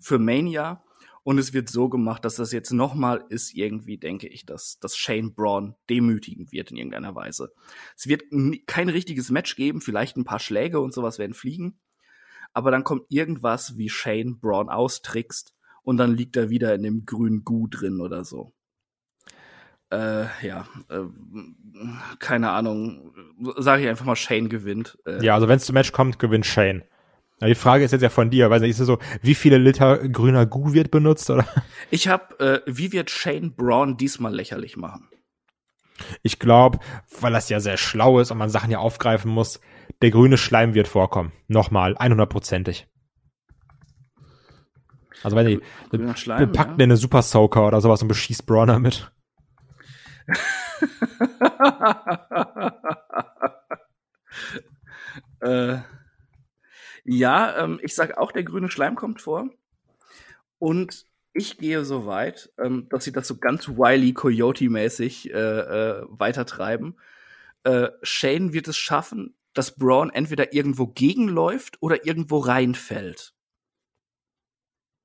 für 0.00 0.18
Mania 0.18 0.84
und 1.24 1.38
es 1.38 1.52
wird 1.52 1.68
so 1.68 1.88
gemacht, 1.88 2.24
dass 2.24 2.36
das 2.36 2.52
jetzt 2.52 2.70
nochmal 2.70 3.24
ist 3.28 3.54
irgendwie, 3.54 3.98
denke 3.98 4.28
ich, 4.28 4.46
dass, 4.46 4.78
dass 4.78 4.96
Shane 4.96 5.34
Braun 5.34 5.74
demütigen 5.90 6.52
wird 6.52 6.70
in 6.70 6.76
irgendeiner 6.76 7.14
Weise. 7.14 7.52
Es 7.96 8.06
wird 8.06 8.24
kein 8.66 8.88
richtiges 8.88 9.30
Match 9.30 9.56
geben, 9.56 9.80
vielleicht 9.80 10.16
ein 10.16 10.24
paar 10.24 10.38
Schläge 10.38 10.80
und 10.80 10.94
sowas 10.94 11.18
werden 11.18 11.34
fliegen, 11.34 11.78
aber 12.52 12.70
dann 12.70 12.84
kommt 12.84 13.04
irgendwas 13.08 13.76
wie 13.76 13.88
Shane 13.88 14.38
Braun 14.40 14.68
austrickst 14.68 15.54
und 15.82 15.96
dann 15.96 16.14
liegt 16.14 16.36
er 16.36 16.50
wieder 16.50 16.74
in 16.74 16.82
dem 16.82 17.04
grünen 17.06 17.44
Gu 17.44 17.66
drin 17.68 18.00
oder 18.00 18.24
so. 18.24 18.52
Äh, 19.90 20.26
ja, 20.46 20.66
äh, 20.90 21.00
keine 22.18 22.50
Ahnung. 22.50 23.14
Sage 23.56 23.82
ich 23.82 23.88
einfach 23.88 24.04
mal, 24.04 24.16
Shane 24.16 24.48
gewinnt. 24.48 24.98
Äh, 25.06 25.24
Ja, 25.24 25.34
also 25.34 25.48
wenn 25.48 25.56
es 25.56 25.64
zum 25.64 25.74
Match 25.74 25.92
kommt, 25.92 26.18
gewinnt 26.18 26.44
Shane. 26.44 26.84
Die 27.40 27.54
Frage 27.54 27.84
ist 27.84 27.92
jetzt 27.92 28.02
ja 28.02 28.08
von 28.08 28.30
dir, 28.30 28.50
weiß 28.50 28.60
nicht, 28.62 28.70
ist 28.70 28.80
es 28.80 28.86
so, 28.86 28.98
wie 29.22 29.36
viele 29.36 29.58
Liter 29.58 30.08
grüner 30.08 30.44
Gu 30.44 30.72
wird 30.72 30.90
benutzt 30.90 31.30
oder? 31.30 31.46
Ich 31.90 32.08
habe, 32.08 32.38
äh, 32.40 32.60
wie 32.66 32.92
wird 32.92 33.10
Shane 33.10 33.54
Braun 33.54 33.96
diesmal 33.96 34.34
lächerlich 34.34 34.76
machen? 34.76 35.08
Ich 36.22 36.38
glaube, 36.38 36.80
weil 37.20 37.32
das 37.32 37.48
ja 37.48 37.60
sehr 37.60 37.76
schlau 37.76 38.18
ist 38.20 38.30
und 38.30 38.38
man 38.38 38.50
Sachen 38.50 38.70
ja 38.70 38.78
aufgreifen 38.78 39.30
muss, 39.30 39.60
der 40.02 40.10
grüne 40.10 40.38
Schleim 40.38 40.74
wird 40.74 40.88
vorkommen. 40.88 41.32
Nochmal, 41.46 41.96
100%ig. 41.96 42.86
Also 45.22 45.36
wenn 45.36 45.46
die, 45.46 45.60
Grüner 45.90 46.16
Schleim, 46.16 46.50
packt 46.52 46.78
ja. 46.78 46.84
eine 46.84 46.96
Super 46.96 47.22
Soaker 47.22 47.66
oder 47.66 47.80
sowas 47.80 48.02
und 48.02 48.08
beschießt 48.08 48.46
Braun 48.46 48.68
damit. 48.68 49.10
äh, 55.40 55.78
ja, 57.04 57.64
ähm, 57.64 57.80
ich 57.82 57.94
sag 57.94 58.18
auch, 58.18 58.32
der 58.32 58.44
grüne 58.44 58.70
Schleim 58.70 58.94
kommt 58.94 59.22
vor. 59.22 59.48
Und 60.58 61.06
ich 61.32 61.56
gehe 61.58 61.84
so 61.84 62.06
weit, 62.06 62.52
ähm, 62.58 62.88
dass 62.90 63.04
sie 63.04 63.12
das 63.12 63.28
so 63.28 63.38
ganz 63.38 63.68
Wily 63.68 64.12
Coyote-mäßig 64.12 65.32
äh, 65.32 65.38
äh, 65.38 66.04
weitertreiben. 66.08 66.98
Äh, 67.64 67.88
Shane 68.02 68.52
wird 68.52 68.68
es 68.68 68.76
schaffen, 68.76 69.34
dass 69.58 69.74
Braun 69.74 70.10
entweder 70.10 70.54
irgendwo 70.54 70.86
gegenläuft 70.86 71.78
oder 71.80 72.06
irgendwo 72.06 72.38
reinfällt. 72.38 73.34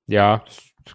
Ja, 0.05 0.43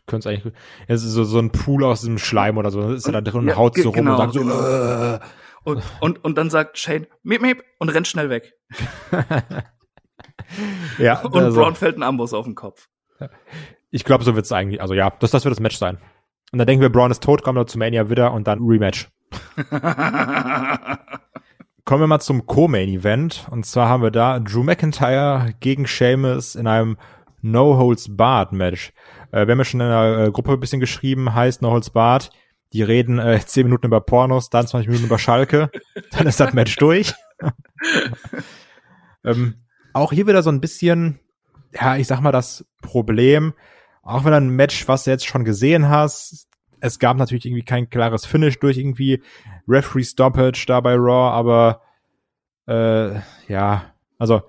könnte 0.07 0.29
eigentlich, 0.29 0.55
es 0.87 1.03
ist 1.03 1.13
so, 1.13 1.25
so 1.25 1.41
ein 1.41 1.51
Pool 1.51 1.83
aus 1.83 2.01
diesem 2.01 2.19
Schleim 2.19 2.57
oder 2.57 2.71
so, 2.71 2.81
dann 2.81 2.95
ist 2.95 3.07
er 3.07 3.13
da 3.13 3.21
drin 3.21 3.41
und 3.41 3.49
Ja, 3.49 3.57
haut 3.57 3.75
so 3.77 3.89
rum 3.89 3.95
genau, 3.95 4.13
und 4.13 4.19
sagt 4.19 4.35
so, 4.35 4.41
genau. 4.41 5.15
äh. 5.15 5.19
Und, 5.65 5.83
und, 6.01 6.25
und 6.25 6.39
dann 6.39 6.51
sagt 6.51 6.79
Shane, 6.79 7.09
miep, 7.25 7.43
miep, 7.43 7.65
und 7.81 7.89
rennt 7.89 8.07
schnell 8.07 8.31
weg. 8.31 8.55
ja, 10.99 11.21
Und 11.23 11.35
also, 11.35 11.61
Braun 11.61 11.75
fällt 11.75 11.97
ein 11.97 12.05
Amboss 12.05 12.33
auf 12.35 12.45
den 12.45 12.55
Kopf. 12.55 12.89
ich 13.91 14.05
glaube, 14.05 14.23
so 14.23 14.37
wird's 14.37 14.53
eigentlich, 14.53 14.81
also 14.81 14.95
ja, 14.95 15.11
das, 15.19 15.33
das 15.33 15.45
wird 15.45 15.51
das 15.51 15.61
Match 15.61 15.79
sein. 15.79 15.99
Und 16.53 16.59
dann 16.59 16.67
denken 16.69 16.83
wir, 16.83 16.91
Braun 16.91 17.11
ist 17.11 17.25
tot, 17.25 17.43
kommen 17.43 17.59
wir 17.59 17.67
zu 17.67 17.77
Mania 17.79 18.09
wieder 18.09 18.33
und 18.33 18.47
dann 18.47 18.61
Rematch. 18.63 19.09
Kommen 21.89 22.03
wir 22.03 22.07
mal 22.07 22.21
zum 22.21 22.45
Co-Main-Event. 22.45 23.47
Und 23.51 23.65
zwar 23.65 23.89
haben 23.89 24.03
wir 24.03 24.11
da 24.11 24.41
Drew 24.41 24.63
McIntyre 24.63 25.55
gegen 25.61 25.87
Sheamus 25.87 26.55
in 26.55 26.67
einem 26.67 26.99
No-Holds-Barred-Match. 27.41 28.93
Äh, 29.33 29.47
wir 29.47 29.53
haben 29.53 29.59
ja 29.59 29.65
schon 29.65 29.81
in 29.81 29.89
der 29.89 30.27
äh, 30.27 30.31
Gruppe 30.31 30.53
ein 30.53 30.61
bisschen 30.61 30.81
geschrieben, 30.81 31.35
heißt 31.35 31.63
No-Holds-Barred. 31.63 32.29
Die 32.75 32.83
reden 32.83 33.19
äh, 33.19 33.41
10 33.47 33.65
Minuten 33.65 33.87
über 33.87 34.03
Pornos, 34.03 34.51
dann 34.51 34.67
20 34.67 34.87
Minuten 34.87 35.07
über 35.07 35.19
Schalke. 35.19 35.71
dann 36.11 36.27
ist 36.27 36.39
das 36.39 36.53
Match 36.53 36.77
durch. 36.77 37.15
ähm, 39.25 39.55
auch 39.95 40.13
hier 40.13 40.27
wieder 40.27 40.43
so 40.43 40.51
ein 40.51 40.61
bisschen, 40.61 41.21
ja, 41.73 41.97
ich 41.97 42.07
sag 42.07 42.21
mal, 42.21 42.33
das 42.33 42.67
Problem, 42.83 43.55
auch 44.03 44.27
wenn 44.27 44.35
ein 44.35 44.51
Match, 44.51 44.89
was 44.89 45.05
du 45.05 45.11
jetzt 45.11 45.25
schon 45.25 45.47
gesehen 45.47 45.89
hast, 45.89 46.48
es 46.81 46.99
gab 46.99 47.17
natürlich 47.17 47.47
irgendwie 47.47 47.65
kein 47.65 47.91
klares 47.91 48.27
Finish 48.27 48.59
durch 48.59 48.79
irgendwie 48.79 49.23
Referee 49.67 50.05
Stoppage 50.05 50.65
da 50.67 50.81
bei 50.81 50.95
Raw, 50.95 51.33
aber 51.33 51.83
äh, 52.67 53.21
ja, 53.49 53.93
also 54.19 54.43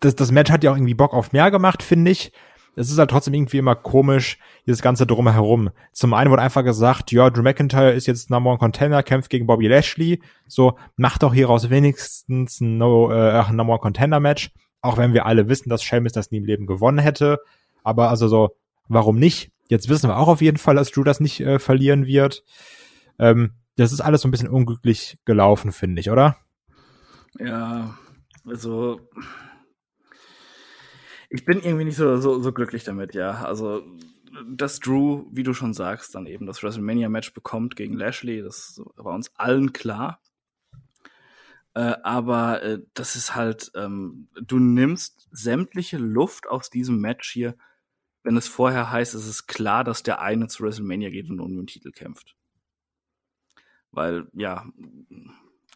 das, 0.00 0.14
das 0.14 0.30
Match 0.30 0.50
hat 0.50 0.64
ja 0.64 0.72
auch 0.72 0.76
irgendwie 0.76 0.94
Bock 0.94 1.14
auf 1.14 1.32
mehr 1.32 1.50
gemacht, 1.50 1.82
finde 1.82 2.10
ich. 2.10 2.32
Es 2.76 2.90
ist 2.90 2.98
halt 2.98 3.10
trotzdem 3.10 3.34
irgendwie 3.34 3.58
immer 3.58 3.74
komisch, 3.74 4.38
dieses 4.66 4.80
ganze 4.80 5.06
drumherum. 5.06 5.70
Zum 5.92 6.14
einen 6.14 6.30
wurde 6.30 6.42
einfach 6.42 6.64
gesagt, 6.64 7.10
ja, 7.10 7.28
Drew 7.28 7.42
McIntyre 7.42 7.90
ist 7.90 8.06
jetzt 8.06 8.30
Number 8.30 8.50
One 8.50 8.58
Contender, 8.58 9.02
kämpft 9.02 9.28
gegen 9.30 9.46
Bobby 9.46 9.66
Lashley. 9.66 10.22
So, 10.46 10.78
macht 10.96 11.22
doch 11.22 11.34
hieraus 11.34 11.68
wenigstens 11.68 12.60
ein 12.60 12.78
no, 12.78 13.10
äh, 13.10 13.52
Number 13.52 13.74
One 13.74 13.80
Contender 13.80 14.20
Match. 14.20 14.52
Auch 14.82 14.98
wenn 14.98 15.12
wir 15.12 15.26
alle 15.26 15.48
wissen, 15.48 15.68
dass 15.68 15.82
Sheamus 15.82 16.12
das 16.12 16.30
nie 16.30 16.38
im 16.38 16.44
Leben 16.44 16.66
gewonnen 16.66 16.98
hätte. 16.98 17.40
Aber 17.82 18.08
also 18.08 18.28
so, 18.28 18.50
warum 18.88 19.18
nicht? 19.18 19.50
Jetzt 19.70 19.88
wissen 19.88 20.10
wir 20.10 20.16
auch 20.16 20.26
auf 20.26 20.40
jeden 20.40 20.58
Fall, 20.58 20.74
dass 20.74 20.90
Drew 20.90 21.04
das 21.04 21.20
nicht 21.20 21.40
äh, 21.40 21.60
verlieren 21.60 22.04
wird. 22.04 22.44
Ähm, 23.20 23.52
das 23.76 23.92
ist 23.92 24.00
alles 24.00 24.22
so 24.22 24.28
ein 24.28 24.32
bisschen 24.32 24.48
unglücklich 24.48 25.16
gelaufen, 25.24 25.70
finde 25.70 26.00
ich, 26.00 26.10
oder? 26.10 26.36
Ja, 27.38 27.96
also 28.44 29.00
ich 31.28 31.44
bin 31.44 31.60
irgendwie 31.60 31.84
nicht 31.84 31.96
so, 31.96 32.16
so, 32.16 32.42
so 32.42 32.52
glücklich 32.52 32.82
damit, 32.82 33.14
ja. 33.14 33.44
Also, 33.44 33.84
dass 34.52 34.80
Drew, 34.80 35.26
wie 35.30 35.44
du 35.44 35.54
schon 35.54 35.72
sagst, 35.72 36.16
dann 36.16 36.26
eben 36.26 36.46
das 36.46 36.64
WrestleMania-Match 36.64 37.32
bekommt 37.32 37.76
gegen 37.76 37.96
Lashley, 37.96 38.42
das 38.42 38.82
war 38.96 39.14
uns 39.14 39.30
allen 39.36 39.72
klar. 39.72 40.20
Äh, 41.74 41.94
aber 42.02 42.60
äh, 42.64 42.80
das 42.94 43.14
ist 43.14 43.36
halt, 43.36 43.70
ähm, 43.76 44.26
du 44.42 44.58
nimmst 44.58 45.28
sämtliche 45.30 45.98
Luft 45.98 46.48
aus 46.48 46.70
diesem 46.70 47.00
Match 47.00 47.30
hier, 47.30 47.54
wenn 48.22 48.36
es 48.36 48.48
vorher 48.48 48.90
heißt, 48.90 49.14
es 49.14 49.26
ist 49.26 49.46
klar, 49.46 49.84
dass 49.84 50.02
der 50.02 50.20
eine 50.20 50.48
zu 50.48 50.62
WrestleMania 50.62 51.10
geht 51.10 51.30
und 51.30 51.40
um 51.40 51.56
den 51.56 51.66
Titel 51.66 51.90
kämpft. 51.90 52.36
Weil, 53.90 54.28
ja, 54.34 54.66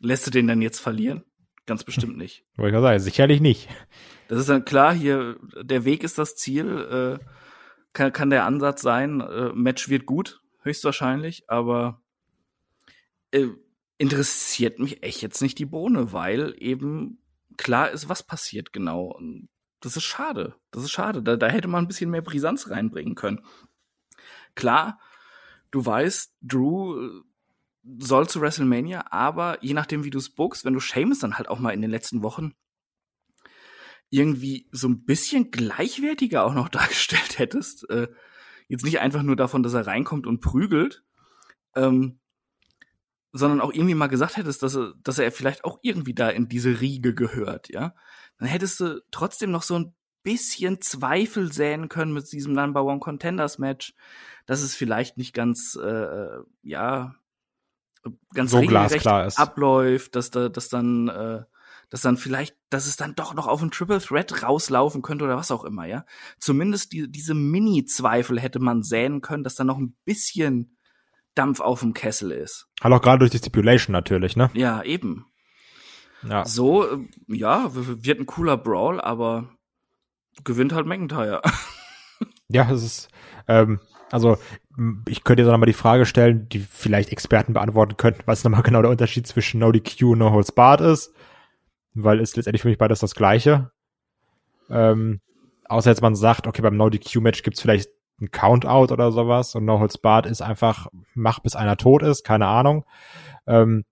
lässt 0.01 0.27
du 0.27 0.31
den 0.31 0.47
dann 0.47 0.63
jetzt 0.63 0.81
verlieren? 0.81 1.25
Ganz 1.67 1.85
bestimmt 1.85 2.17
nicht. 2.17 2.45
Wollte 2.57 2.69
ich 2.69 2.73
gerade 2.73 2.83
sagen, 2.83 3.01
sicherlich 3.01 3.41
nicht. 3.41 3.69
Das 4.29 4.39
ist 4.39 4.49
dann 4.49 4.65
klar, 4.65 4.95
hier, 4.95 5.39
der 5.63 5.85
Weg 5.85 6.05
ist 6.05 6.19
das 6.19 6.37
Ziel, 6.37 7.19
äh, 7.21 7.25
kann, 7.93 8.13
kann 8.13 8.31
der 8.31 8.45
Ansatz 8.45 8.83
sein, 8.83 9.21
äh, 9.21 9.53
Match 9.55 9.89
wird 9.89 10.07
gut, 10.07 10.41
höchstwahrscheinlich, 10.63 11.49
aber 11.49 12.03
äh, 13.31 13.47
interessiert 13.99 14.79
mich 14.79 15.03
echt 15.03 15.23
jetzt 15.23 15.41
nicht 15.41 15.59
die 15.59 15.67
Bohne, 15.67 16.13
weil 16.13 16.55
eben 16.59 17.23
klar 17.57 17.91
ist, 17.91 18.09
was 18.09 18.23
passiert 18.23 18.73
genau. 18.73 19.05
Und 19.07 19.49
das 19.85 19.97
ist 19.97 20.05
schade. 20.05 20.55
Das 20.71 20.83
ist 20.83 20.91
schade. 20.91 21.23
Da, 21.23 21.37
da 21.37 21.49
hätte 21.49 21.69
man 21.69 21.85
ein 21.85 21.89
bisschen 21.89 22.11
mehr 22.11 22.23
Brisanz 22.23 22.71
reinbringen 22.71 23.15
können. 23.15 23.45
Klar, 24.55 24.99
du 25.71 25.85
weißt, 25.85 26.35
Drew 26.43 27.01
äh, 27.01 27.23
soll 27.99 28.29
zu 28.29 28.41
WrestleMania, 28.41 29.13
aber 29.13 29.63
je 29.63 29.75
nachdem, 29.75 30.05
wie 30.05 30.11
du 30.11 30.19
es 30.19 30.31
bookst, 30.31 30.65
wenn 30.65 30.75
du 30.75 30.81
Seamus 30.81 31.19
dann 31.19 31.37
halt 31.37 31.49
auch 31.49 31.59
mal 31.59 31.73
in 31.73 31.83
den 31.83 31.91
letzten 31.91 32.23
Wochen 32.23 32.55
irgendwie 34.11 34.69
so 34.71 34.89
ein 34.89 35.05
bisschen 35.05 35.51
gleichwertiger 35.51 36.45
auch 36.45 36.55
noch 36.55 36.69
dargestellt 36.71 37.39
hättest, 37.39 37.89
äh, 37.91 38.09
jetzt 38.69 38.85
nicht 38.85 39.01
einfach 39.01 39.23
nur 39.23 39.37
davon, 39.37 39.63
dass 39.63 39.75
er 39.75 39.87
reinkommt 39.87 40.27
und 40.27 40.41
prügelt, 40.41 41.05
ähm, 41.75 42.21
sondern 43.33 43.61
auch 43.61 43.73
irgendwie 43.73 43.97
mal 43.97 44.07
gesagt 44.07 44.37
hättest, 44.37 44.63
dass 44.63 44.77
er, 44.77 44.95
dass 45.03 45.19
er 45.19 45.33
vielleicht 45.33 45.65
auch 45.65 45.81
irgendwie 45.83 46.15
da 46.15 46.29
in 46.31 46.49
diese 46.49 46.81
Riege 46.81 47.15
gehört, 47.15 47.69
ja, 47.69 47.95
dann 48.39 48.49
hättest 48.49 48.81
du 48.81 49.03
trotzdem 49.11 49.51
noch 49.51 49.63
so 49.63 49.79
ein 49.79 49.95
bisschen 50.23 50.81
Zweifel 50.81 51.53
säen 51.53 51.89
können 51.89 52.13
mit 52.13 52.31
diesem 52.33 52.55
Number 52.55 52.85
One 52.85 52.99
Contenders 52.99 53.59
Match, 53.59 53.95
dass 54.47 54.63
es 54.63 54.75
vielleicht 54.75 55.17
nicht 55.19 55.35
ganz, 55.35 55.77
äh, 55.77 56.39
ja, 56.63 57.15
ganz 58.33 58.51
So 58.51 58.61
ist. 58.61 59.39
abläuft, 59.39 60.17
dass 60.17 60.31
da, 60.31 60.49
dass 60.49 60.69
dann, 60.69 61.09
äh, 61.09 61.43
dass 61.91 62.01
dann 62.01 62.17
vielleicht, 62.17 62.57
dass 62.71 62.87
es 62.87 62.97
dann 62.97 63.15
doch 63.15 63.35
noch 63.35 63.47
auf 63.47 63.63
ein 63.63 63.71
Triple 63.71 64.01
Threat 64.01 64.43
rauslaufen 64.43 65.03
könnte 65.03 65.25
oder 65.25 65.37
was 65.37 65.51
auch 65.51 65.65
immer, 65.65 65.87
ja. 65.87 66.05
Zumindest 66.39 66.93
die, 66.93 67.11
diese 67.11 67.35
Mini-Zweifel 67.35 68.41
hätte 68.41 68.59
man 68.59 68.83
säen 68.83 69.21
können, 69.21 69.45
dass 69.45 69.55
da 69.55 69.65
noch 69.65 69.79
ein 69.79 69.95
bisschen 70.05 70.77
Dampf 71.35 71.61
auf 71.61 71.81
dem 71.81 71.95
Kessel 71.95 72.31
ist. 72.31 72.69
Halt 72.83 72.95
auch 72.95 73.03
gerade 73.03 73.19
durch 73.21 73.31
die 73.31 73.39
Stipulation 73.39 73.93
natürlich, 73.93 74.37
ne? 74.37 74.51
Ja, 74.55 74.83
eben. 74.83 75.27
Ja. 76.29 76.45
So, 76.45 76.85
äh, 76.87 76.99
ja, 77.29 77.71
wird 77.73 78.21
ein 78.21 78.27
cooler 78.27 78.57
Brawl, 78.57 79.01
aber 79.01 79.49
gewinnt 80.45 80.73
halt 80.73 80.87
McIntyre. 80.87 81.43
Ja, 82.49 82.71
es 82.71 82.85
ist, 82.85 83.09
ähm, 83.49 83.81
also 84.11 84.37
ich 85.09 85.25
könnte 85.25 85.43
jetzt 85.43 85.51
nochmal 85.51 85.67
die 85.67 85.73
Frage 85.73 86.07
stellen, 86.07 86.49
die 86.49 86.61
vielleicht 86.61 87.11
Experten 87.11 87.55
beantworten 87.55 87.97
könnten, 87.97 88.23
was 88.27 88.45
nochmal 88.45 88.63
genau 88.63 88.83
der 88.83 88.91
Unterschied 88.91 89.27
zwischen 89.27 89.59
No 89.61 89.73
DQ 89.73 90.03
und 90.13 90.19
No 90.19 90.31
Holds 90.31 90.53
Barred 90.53 90.81
ist, 90.81 91.13
weil 91.95 92.21
ist 92.21 92.37
letztendlich 92.37 92.63
für 92.63 92.69
mich 92.69 92.79
beides 92.79 93.01
das 93.01 93.15
Gleiche. 93.15 93.71
Ähm, 94.71 95.21
außer 95.65 95.91
jetzt 95.91 96.03
man 96.03 96.15
sagt, 96.15 96.47
okay, 96.47 96.63
beim 96.63 96.77
No 96.77 96.91
DQ 96.91 97.17
Match 97.23 97.43
gibt's 97.43 97.61
vielleicht 97.61 97.91
ein 98.21 98.31
Countout 98.31 98.93
oder 98.93 99.11
sowas 99.11 99.55
und 99.55 99.65
No 99.65 99.81
Holds 99.81 99.99
Barred 99.99 100.27
ist 100.27 100.43
einfach, 100.43 100.89
mach 101.15 101.41
bis 101.41 101.57
einer 101.57 101.77
tot 101.77 102.03
ist, 102.03 102.25
keine 102.25 102.47
Ahnung. 102.47 102.85
Ähm, 103.47 103.85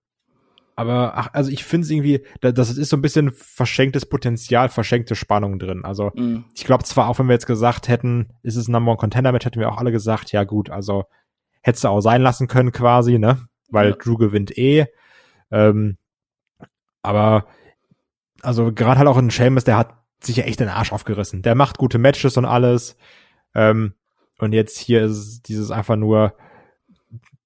aber 0.75 1.13
ach, 1.15 1.29
also 1.33 1.51
ich 1.51 1.63
finde 1.63 1.85
es 1.85 1.91
irgendwie, 1.91 2.25
da- 2.41 2.51
das 2.51 2.75
ist 2.77 2.89
so 2.89 2.97
ein 2.97 3.01
bisschen 3.01 3.31
verschenktes 3.31 4.05
Potenzial, 4.07 4.69
verschenkte 4.69 5.15
Spannung 5.15 5.59
drin. 5.59 5.85
Also 5.85 6.11
Mhm. 6.15 6.45
ich 6.55 6.63
glaube 6.65 6.83
zwar, 6.83 7.07
auch 7.09 7.19
wenn 7.19 7.27
wir 7.27 7.33
jetzt 7.33 7.45
gesagt 7.47 7.87
hätten, 7.87 8.29
ist 8.41 8.55
es 8.55 8.67
ein 8.67 8.71
Number 8.71 8.91
One 8.91 8.97
Contender 8.99 9.31
Match, 9.31 9.45
hätten 9.45 9.59
wir 9.59 9.71
auch 9.71 9.77
alle 9.77 9.91
gesagt, 9.91 10.31
ja 10.31 10.43
gut, 10.43 10.69
also 10.69 11.05
hättest 11.61 11.83
du 11.83 11.89
auch 11.89 12.01
sein 12.01 12.21
lassen 12.21 12.47
können 12.47 12.71
quasi, 12.71 13.19
ne? 13.19 13.47
Weil 13.69 13.91
Ja. 13.91 13.95
Drew 13.95 14.17
gewinnt 14.17 14.57
eh. 14.57 14.85
Ähm, 15.51 15.97
aber 17.01 17.45
also 18.41 18.71
gerade 18.73 18.99
halt 18.99 19.07
auch 19.07 19.17
in 19.17 19.31
Sheamus, 19.31 19.63
der 19.63 19.77
hat 19.77 19.93
sich 20.21 20.37
ja 20.37 20.43
echt 20.45 20.59
den 20.59 20.69
Arsch 20.69 20.91
aufgerissen. 20.91 21.41
Der 21.41 21.55
macht 21.55 21.77
gute 21.77 21.97
Matches 21.97 22.37
und 22.37 22.45
alles. 22.45 22.97
Ähm, 23.55 23.93
und 24.39 24.53
jetzt 24.53 24.77
hier 24.77 25.03
ist 25.03 25.43
dieses 25.47 25.71
einfach 25.71 25.95
nur 25.95 26.33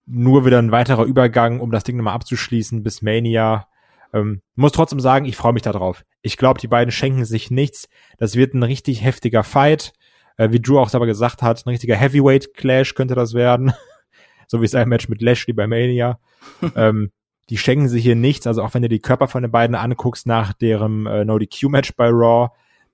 nur 0.08 0.46
wieder 0.46 0.58
ein 0.60 0.72
weiterer 0.72 1.04
Übergang, 1.04 1.60
um 1.60 1.72
das 1.72 1.84
Ding 1.84 1.98
nochmal 1.98 2.16
abzuschließen 2.16 2.82
bis 2.82 3.02
Mania. 3.02 3.68
Ähm, 4.14 4.42
muss 4.56 4.72
trotzdem 4.72 5.02
sagen, 5.02 5.26
ich 5.26 5.36
freue 5.36 5.54
mich 5.54 5.64
da 5.64 5.74
drauf. 5.74 6.04
Ich 6.22 6.38
glaube, 6.38 6.60
die 6.60 6.68
beiden 6.68 6.92
schenken 6.92 7.26
sich 7.26 7.52
nichts. 7.52 7.90
Das 8.18 8.36
wird 8.36 8.54
ein 8.54 8.64
richtig 8.64 9.04
heftiger 9.04 9.44
Fight. 9.44 9.94
Äh, 10.38 10.52
wie 10.52 10.62
Drew 10.62 10.80
auch 10.80 10.90
selber 10.90 11.06
gesagt 11.06 11.42
hat, 11.42 11.66
ein 11.66 11.70
richtiger 11.70 11.96
Heavyweight-Clash 11.96 12.96
könnte 12.96 13.16
das 13.16 13.34
werden. 13.34 13.74
so 14.48 14.62
wie 14.62 14.68
sein 14.68 14.88
Match 14.88 15.10
mit 15.10 15.22
Lashley 15.22 15.54
bei 15.54 15.68
Mania. 15.68 16.20
ähm, 16.76 17.12
die 17.50 17.58
schenken 17.58 17.90
sich 17.90 18.04
hier 18.04 18.16
nichts. 18.16 18.48
Also 18.48 18.64
auch 18.64 18.74
wenn 18.74 18.82
du 18.82 18.90
die 18.90 19.00
Körper 19.00 19.28
von 19.28 19.42
den 19.42 19.52
beiden 19.52 19.76
anguckst 19.76 20.26
nach 20.26 20.54
deren 20.54 21.06
äh, 21.06 21.26
No-DQ-Match 21.26 21.96
bei 21.96 22.08
Raw, 22.10 22.50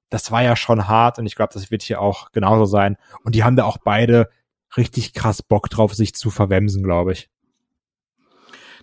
das 0.09 0.32
war 0.32 0.43
ja 0.43 0.55
schon 0.55 0.88
hart 0.88 1.18
und 1.18 1.26
ich 1.26 1.36
glaube, 1.36 1.53
das 1.53 1.72
wird 1.72 1.82
hier 1.82 1.99
auch 1.99 2.32
genauso 2.32 2.66
sein. 2.66 2.97
Und 3.24 3.34
die 3.36 3.43
haben 3.43 3.55
da 3.55 3.66
auch 3.66 3.78
beide 3.84 4.30
richtig 4.78 5.13
krass 5.13 5.41
Bock 5.41 5.69
drauf, 5.69 5.93
sich 5.93 6.13
zu 6.13 6.30
verwemsen, 6.30 6.84
glaube 6.84 7.13
ich. 7.13 7.30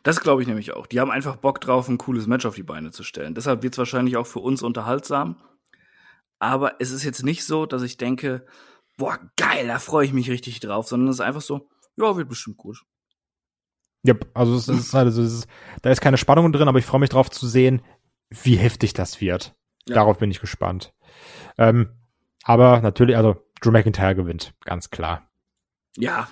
Das 0.02 0.20
glaube 0.20 0.42
ich 0.42 0.48
nämlich 0.48 0.72
auch. 0.72 0.86
Die 0.86 1.00
haben 1.00 1.10
einfach 1.10 1.36
Bock 1.36 1.60
drauf, 1.60 1.88
ein 1.88 1.98
cooles 1.98 2.26
Match 2.26 2.46
auf 2.46 2.54
die 2.54 2.62
Beine 2.62 2.90
zu 2.90 3.02
stellen. 3.02 3.34
Deshalb 3.34 3.62
wird 3.62 3.74
es 3.74 3.78
wahrscheinlich 3.78 4.16
auch 4.16 4.26
für 4.26 4.38
uns 4.38 4.62
unterhaltsam. 4.62 5.36
Aber 6.38 6.76
es 6.78 6.90
ist 6.90 7.04
jetzt 7.04 7.22
nicht 7.22 7.44
so, 7.44 7.66
dass 7.66 7.82
ich 7.82 7.98
denke, 7.98 8.46
boah, 8.96 9.18
geil, 9.36 9.66
da 9.66 9.78
freue 9.78 10.06
ich 10.06 10.12
mich 10.12 10.30
richtig 10.30 10.60
drauf, 10.60 10.88
sondern 10.88 11.10
es 11.10 11.16
ist 11.16 11.20
einfach 11.20 11.42
so, 11.42 11.68
ja, 11.96 12.16
wird 12.16 12.28
bestimmt 12.28 12.56
gut. 12.56 12.82
Ja, 14.02 14.14
also 14.32 14.54
es 14.54 14.68
ist 14.68 14.94
halt, 14.94 15.06
also 15.06 15.22
es 15.22 15.32
ist, 15.34 15.48
da 15.82 15.90
ist 15.90 16.00
keine 16.00 16.16
Spannung 16.16 16.50
drin, 16.52 16.68
aber 16.68 16.78
ich 16.78 16.86
freue 16.86 17.00
mich 17.00 17.10
drauf 17.10 17.30
zu 17.30 17.46
sehen, 17.46 17.82
wie 18.30 18.56
heftig 18.56 18.94
das 18.94 19.20
wird. 19.20 19.54
Ja. 19.86 19.96
Darauf 19.96 20.18
bin 20.18 20.30
ich 20.30 20.40
gespannt. 20.40 20.94
Ähm, 21.58 21.90
aber 22.44 22.80
natürlich, 22.80 23.16
also 23.16 23.36
Drew 23.60 23.70
McIntyre 23.70 24.14
gewinnt, 24.14 24.54
ganz 24.64 24.88
klar. 24.88 25.29
Ja. 25.96 26.28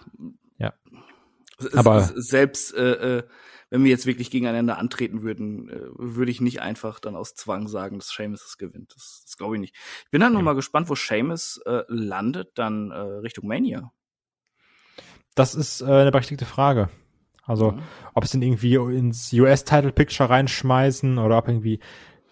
Ja. 0.59 0.75
Aber- 1.75 2.03
selbst 2.15 2.75
äh, 2.75 3.19
äh, 3.19 3.23
wenn 3.71 3.85
wir 3.85 3.91
jetzt 3.91 4.07
wirklich 4.07 4.31
gegeneinander 4.31 4.79
antreten 4.79 5.23
würden, 5.23 5.69
äh, 5.69 5.81
würde 5.99 6.31
ich 6.31 6.41
nicht 6.41 6.61
einfach 6.63 7.01
dann 7.01 7.15
aus 7.17 7.35
Zwang 7.35 7.69
sagen, 7.69 7.99
dass 7.99 8.09
Seamus 8.09 8.43
es 8.45 8.57
gewinnt. 8.57 8.93
Das, 8.95 9.23
das 9.27 9.37
glaube 9.37 9.57
ich 9.57 9.61
nicht. 9.61 9.77
Ich 10.05 10.11
bin 10.11 10.21
dann 10.21 10.33
nur 10.33 10.41
Ja. 10.41 10.45
mal 10.47 10.55
gespannt, 10.55 10.89
wo 10.89 10.95
Seamus 10.95 11.61
äh, 11.67 11.83
landet, 11.89 12.53
dann 12.55 12.91
äh, 12.91 12.97
Richtung 12.99 13.47
Mania. 13.47 13.93
Das 15.35 15.55
ist 15.55 15.81
äh, 15.83 15.85
eine 15.85 16.11
berechtigte 16.11 16.47
Frage. 16.47 16.89
Also, 17.45 17.73
Ja. 17.73 17.79
ob 18.15 18.25
es 18.25 18.35
ihn 18.35 18.43
irgendwie 18.43 18.75
ins 18.75 19.33
US-Title-Picture 19.33 20.29
reinschmeißen 20.31 21.19
oder 21.19 21.39
ob 21.39 21.49
irgendwie 21.49 21.81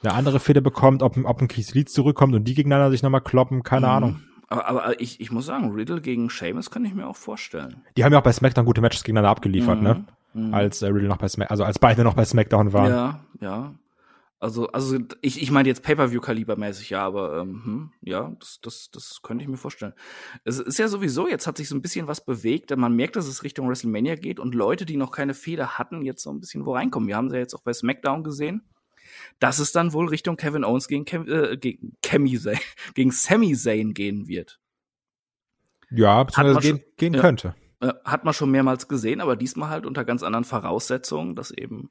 eine 0.03 0.13
andere 0.15 0.41
Fehde 0.41 0.63
bekommt, 0.63 1.03
ob, 1.03 1.17
ob 1.25 1.41
ein 1.41 1.49
Keith 1.49 1.73
Lee 1.75 1.85
zurückkommt 1.85 2.35
und 2.35 2.45
die 2.45 2.55
gegeneinander 2.55 2.91
sich 2.91 3.03
nochmal 3.03 3.23
kloppen, 3.23 3.63
keine 3.63 3.87
Mhm. 3.87 3.93
Ahnung. 3.93 4.23
Aber, 4.49 4.67
aber 4.69 5.01
ich, 5.01 5.21
ich 5.21 5.33
muss 5.33 5.47
sagen, 5.47 5.73
Riddle 5.73 6.01
gegen 6.01 6.29
Seamus 6.29 6.71
kann 6.71 6.85
ich 6.85 6.95
mir 6.95 7.07
auch 7.07 7.17
vorstellen. 7.17 7.83
Die 7.97 8.05
haben 8.05 8.13
ja 8.13 8.19
auch 8.21 8.25
bei 8.25 8.33
SmackDown 8.33 8.65
gute 8.65 8.81
Matches 8.81 9.03
gegeneinander 9.03 9.31
abgeliefert, 9.31 9.79
Mhm. 9.79 9.85
ne? 9.85 10.05
Mhm. 10.35 10.55
Als 10.55 10.83
äh, 10.83 10.87
Riddle 10.89 11.09
noch 11.09 11.17
bei 11.17 11.29
Smack, 11.29 11.51
also 11.51 11.65
als 11.65 11.79
beide 11.79 12.05
noch 12.05 12.15
bei 12.15 12.25
SmackDown 12.25 12.73
waren. 12.73 12.91
Ja, 12.91 13.21
ja. 13.41 13.75
Also, 14.39 14.69
also 14.69 14.99
ich, 15.23 15.41
ich 15.41 15.51
meine 15.51 15.67
jetzt 15.67 15.83
Pay-Per-View-Kalibermäßig, 15.83 16.91
ja, 16.91 17.03
aber 17.07 17.41
ähm, 17.41 17.63
hm, 17.65 17.93
ja, 18.03 18.33
das, 18.39 18.61
das, 18.61 18.91
das 18.93 19.21
könnte 19.23 19.43
ich 19.43 19.49
mir 19.49 19.57
vorstellen. 19.57 19.95
Es 20.45 20.59
ist 20.59 20.79
ja 20.79 20.89
sowieso, 20.89 21.27
jetzt 21.27 21.47
hat 21.47 21.57
sich 21.57 21.71
so 21.71 21.75
ein 21.75 21.81
bisschen 21.81 22.07
was 22.07 22.23
bewegt. 22.23 22.77
Man 22.77 22.95
merkt, 22.95 23.17
dass 23.17 23.27
es 23.27 23.43
Richtung 23.45 23.67
WrestleMania 23.67 24.15
geht 24.17 24.39
und 24.39 24.55
Leute, 24.55 24.85
die 24.85 24.99
noch 24.99 25.11
keine 25.11 25.33
Feder 25.33 25.79
hatten, 25.79 26.03
jetzt 26.03 26.23
so 26.23 26.31
ein 26.31 26.39
bisschen 26.39 26.67
wo 26.67 26.75
reinkommen. 26.75 27.09
Wir 27.09 27.17
haben 27.17 27.31
sie 27.31 27.37
ja 27.37 27.41
jetzt 27.41 27.55
auch 27.55 27.63
bei 27.63 27.73
SmackDown 27.73 28.25
gesehen. 28.25 28.63
Dass 29.39 29.59
es 29.59 29.73
dann 29.73 29.93
wohl 29.93 30.09
Richtung 30.09 30.37
Kevin 30.37 30.65
Owens 30.65 30.89
gegen, 30.89 31.05
Kev 31.05 31.31
äh, 31.31 31.57
gegen, 31.57 31.97
Kemi 32.03 32.39
Zayn, 32.39 32.59
gegen 32.95 33.11
Sami 33.11 33.55
Zayn 33.55 33.93
gehen 33.93 34.29
wird. 34.29 34.59
Ja, 35.91 36.25
beziehungsweise 36.25 36.61
gehen, 36.61 36.79
schon- 36.79 36.97
gehen 36.97 37.15
ja. 37.15 37.21
könnte. 37.21 37.55
Äh, 37.81 37.93
hat 38.05 38.25
man 38.25 38.33
schon 38.35 38.51
mehrmals 38.51 38.89
gesehen, 38.89 39.21
aber 39.21 39.37
diesmal 39.37 39.69
halt 39.69 39.85
unter 39.87 40.05
ganz 40.05 40.23
anderen 40.23 40.45
Voraussetzungen, 40.45 41.37
dass 41.37 41.51
eben 41.51 41.91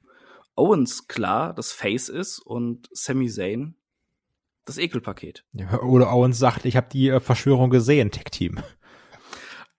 Owens 0.55 1.07
klar 1.07 1.53
das 1.53 1.71
Face 1.71 2.09
ist 2.09 2.39
und 2.39 2.89
Sami 2.91 3.29
Zayn 3.29 3.75
das 4.65 4.77
Ekelpaket. 4.79 5.45
Ja, 5.53 5.79
Oder 5.81 6.11
Owens 6.11 6.39
sagt, 6.39 6.65
ich 6.65 6.75
habe 6.75 6.87
die 6.91 7.09
äh, 7.09 7.19
Verschwörung 7.19 7.69
gesehen, 7.69 8.09
Tech-Team. 8.11 8.59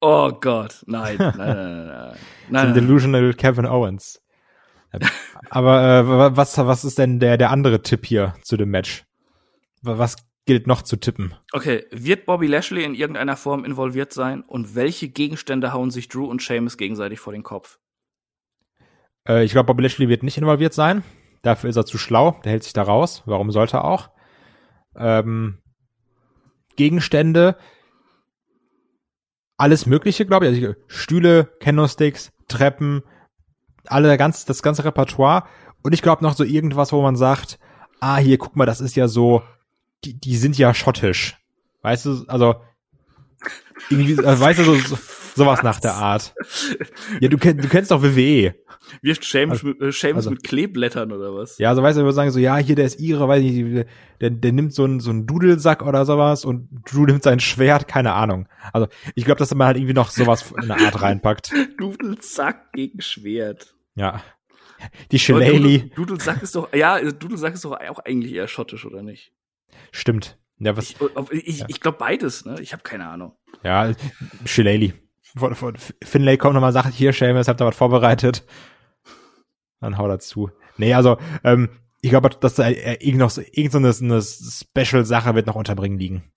Oh 0.01 0.31
Gott, 0.31 0.85
nein, 0.87 1.17
nein, 1.19 1.35
nein, 1.37 1.57
nein, 1.57 1.87
nein, 1.89 2.17
nein. 2.49 2.75
Delusional 2.75 3.35
Kevin 3.35 3.67
Owens. 3.67 4.23
Aber 5.51 5.83
äh, 5.83 6.09
wa- 6.09 6.37
was, 6.37 6.57
was 6.59 6.85
ist 6.85 6.99
denn 6.99 7.21
der, 7.21 7.37
der 7.39 7.51
andere 7.51 7.83
Tipp 7.83 8.05
hier 8.07 8.35
zu 8.43 8.57
dem 8.57 8.71
Match? 8.71 9.05
Wa- 9.83 9.99
Was 9.99 10.17
gilt 10.47 10.67
noch 10.67 10.83
zu 10.83 10.97
tippen? 10.97 11.35
Okay, 11.53 11.85
wird 11.91 12.27
Bobby 12.27 12.47
Lashley 12.47 12.85
in 12.85 12.95
irgendeiner 12.95 13.37
Form 13.37 13.65
involviert 13.65 14.13
sein 14.13 14.43
und 14.43 14.75
welche 14.75 15.09
Gegenstände 15.09 15.73
hauen 15.73 15.91
sich 15.91 16.09
Drew 16.09 16.25
und 16.27 16.43
Sheamus 16.43 16.77
gegenseitig 16.79 17.21
vor 17.21 17.33
den 17.33 17.43
Kopf? 17.43 17.79
Äh, 19.29 19.45
ich 19.45 19.53
glaube, 19.53 19.67
Bobby 19.67 19.83
Lashley 19.83 20.09
wird 20.09 20.23
nicht 20.23 20.39
involviert 20.39 20.73
sein. 20.75 21.03
Dafür 21.43 21.71
ist 21.71 21.77
er 21.77 21.87
zu 21.87 21.99
schlau. 21.99 22.41
Der 22.45 22.53
hält 22.53 22.65
sich 22.65 22.73
da 22.73 22.83
raus. 22.83 23.23
Warum 23.27 23.51
sollte 23.51 23.79
er 23.79 23.85
auch? 23.85 24.11
Ähm, 24.97 25.59
Gegenstände. 26.77 27.57
Alles 29.59 29.87
Mögliche, 29.87 30.27
glaube 30.27 30.49
ich. 30.49 30.63
Also, 30.65 30.75
Stühle, 30.87 31.51
Candlesticks, 31.61 32.31
Treppen, 32.49 33.03
alle 33.93 34.17
ganz, 34.17 34.45
das 34.45 34.63
ganze 34.63 34.85
Repertoire. 34.85 35.45
Und 35.83 35.93
ich 35.93 36.03
glaube 36.03 36.25
noch 36.25 36.35
so 36.35 36.45
irgendwas, 36.45 36.93
wo 36.93 37.03
man 37.03 37.17
sagt, 37.17 37.59
ah, 38.01 38.17
hier, 38.19 38.39
guck 38.39 38.57
mal, 38.57 38.67
das 38.67 38.81
ist 38.81 38.97
ja 38.97 39.09
so, 39.09 39.43
die, 40.05 40.19
die 40.19 40.37
sind 40.37 40.59
ja 40.59 40.75
schottisch. 40.75 41.37
Weißt 41.83 42.07
du, 42.07 42.25
also, 42.29 42.57
irgendwie, 43.91 44.19
also, 44.25 44.43
weißt 44.43 44.59
du, 44.61 44.65
so, 44.65 44.75
so, 44.75 44.99
sowas 45.37 45.63
nach 45.63 45.79
der 45.81 45.95
Art. 45.95 46.35
Ja, 47.21 47.29
du, 47.29 47.37
du 47.37 47.69
kennst 47.69 47.91
doch 47.91 48.03
WWE. 48.03 48.55
Wirft 49.03 49.25
Sheamus, 49.25 49.59
Also- 49.65 49.67
mit, 49.69 49.81
äh, 49.81 50.13
also- 50.15 50.31
mit 50.31 50.43
Kleeblättern 50.45 51.13
oder 51.13 51.35
was? 51.35 51.59
Ja, 51.59 51.71
also 51.71 51.83
weißt 51.83 51.99
du, 51.99 52.05
wir 52.05 52.13
sagen 52.13 52.31
so, 52.31 52.39
ja, 52.39 52.57
hier, 52.57 52.75
der 52.77 52.87
ist 52.87 52.99
ihre, 53.01 53.29
weiß 53.29 53.43
ich 53.43 53.53
nicht, 53.53 53.87
der, 54.21 54.31
der 54.31 54.53
nimmt 54.53 54.75
so 54.75 54.85
einen, 54.85 55.01
so 55.01 55.11
einen 55.11 55.27
Dudelsack 55.27 55.83
oder 55.83 56.05
sowas 56.05 56.45
und 56.45 56.69
Drew 56.91 57.05
nimmt 57.05 57.23
sein 57.23 57.41
Schwert, 57.41 57.89
keine 57.89 58.13
Ahnung. 58.15 58.49
Also, 58.73 58.89
ich 59.15 59.25
glaube, 59.25 59.39
dass 59.39 59.55
man 59.55 59.67
halt 59.69 59.77
irgendwie 59.77 59.95
noch 59.95 60.11
sowas 60.11 60.53
in 60.63 60.71
eine 60.71 60.85
Art 60.85 61.01
reinpackt. 61.03 61.53
Dudelsack 61.79 62.73
gegen 62.73 63.01
Schwert. 63.01 63.75
Ja. 63.97 64.23
Die 65.11 65.19
Shillelagh, 65.19 65.57
Dudel- 65.57 65.95
Dudelsack 65.95 66.43
ist 66.43 66.55
doch, 66.55 66.73
ja, 66.75 67.01
Dudelsack 67.01 67.55
ist 67.55 67.65
doch 67.65 67.73
auch 67.73 67.99
eigentlich 68.01 68.33
eher 68.35 68.47
schottisch, 68.49 68.85
oder 68.87 69.03
nicht? 69.03 69.33
stimmt. 69.91 70.39
Ja, 70.59 70.75
was, 70.77 70.91
Ich, 70.91 71.01
ob- 71.01 71.33
ich, 71.33 71.65
ich 71.69 71.81
glaube 71.81 71.99
beides, 71.99 72.45
ne? 72.47 72.61
Ich 72.61 72.73
habe 72.73 72.83
keine 72.83 73.09
Ahnung. 73.09 73.37
ja, 73.63 73.93
Shillelagh. 74.45 74.95
Finlay 76.03 76.37
kommt 76.39 76.55
nochmal, 76.55 76.73
sagt, 76.73 76.95
hier, 76.95 77.13
Seamus, 77.13 77.49
habt 77.49 77.61
ihr 77.61 77.67
was 77.67 77.77
vorbereitet? 77.77 78.45
Dann 79.81 79.99
hau 79.99 80.09
dazu. 80.09 80.51
Nee, 80.79 80.95
also, 80.95 81.19
ähm, 81.45 81.69
ich 82.01 82.09
glaube, 82.11 82.31
dass 82.31 82.55
da 82.55 82.69
irgend 82.69 83.19
noch 83.19 83.37
irgend 83.53 83.73
so 83.73 83.79
eine 83.79 84.23
Special-Sache 84.23 85.35
wird 85.35 85.47
noch 85.47 85.57
unterbringen 85.57 85.99
liegen. 85.99 86.33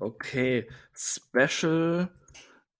Okay, 0.00 0.68
Special, 0.94 2.10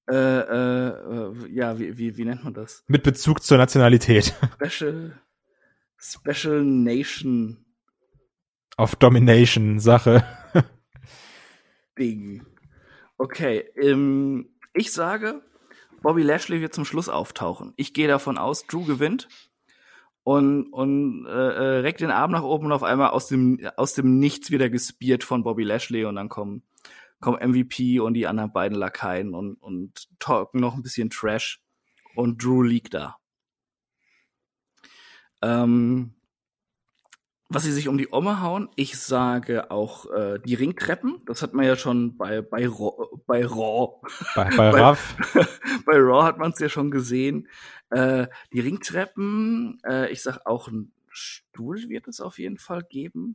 äh, 0.09 0.15
äh, 0.15 0.89
äh, 0.89 1.33
ja, 1.51 1.79
wie, 1.79 1.97
wie, 1.99 2.17
wie 2.17 2.25
nennt 2.25 2.45
man 2.45 2.55
das? 2.55 2.85
Mit 2.89 3.03
Bezug 3.03 3.43
zur 3.43 3.59
Nationalität. 3.59 4.35
Special, 4.65 5.21
Special 5.99 6.63
Nation. 6.65 7.65
Auf 8.77 8.97
Domination 8.97 9.79
Sache. 9.79 10.25
Ding. 11.99 12.47
Okay, 13.19 13.65
ähm, 13.77 14.49
ich 14.73 14.93
sage, 14.93 15.43
Bobby 16.03 16.23
Lashley 16.23 16.61
wird 16.61 16.75
zum 16.75 16.85
Schluss 16.85 17.09
auftauchen. 17.09 17.75
Ich 17.77 17.93
gehe 17.93 18.09
davon 18.09 18.39
aus, 18.39 18.67
Drew 18.67 18.85
gewinnt 18.85 19.29
und, 20.23 20.73
und 20.73 21.27
äh, 21.27 21.31
äh, 21.31 21.79
reckt 21.81 22.01
den 22.01 22.11
Arm 22.11 22.31
nach 22.31 22.43
oben 22.43 22.67
und 22.67 22.73
auf 22.73 22.83
einmal 22.83 23.11
aus 23.11 23.29
dem, 23.29 23.61
aus 23.77 23.95
dem 23.95 24.19
Nichts 24.19 24.51
wieder 24.51 24.71
gespiert 24.71 25.25
von 25.25 25.43
Bobby 25.43 25.65
Lashley 25.65 26.05
und 26.05 26.17
dann 26.17 26.29
kommen, 26.29 26.63
kommen 27.21 27.51
MVP 27.51 28.01
und 28.01 28.15
die 28.15 28.27
anderen 28.27 28.53
beiden 28.53 28.77
Lakaien 28.77 29.35
und, 29.35 29.55
und 29.57 30.09
talken 30.19 30.61
noch 30.61 30.75
ein 30.75 30.83
bisschen 30.83 31.11
Trash 31.11 31.63
und 32.15 32.43
Drew 32.43 32.63
liegt 32.63 32.95
da. 32.95 33.17
Ähm, 35.43 36.15
was 37.51 37.65
sie 37.65 37.73
sich 37.73 37.89
um 37.89 37.99
die 37.99 38.13
Omme 38.13 38.41
hauen. 38.41 38.69
Ich 38.77 38.97
sage 38.99 39.73
auch 39.73 40.07
äh, 40.13 40.39
die 40.39 40.55
Ringtreppen. 40.55 41.21
Das 41.27 41.43
hat 41.43 41.53
man 41.53 41.67
ja 41.67 41.75
schon 41.77 42.17
bei 42.17 42.43
bei 42.43 42.67
Raw. 42.67 43.19
Bei, 43.27 43.45
Raw. 43.45 44.01
bei, 44.37 44.49
bei 44.57 44.71
Rav. 44.81 45.17
bei 45.85 45.97
Raw 45.97 46.23
hat 46.23 46.39
man 46.39 46.53
es 46.53 46.61
ja 46.61 46.69
schon 46.69 46.93
gesehen. 46.93 47.49
Äh, 47.91 48.29
die 48.53 48.61
Ringtreppen. 48.61 49.81
Äh, 49.85 50.13
ich 50.13 50.23
sag 50.23 50.47
auch 50.47 50.69
ein 50.69 50.93
Stuhl 51.09 51.89
wird 51.89 52.07
es 52.07 52.21
auf 52.21 52.39
jeden 52.39 52.59
Fall 52.59 52.85
geben. 52.89 53.35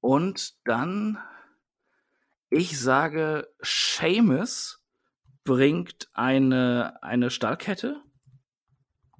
Und 0.00 0.54
dann, 0.64 1.18
ich 2.50 2.78
sage, 2.78 3.48
Seamus 3.60 4.84
bringt 5.44 6.10
eine 6.12 7.02
eine 7.02 7.30
Stahlkette 7.30 8.02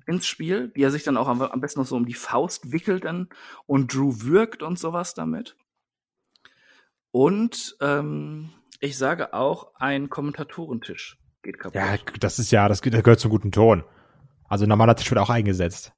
ins 0.07 0.26
Spiel, 0.26 0.68
die 0.68 0.83
er 0.83 0.91
sich 0.91 1.05
dann 1.05 1.16
auch 1.16 1.28
am, 1.28 1.41
am 1.41 1.61
besten 1.61 1.81
noch 1.81 1.87
so 1.87 1.97
um 1.97 2.05
die 2.05 2.14
Faust 2.14 2.72
wickelt 2.72 3.05
dann 3.05 3.28
und 3.66 3.95
Drew 3.95 4.12
wirkt 4.22 4.62
und 4.62 4.78
sowas 4.78 5.14
damit. 5.14 5.57
Und 7.12 7.76
ähm, 7.81 8.51
ich 8.81 8.99
sage 8.99 9.33
auch, 9.33 9.74
ein 9.76 10.11
Kommentatorentisch 10.11 11.18
geht 11.43 11.59
kaputt. 11.59 11.74
Ja, 11.74 11.97
das 12.18 12.39
ist 12.39 12.51
ja, 12.51 12.68
das 12.68 12.83
gehört 12.83 13.20
zum 13.20 13.31
guten 13.31 13.53
Ton. 13.53 13.85
Also 14.49 14.66
normaler 14.66 14.97
Tisch 14.97 15.11
wird 15.11 15.20
auch 15.20 15.31
eingesetzt. 15.31 15.93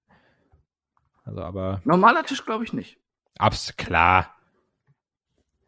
Also 1.25 1.41
aber. 1.41 1.81
Normaler 1.85 2.25
Tisch 2.25 2.45
glaube 2.45 2.65
ich 2.65 2.73
nicht. 2.73 2.99
Abs 3.39 3.77
klar. 3.77 4.35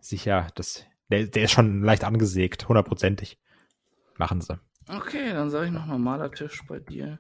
Sicher, 0.00 0.48
das, 0.54 0.84
der, 1.10 1.26
der 1.26 1.44
ist 1.44 1.52
schon 1.52 1.82
leicht 1.82 2.04
angesägt, 2.04 2.68
hundertprozentig. 2.68 3.38
Machen 4.16 4.40
sie. 4.40 4.58
Okay, 4.88 5.32
dann 5.32 5.50
sage 5.50 5.66
ich 5.66 5.72
noch 5.72 5.86
normaler 5.86 6.30
Tisch 6.30 6.62
bei 6.68 6.78
dir. 6.78 7.18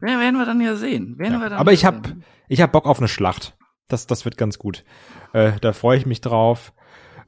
Ja, 0.00 0.18
werden 0.18 0.36
wir 0.36 0.46
dann 0.46 0.60
ja 0.60 0.74
sehen. 0.74 1.18
Werden 1.18 1.34
ja. 1.34 1.40
wir 1.40 1.50
dann 1.50 1.58
Aber 1.58 1.72
ich 1.72 1.84
habe 1.84 2.16
ich 2.48 2.60
hab 2.60 2.72
Bock 2.72 2.86
auf 2.86 2.98
eine 2.98 3.08
Schlacht. 3.08 3.56
Das, 3.88 4.06
das 4.06 4.24
wird 4.24 4.36
ganz 4.36 4.58
gut. 4.58 4.84
Äh, 5.32 5.52
da 5.60 5.72
freue 5.72 5.98
ich 5.98 6.06
mich 6.06 6.20
drauf. 6.20 6.72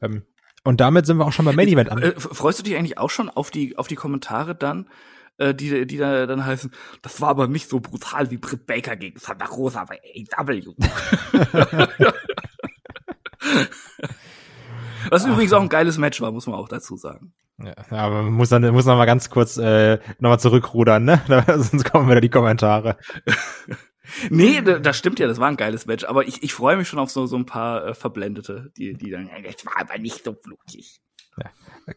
Ähm, 0.02 0.24
und 0.64 0.80
damit 0.80 1.06
sind 1.06 1.18
wir 1.18 1.26
auch 1.26 1.32
schon 1.32 1.44
beim 1.44 1.56
Main 1.56 1.68
Event 1.68 1.90
an. 1.90 2.02
Äh, 2.02 2.18
freust 2.18 2.58
du 2.58 2.62
dich 2.62 2.76
eigentlich 2.76 2.98
auch 2.98 3.10
schon 3.10 3.28
auf 3.28 3.50
die, 3.50 3.78
auf 3.78 3.86
die 3.86 3.96
Kommentare 3.96 4.54
dann, 4.54 4.88
äh, 5.38 5.54
die, 5.54 5.86
die 5.86 5.98
da 5.98 6.26
dann 6.26 6.44
heißen, 6.44 6.72
das 7.02 7.20
war 7.20 7.28
aber 7.28 7.46
nicht 7.48 7.68
so 7.68 7.80
brutal 7.80 8.30
wie 8.30 8.38
Britt 8.38 8.66
Baker 8.66 8.96
gegen 8.96 9.18
Santa 9.18 9.46
Rosa 9.46 9.84
bei 9.84 10.00
AW. 10.36 10.74
Was 15.10 15.24
Ach, 15.24 15.30
übrigens 15.30 15.52
auch 15.52 15.62
ein 15.62 15.68
geiles 15.68 15.98
Match 15.98 16.20
war, 16.20 16.32
muss 16.32 16.46
man 16.46 16.56
auch 16.56 16.68
dazu 16.68 16.96
sagen. 16.96 17.32
Ja, 17.62 17.74
aber 17.90 18.22
man 18.22 18.32
muss 18.32 18.48
dann 18.48 18.66
muss 18.72 18.86
noch 18.86 18.96
mal 18.96 19.04
ganz 19.04 19.30
kurz 19.30 19.56
äh, 19.56 19.98
noch 20.18 20.30
mal 20.30 20.38
zurückrudern, 20.38 21.04
ne? 21.04 21.22
Sonst 21.46 21.84
kommen 21.84 22.08
wieder 22.08 22.20
die 22.20 22.30
Kommentare. 22.30 22.96
nee, 24.30 24.60
das 24.60 24.96
stimmt 24.96 25.20
ja, 25.20 25.28
das 25.28 25.38
war 25.38 25.48
ein 25.48 25.56
geiles 25.56 25.86
Match, 25.86 26.04
aber 26.04 26.26
ich, 26.26 26.42
ich 26.42 26.52
freue 26.52 26.76
mich 26.76 26.88
schon 26.88 26.98
auf 26.98 27.10
so 27.10 27.26
so 27.26 27.36
ein 27.36 27.46
paar 27.46 27.86
äh, 27.86 27.94
Verblendete, 27.94 28.72
die 28.76 28.94
die 28.94 29.10
dann 29.10 29.30
das 29.44 29.66
war 29.66 29.80
aber 29.80 29.98
nicht 29.98 30.24
so 30.24 30.32
blutig. 30.32 31.00
Ja. 31.36 31.50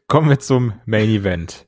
Kommen 0.07 0.29
wir 0.29 0.39
zum 0.39 0.73
Main 0.85 1.09
Event. 1.09 1.67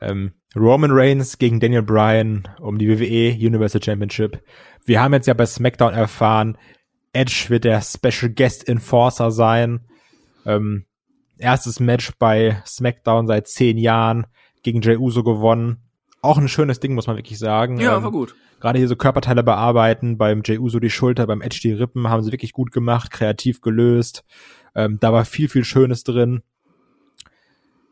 Ähm, 0.00 0.32
Roman 0.56 0.90
Reigns 0.92 1.38
gegen 1.38 1.60
Daniel 1.60 1.82
Bryan 1.82 2.48
um 2.60 2.78
die 2.78 2.88
WWE 2.88 3.34
Universal 3.34 3.82
Championship. 3.82 4.42
Wir 4.84 5.02
haben 5.02 5.14
jetzt 5.14 5.26
ja 5.26 5.34
bei 5.34 5.46
SmackDown 5.46 5.94
erfahren, 5.94 6.58
Edge 7.14 7.46
wird 7.48 7.64
der 7.64 7.80
Special 7.80 8.30
Guest 8.30 8.68
Enforcer 8.68 9.30
sein. 9.30 9.86
Ähm, 10.46 10.84
erstes 11.38 11.80
Match 11.80 12.12
bei 12.18 12.62
SmackDown 12.66 13.26
seit 13.26 13.48
zehn 13.48 13.78
Jahren 13.78 14.26
gegen 14.62 14.80
Jey 14.80 14.96
Uso 14.96 15.22
gewonnen. 15.22 15.78
Auch 16.22 16.38
ein 16.38 16.48
schönes 16.48 16.80
Ding, 16.80 16.94
muss 16.94 17.06
man 17.06 17.16
wirklich 17.16 17.38
sagen. 17.38 17.78
Ja, 17.78 18.02
war 18.02 18.04
ähm, 18.04 18.12
gut. 18.12 18.34
Gerade 18.60 18.78
hier 18.78 18.88
so 18.88 18.96
Körperteile 18.96 19.42
bearbeiten, 19.42 20.16
beim 20.16 20.42
Jey 20.42 20.58
Uso 20.58 20.80
die 20.80 20.90
Schulter, 20.90 21.26
beim 21.26 21.42
Edge 21.42 21.60
die 21.62 21.72
Rippen, 21.72 22.08
haben 22.08 22.22
sie 22.22 22.32
wirklich 22.32 22.52
gut 22.52 22.72
gemacht, 22.72 23.10
kreativ 23.10 23.60
gelöst. 23.60 24.24
Ähm, 24.74 24.98
da 25.00 25.12
war 25.12 25.24
viel, 25.24 25.48
viel 25.48 25.64
Schönes 25.64 26.02
drin. 26.02 26.42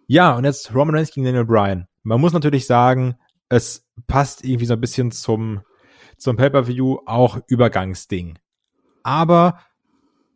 Ja, 0.07 0.35
und 0.35 0.45
jetzt 0.45 0.75
Roman 0.75 0.95
Reigns 0.95 1.13
gegen 1.13 1.25
Daniel 1.27 1.45
Bryan. 1.45 1.89
Man 2.03 2.21
muss 2.21 2.33
natürlich 2.33 2.67
sagen, 2.67 3.17
es 3.49 3.87
passt 4.07 4.45
irgendwie 4.45 4.67
so 4.67 4.75
ein 4.75 4.81
bisschen 4.81 5.13
zum, 5.13 5.61
zum 6.17 6.37
Pay-Per-View, 6.37 7.01
auch 7.07 7.39
Übergangsding. 7.49 8.39
Aber 9.03 9.59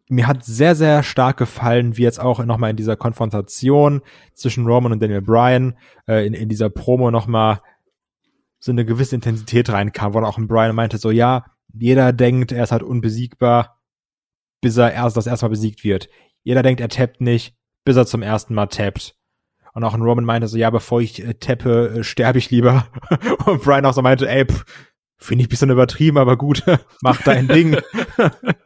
mir 0.08 0.26
hat 0.26 0.44
sehr, 0.44 0.74
sehr 0.74 1.02
stark 1.02 1.36
gefallen, 1.36 1.96
wie 1.96 2.02
jetzt 2.02 2.20
auch 2.20 2.44
nochmal 2.44 2.70
in 2.70 2.76
dieser 2.76 2.96
Konfrontation 2.96 4.02
zwischen 4.34 4.66
Roman 4.66 4.92
und 4.92 5.02
Daniel 5.02 5.22
Bryan, 5.22 5.76
äh, 6.06 6.26
in, 6.26 6.34
in 6.34 6.48
dieser 6.48 6.70
Promo 6.70 7.10
nochmal 7.10 7.60
so 8.58 8.72
eine 8.72 8.84
gewisse 8.84 9.14
Intensität 9.14 9.68
reinkam, 9.70 10.14
wo 10.14 10.20
auch 10.20 10.38
ein 10.38 10.48
Bryan 10.48 10.74
meinte 10.74 10.98
so, 10.98 11.10
ja, 11.10 11.46
jeder 11.72 12.12
denkt, 12.12 12.52
er 12.52 12.64
ist 12.64 12.72
halt 12.72 12.82
unbesiegbar, 12.82 13.80
bis 14.60 14.76
er 14.76 14.92
erst 14.92 15.16
das 15.16 15.26
erste 15.26 15.46
Mal 15.46 15.50
besiegt 15.50 15.84
wird. 15.84 16.08
Jeder 16.42 16.62
denkt, 16.62 16.80
er 16.80 16.88
tappt 16.88 17.20
nicht, 17.20 17.56
bis 17.84 17.96
er 17.96 18.06
zum 18.06 18.22
ersten 18.22 18.54
Mal 18.54 18.66
tappt. 18.66 19.16
Und 19.74 19.84
auch 19.84 19.94
ein 19.94 20.02
Roman 20.02 20.24
meinte 20.24 20.48
so, 20.48 20.56
ja, 20.56 20.70
bevor 20.70 21.02
ich 21.02 21.22
äh, 21.22 21.34
tappe, 21.34 21.98
äh, 21.98 22.04
sterbe 22.04 22.38
ich 22.38 22.50
lieber. 22.50 22.86
und 23.44 23.62
Brian 23.62 23.84
auch 23.84 23.92
so 23.92 24.00
meinte, 24.02 24.28
ey, 24.28 24.46
finde 25.18 25.42
ich 25.42 25.48
bisschen 25.48 25.70
übertrieben, 25.70 26.16
aber 26.18 26.36
gut, 26.36 26.62
mach 27.02 27.20
dein 27.22 27.48
Ding. 27.48 27.76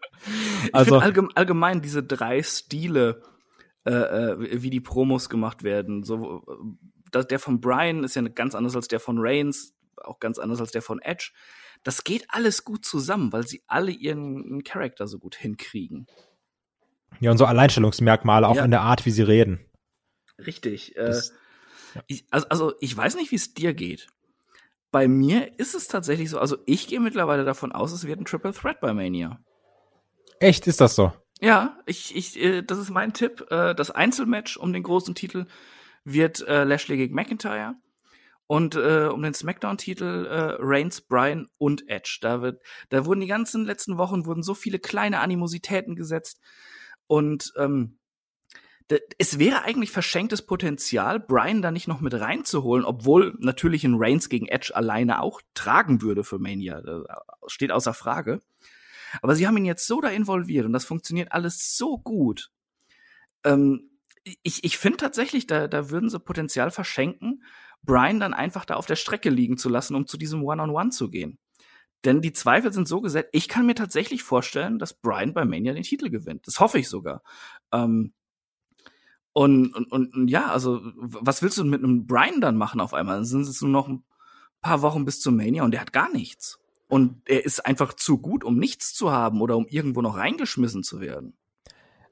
also 0.73 0.99
allgemein, 0.99 1.37
allgemein 1.37 1.83
diese 1.83 2.03
drei 2.03 2.43
Stile, 2.43 3.23
äh, 3.85 3.93
äh, 3.93 4.63
wie 4.63 4.71
die 4.71 4.81
Promos 4.81 5.29
gemacht 5.29 5.63
werden. 5.63 6.03
So, 6.03 6.45
das, 7.11 7.27
der 7.27 7.39
von 7.39 7.61
Brian 7.61 8.05
ist 8.05 8.17
ja 8.17 8.23
ganz 8.23 8.55
anders 8.55 8.77
als 8.77 8.89
der 8.89 9.01
von 9.01 9.17
Reigns, 9.19 9.75
auch 9.97 10.21
ganz 10.21 10.39
anders 10.39 10.61
als 10.61 10.71
der 10.71 10.83
von 10.83 11.01
Edge. 11.01 11.33
Das 11.83 12.05
geht 12.05 12.27
alles 12.29 12.65
gut 12.65 12.85
zusammen, 12.85 13.33
weil 13.33 13.47
sie 13.47 13.63
alle 13.67 13.91
ihren 13.91 14.63
Charakter 14.65 15.07
so 15.07 15.19
gut 15.19 15.35
hinkriegen. 15.35 16.07
Ja, 17.21 17.31
und 17.31 17.39
so 17.39 17.47
Alleinstellungsmerkmale 17.47 18.47
auch 18.47 18.57
ja. 18.57 18.65
in 18.65 18.71
der 18.71 18.83
Art, 18.83 19.07
wie 19.07 19.11
sie 19.11 19.23
reden. 19.23 19.61
Richtig. 20.39 20.97
Äh, 20.97 21.07
das, 21.07 21.33
ja. 21.95 22.03
ich, 22.07 22.27
also, 22.31 22.49
also 22.49 22.75
ich 22.81 22.97
weiß 22.97 23.17
nicht, 23.17 23.31
wie 23.31 23.37
es 23.37 23.55
dir 23.55 23.75
geht. 23.75 24.09
Bei 24.91 25.09
mir 25.09 25.59
ist 25.59 25.75
es 25.75 25.87
tatsächlich 25.87 26.31
so, 26.31 26.39
also 26.39 26.59
ich 26.67 26.89
gehe 26.89 27.01
mittlerweile 27.01 27.45
davon 27.45 27.73
aus, 27.73 27.93
es 27.93 28.07
wird 28.07 28.21
ein 28.21 28.25
Triple 28.25 28.53
Threat 28.53 28.81
bei 28.81 28.93
Mania. 28.93 29.41
Echt, 30.41 30.67
ist 30.67 30.81
das 30.81 30.97
so? 30.97 31.13
Ja, 31.41 31.79
ich, 31.87 32.17
ich, 32.17 32.41
äh, 32.41 32.63
das 32.63 32.79
ist 32.79 32.91
mein 32.91 33.13
Tipp. 33.13 33.47
Äh, 33.51 33.75
das 33.75 33.91
Einzelmatch 33.91 34.57
um 34.57 34.73
den 34.73 34.83
großen 34.83 35.15
Titel 35.15 35.47
wird 36.05 36.47
äh, 36.49 36.65
Lashley 36.65 36.97
gegen 36.97 37.15
McIntyre. 37.15 37.75
Und 38.47 38.75
äh, 38.75 39.07
um 39.07 39.23
den 39.23 39.33
Smackdown-Titel 39.33 40.27
äh, 40.27 40.57
Reigns, 40.59 41.03
Bryan 41.03 41.47
und 41.59 41.89
Edge. 41.89 42.19
Da, 42.21 42.43
wird, 42.43 42.61
da 42.89 43.07
wurden 43.07 43.21
die 43.21 43.29
ganzen 43.29 43.65
letzten 43.65 43.97
Wochen 43.97 44.27
wurden 44.27 44.43
so 44.43 44.55
viele 44.55 44.81
kleine 44.81 45.21
Animositäten 45.21 45.95
gesetzt. 45.95 46.41
Und 47.07 47.53
ähm, 47.57 47.99
es 49.19 49.39
wäre 49.39 49.63
eigentlich 49.63 49.93
verschenktes 49.93 50.43
Potenzial, 50.43 51.21
Bryan 51.21 51.63
da 51.63 51.71
nicht 51.71 51.87
noch 51.87 52.01
mit 52.01 52.15
reinzuholen, 52.15 52.85
obwohl 52.85 53.37
natürlich 53.39 53.85
ein 53.85 53.95
Reigns 53.97 54.29
gegen 54.29 54.47
Edge 54.47 54.73
alleine 54.75 55.23
auch 55.23 55.41
tragen 55.55 56.03
würde 56.03 56.25
für 56.25 56.41
Mania. 56.41 56.81
Das 56.81 57.05
steht 57.47 57.71
außer 57.71 57.95
Frage. 57.95 58.43
Aber 59.23 59.35
sie 59.35 59.47
haben 59.47 59.57
ihn 59.57 59.65
jetzt 59.65 59.87
so 59.87 60.01
da 60.01 60.09
involviert 60.09 60.67
und 60.67 60.73
das 60.73 60.85
funktioniert 60.85 61.33
alles 61.33 61.77
so 61.77 61.99
gut. 61.99 62.51
Ähm, 63.45 63.91
ich 64.43 64.65
ich 64.65 64.79
finde 64.79 64.99
tatsächlich, 64.99 65.47
da, 65.47 65.69
da 65.69 65.91
würden 65.91 66.11
sie 66.11 66.21
Potenzial 66.21 66.71
verschenken, 66.71 67.43
Brian 67.83 68.21
dann 68.21 68.35
einfach 68.35 68.65
da 68.65 68.75
auf 68.75 68.87
der 68.87 68.97
Strecke 68.97 69.31
liegen 69.31 69.57
zu 69.57 69.69
lassen, 69.69 69.95
um 69.95 70.07
zu 70.07 70.19
diesem 70.19 70.43
One-on-One 70.43 70.73
-on 70.73 70.89
-One 70.89 70.91
zu 70.91 71.11
gehen. 71.11 71.39
Denn 72.05 72.23
die 72.23 72.33
Zweifel 72.33 72.73
sind 72.73 72.89
so 72.89 73.01
gesetzt, 73.01 73.31
ich 73.33 73.49
kann 73.49 73.67
mir 73.67 73.75
tatsächlich 73.75 74.23
vorstellen, 74.23 74.79
dass 74.79 74.95
Brian 74.95 75.35
bei 75.35 75.45
Mania 75.45 75.75
den 75.75 75.83
Titel 75.83 76.09
gewinnt. 76.09 76.47
Das 76.47 76.61
hoffe 76.61 76.79
ich 76.79 76.89
sogar. 76.89 77.23
Ähm, 77.73 78.15
und, 79.33 79.75
und, 79.75 79.93
und 79.93 80.29
ja, 80.29 80.51
also, 80.51 80.81
was 80.97 81.43
willst 81.43 81.59
du 81.59 81.65
mit 81.65 81.85
einem 81.85 82.07
Brian 82.07 82.41
dann 82.41 82.57
machen 82.57 82.81
auf 82.81 82.95
einmal? 82.95 83.17
Dann 83.17 83.25
sind 83.25 83.43
es 83.43 83.61
nur 83.61 83.71
noch 83.71 83.89
ein 83.89 84.05
paar 84.61 84.83
Wochen 84.83 85.05
bis 85.05 85.21
zur 85.21 85.33
Mania 85.33 85.63
und 85.63 85.73
der 85.73 85.81
hat 85.81 85.93
gar 85.93 86.11
nichts. 86.11 86.59
Und 86.91 87.23
er 87.27 87.45
ist 87.45 87.65
einfach 87.65 87.95
zu 87.95 88.19
gut, 88.19 88.43
um 88.45 88.59
nichts 88.59 88.93
zu 88.93 89.13
haben 89.13 89.41
oder 89.41 89.57
um 89.57 89.67
irgendwo 89.69 90.03
noch 90.03 90.17
reingeschmissen 90.17 90.83
zu 90.83 91.01
werden. 91.01 91.39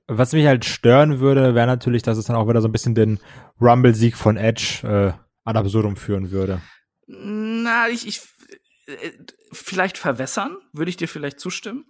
Was 0.07 0.33
mich 0.33 0.47
halt 0.47 0.65
stören 0.65 1.19
würde, 1.19 1.55
wäre 1.55 1.67
natürlich, 1.67 2.03
dass 2.03 2.17
es 2.17 2.27
dann 2.27 2.37
auch 2.37 2.49
wieder 2.49 2.63
so 2.63 2.69
ein 2.69 2.73
bisschen 2.73 2.95
den 2.95 3.19
Rumble-Sieg 3.61 4.17
von 4.17 4.37
Edge 4.37 4.81
äh, 4.85 5.13
ad 5.45 5.59
absurdum 5.59 5.97
führen 5.97 6.31
würde. 6.31 6.63
Na, 7.07 7.89
ich, 7.89 8.07
ich 8.07 8.23
äh, 8.87 9.11
vielleicht 9.53 9.99
verwässern, 9.99 10.57
würde 10.73 10.91
ich 10.91 10.97
dir 10.97 11.09
vielleicht 11.09 11.41
zustimmen. 11.41 11.85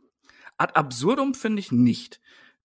Ad 0.57 0.74
absurdum 0.74 1.34
finde 1.34 1.61
ich 1.61 1.70
nicht. 1.70 2.20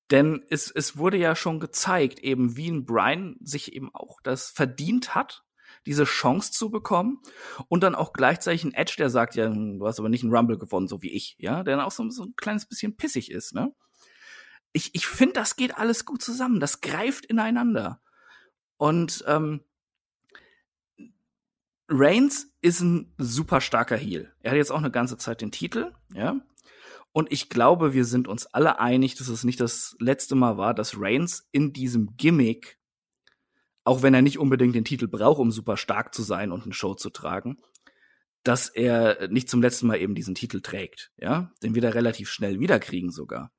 Denn 0.10 0.44
es, 0.50 0.72
es 0.72 0.98
wurde 0.98 1.18
ja 1.18 1.36
schon 1.36 1.60
gezeigt, 1.60 2.20
eben 2.20 2.58
wie 2.58 2.70
ein 2.70 2.86
Brian 2.86 3.36
sich 3.42 3.74
eben 3.74 3.94
auch 3.94 4.22
das 4.24 4.50
verdient 4.50 5.16
hat, 5.16 5.44
diese 5.86 6.06
Chance 6.06 6.52
zu 6.52 6.70
bekommen. 6.70 7.22
Und 7.68 7.84
dann 7.84 7.96
auch 7.96 8.14
gleichzeitig 8.14 8.64
ein 8.64 8.74
Edge, 8.74 8.96
der 8.98 9.10
sagt, 9.10 9.36
ja, 9.36 9.50
du 9.50 9.86
hast 9.86 10.00
aber 10.00 10.10
nicht 10.10 10.24
einen 10.24 10.34
Rumble 10.34 10.58
gewonnen, 10.58 10.88
so 10.88 11.02
wie 11.02 11.12
ich, 11.12 11.36
ja, 11.40 11.64
der 11.64 11.78
dann 11.78 11.86
auch 11.86 11.92
so, 11.92 12.10
so 12.10 12.24
ein 12.24 12.36
kleines 12.36 12.66
bisschen 12.66 12.96
pissig 12.96 13.32
ist, 13.32 13.54
ne? 13.54 13.74
Ich, 14.76 14.96
ich 14.96 15.06
finde, 15.06 15.34
das 15.34 15.56
geht 15.56 15.78
alles 15.78 16.04
gut 16.04 16.24
zusammen. 16.24 16.60
Das 16.60 16.82
greift 16.82 17.28
ineinander. 17.28 18.02
Und 18.78 19.24
ähm, 19.28 19.62
Reigns 21.88 22.52
ist 22.62 22.82
ein 22.82 23.14
super 23.18 23.62
starker 23.62 23.98
Heel. 23.98 24.34
Er 24.40 24.52
hat 24.52 24.58
jetzt 24.58 24.72
auch 24.72 24.80
eine 24.80 24.92
ganze 24.92 25.18
Zeit 25.18 25.42
den 25.42 25.52
Titel, 25.52 25.94
ja. 26.14 26.42
Und 27.12 27.32
ich 27.32 27.50
glaube, 27.50 27.94
wir 27.94 28.06
sind 28.06 28.28
uns 28.28 28.48
alle 28.48 28.80
einig, 28.80 29.14
dass 29.16 29.28
es 29.28 29.44
nicht 29.44 29.60
das 29.60 29.96
letzte 30.00 30.34
Mal 30.34 30.58
war, 30.58 30.74
dass 30.74 31.00
Reigns 31.00 31.48
in 31.52 31.72
diesem 31.72 32.18
Gimmick, 32.18 32.80
auch 33.84 34.02
wenn 34.02 34.14
er 34.14 34.22
nicht 34.22 34.40
unbedingt 34.40 34.76
den 34.76 34.86
Titel 34.86 35.08
braucht, 35.08 35.40
um 35.40 35.52
super 35.52 35.78
stark 35.78 36.14
zu 36.14 36.22
sein 36.24 36.52
und 36.52 36.64
eine 36.64 36.74
Show 36.74 36.94
zu 36.96 37.10
tragen, 37.10 37.58
dass 38.44 38.70
er 38.70 39.28
nicht 39.30 39.50
zum 39.50 39.62
letzten 39.62 39.88
Mal 39.88 40.00
eben 40.00 40.16
diesen 40.16 40.36
Titel 40.36 40.62
trägt, 40.62 41.12
ja, 41.18 41.52
den 41.64 41.76
wir 41.76 41.82
da 41.82 41.90
relativ 41.90 42.30
schnell 42.30 42.60
wiederkriegen 42.60 43.12
sogar. 43.12 43.52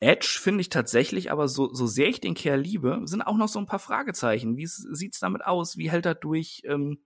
Edge 0.00 0.38
finde 0.40 0.60
ich 0.60 0.68
tatsächlich, 0.68 1.30
aber 1.30 1.48
so, 1.48 1.72
so 1.72 1.86
sehr 1.86 2.08
ich 2.08 2.20
den 2.20 2.34
Kerl 2.34 2.60
liebe, 2.60 3.02
sind 3.04 3.22
auch 3.22 3.36
noch 3.36 3.48
so 3.48 3.58
ein 3.58 3.66
paar 3.66 3.78
Fragezeichen. 3.78 4.56
Wie 4.56 4.66
sieht's 4.66 5.20
damit 5.20 5.44
aus? 5.44 5.76
Wie 5.76 5.90
hält 5.90 6.06
er 6.06 6.14
durch? 6.14 6.62
Ähm, 6.64 7.04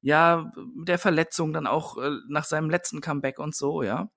ja, 0.00 0.52
der 0.86 0.98
Verletzung 0.98 1.52
dann 1.52 1.66
auch 1.66 1.96
äh, 1.98 2.10
nach 2.28 2.44
seinem 2.44 2.70
letzten 2.70 3.00
Comeback 3.00 3.38
und 3.38 3.56
so, 3.56 3.82
ja. 3.82 4.10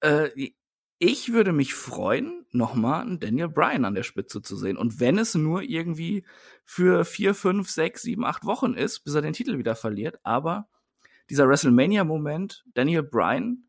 Äh, 0.00 0.30
ich 0.98 1.32
würde 1.32 1.52
mich 1.52 1.74
freuen, 1.74 2.46
nochmal 2.50 3.02
einen 3.02 3.20
Daniel 3.20 3.48
Bryan 3.48 3.84
an 3.84 3.94
der 3.94 4.04
Spitze 4.04 4.42
zu 4.42 4.56
sehen. 4.56 4.76
Und 4.76 5.00
wenn 5.00 5.18
es 5.18 5.34
nur 5.34 5.62
irgendwie 5.62 6.24
für 6.64 7.04
vier, 7.04 7.34
fünf, 7.34 7.68
sechs, 7.70 8.02
sieben, 8.02 8.24
acht 8.24 8.44
Wochen 8.44 8.74
ist, 8.74 9.00
bis 9.00 9.14
er 9.14 9.22
den 9.22 9.32
Titel 9.32 9.58
wieder 9.58 9.74
verliert, 9.74 10.18
aber 10.22 10.68
dieser 11.30 11.48
WrestleMania-Moment, 11.48 12.64
Daniel 12.74 13.02
Bryan 13.02 13.64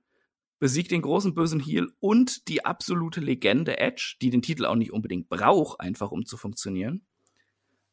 besiegt 0.60 0.92
den 0.92 1.02
großen 1.02 1.34
bösen 1.34 1.60
Heel 1.60 1.92
und 2.00 2.48
die 2.48 2.64
absolute 2.64 3.20
Legende 3.20 3.78
Edge, 3.78 4.16
die 4.22 4.30
den 4.30 4.42
Titel 4.42 4.66
auch 4.66 4.76
nicht 4.76 4.94
unbedingt 4.94 5.30
braucht, 5.30 5.80
einfach 5.80 6.12
um 6.12 6.26
zu 6.26 6.38
funktionieren. 6.38 7.06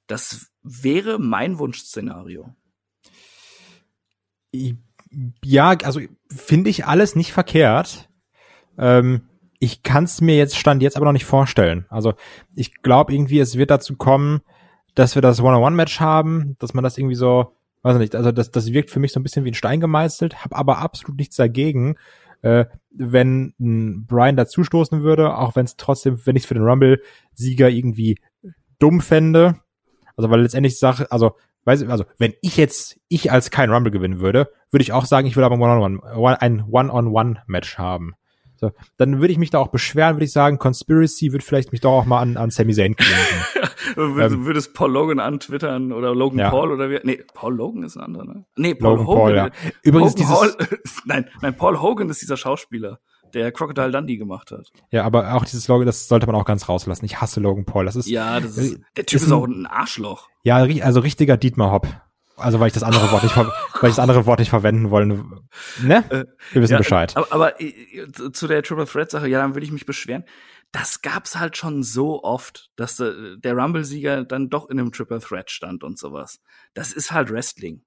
Das 0.06 0.52
wäre 0.62 1.18
mein 1.18 1.58
Wunschszenario. 1.58 2.54
Ja, 5.44 5.70
also 5.70 6.00
finde 6.28 6.70
ich 6.70 6.86
alles 6.86 7.16
nicht 7.16 7.32
verkehrt. 7.32 8.08
Ähm, 8.82 9.22
ich 9.60 9.84
kann 9.84 10.04
es 10.04 10.20
mir 10.20 10.36
jetzt 10.36 10.56
stand 10.56 10.82
jetzt 10.82 10.96
aber 10.96 11.06
noch 11.06 11.12
nicht 11.12 11.24
vorstellen. 11.24 11.86
Also 11.88 12.14
ich 12.56 12.82
glaube 12.82 13.14
irgendwie, 13.14 13.38
es 13.38 13.56
wird 13.56 13.70
dazu 13.70 13.96
kommen, 13.96 14.40
dass 14.96 15.14
wir 15.14 15.22
das 15.22 15.40
One-on-One-Match 15.40 16.00
haben, 16.00 16.56
dass 16.58 16.74
man 16.74 16.82
das 16.82 16.98
irgendwie 16.98 17.14
so, 17.14 17.54
weiß 17.82 17.96
nicht, 17.98 18.16
also 18.16 18.32
das, 18.32 18.50
das 18.50 18.72
wirkt 18.72 18.90
für 18.90 18.98
mich 18.98 19.12
so 19.12 19.20
ein 19.20 19.22
bisschen 19.22 19.44
wie 19.44 19.52
ein 19.52 19.54
Stein 19.54 19.78
gemeißelt, 19.78 20.44
habe 20.44 20.56
aber 20.56 20.78
absolut 20.78 21.16
nichts 21.16 21.36
dagegen, 21.36 21.94
äh, 22.42 22.64
wenn 22.90 23.54
ein 23.60 24.04
Brian 24.06 24.34
dazustoßen 24.34 25.04
würde, 25.04 25.38
auch 25.38 25.54
wenn 25.54 25.64
es 25.64 25.76
trotzdem, 25.76 26.20
wenn 26.26 26.34
ich 26.34 26.48
für 26.48 26.54
den 26.54 26.64
Rumble-Sieger 26.64 27.70
irgendwie 27.70 28.18
dumm 28.80 29.00
fände. 29.00 29.60
Also 30.16 30.28
weil 30.28 30.42
letztendlich 30.42 30.76
Sache, 30.76 31.06
also 31.12 31.36
weiß 31.64 31.82
ich, 31.82 31.88
also 31.88 32.04
wenn 32.18 32.34
ich 32.42 32.56
jetzt, 32.56 32.98
ich 33.06 33.30
als 33.30 33.52
kein 33.52 33.70
Rumble 33.70 33.92
gewinnen 33.92 34.18
würde, 34.18 34.50
würde 34.72 34.82
ich 34.82 34.92
auch 34.92 35.04
sagen, 35.04 35.28
ich 35.28 35.36
will 35.36 35.44
aber 35.44 35.54
ein 35.54 36.64
One-on-One-Match 36.68 37.78
haben. 37.78 38.14
So, 38.62 38.70
dann 38.96 39.20
würde 39.20 39.32
ich 39.32 39.38
mich 39.38 39.50
da 39.50 39.58
auch 39.58 39.68
beschweren, 39.68 40.14
würde 40.14 40.24
ich 40.24 40.30
sagen, 40.30 40.56
Conspiracy 40.56 41.32
wird 41.32 41.42
vielleicht 41.42 41.72
mich 41.72 41.80
doch 41.80 41.90
auch 41.90 42.06
mal 42.06 42.20
an, 42.20 42.36
an 42.36 42.50
Sami 42.50 42.72
Zayn 42.72 42.94
klingen. 42.96 43.18
ähm, 43.96 44.46
Würdest 44.46 44.72
Paul 44.72 44.92
Logan 44.92 45.18
antwittern 45.18 45.92
oder 45.92 46.14
Logan 46.14 46.38
ja. 46.38 46.50
Paul 46.50 46.70
oder 46.70 46.88
wie? 46.88 47.00
Nee, 47.02 47.24
Paul 47.34 47.56
Logan 47.56 47.82
ist 47.82 47.96
ein 47.96 48.02
anderer, 48.04 48.24
ne? 48.24 48.44
Nee, 48.54 48.76
Paul 48.76 48.92
Logan 48.92 49.06
Hogan. 49.08 49.18
Paul, 49.18 49.34
ja. 49.34 49.50
Übrigens 49.82 50.14
dieses 50.14 50.32
Paul, 50.32 50.54
nein, 51.06 51.28
nein, 51.40 51.56
Paul 51.56 51.80
Hogan 51.80 52.08
ist 52.08 52.22
dieser 52.22 52.36
Schauspieler 52.36 53.00
der 53.34 53.50
Crocodile 53.50 53.90
Dundee 53.90 54.16
gemacht 54.16 54.52
hat. 54.52 54.70
Ja, 54.90 55.04
aber 55.04 55.34
auch 55.34 55.44
dieses 55.44 55.66
Logan, 55.66 55.86
das 55.86 56.06
sollte 56.06 56.26
man 56.26 56.36
auch 56.36 56.44
ganz 56.44 56.68
rauslassen. 56.68 57.04
Ich 57.04 57.20
hasse 57.20 57.40
Logan 57.40 57.64
Paul. 57.64 57.84
Das 57.86 57.96
ist 57.96 58.08
ja, 58.08 58.38
das 58.38 58.56
ist, 58.58 58.78
der 58.96 59.06
Typ 59.06 59.16
ist, 59.16 59.26
ist 59.26 59.32
auch 59.32 59.44
ein 59.44 59.66
Arschloch. 59.66 60.28
Ja, 60.44 60.56
also 60.56 61.00
richtiger 61.00 61.36
Dietmar 61.36 61.72
Hopp. 61.72 61.88
Also 62.42 62.60
weil 62.60 62.68
ich 62.68 62.72
das 62.72 62.82
andere 62.82 63.10
Wort 63.10 63.22
nicht, 63.22 63.36
weil 63.36 63.46
ich 63.90 63.96
das 63.96 63.98
andere 63.98 64.26
Wort 64.26 64.38
nicht 64.38 64.50
verwenden 64.50 64.90
wollen. 64.90 65.48
Ne? 65.82 66.04
Äh, 66.10 66.24
Wir 66.52 66.62
wissen 66.62 66.72
ja, 66.72 66.78
Bescheid. 66.78 67.16
Aber, 67.16 67.32
aber, 67.32 67.60
äh, 67.60 68.10
zu 68.12 68.46
der 68.46 68.62
Triple 68.62 68.86
Threat 68.86 69.10
Sache, 69.10 69.28
ja, 69.28 69.40
dann 69.40 69.54
würde 69.54 69.64
ich 69.64 69.72
mich 69.72 69.86
beschweren. 69.86 70.24
Das 70.72 71.02
gab's 71.02 71.38
halt 71.38 71.56
schon 71.56 71.82
so 71.82 72.22
oft, 72.22 72.70
dass 72.76 72.96
der, 72.96 73.36
der 73.36 73.54
Rumble-Sieger 73.54 74.24
dann 74.24 74.48
doch 74.48 74.70
in 74.70 74.78
einem 74.78 74.92
Triple 74.92 75.20
Threat 75.20 75.50
stand 75.50 75.84
und 75.84 75.98
sowas. 75.98 76.40
Das 76.74 76.92
ist 76.92 77.12
halt 77.12 77.30
Wrestling. 77.30 77.84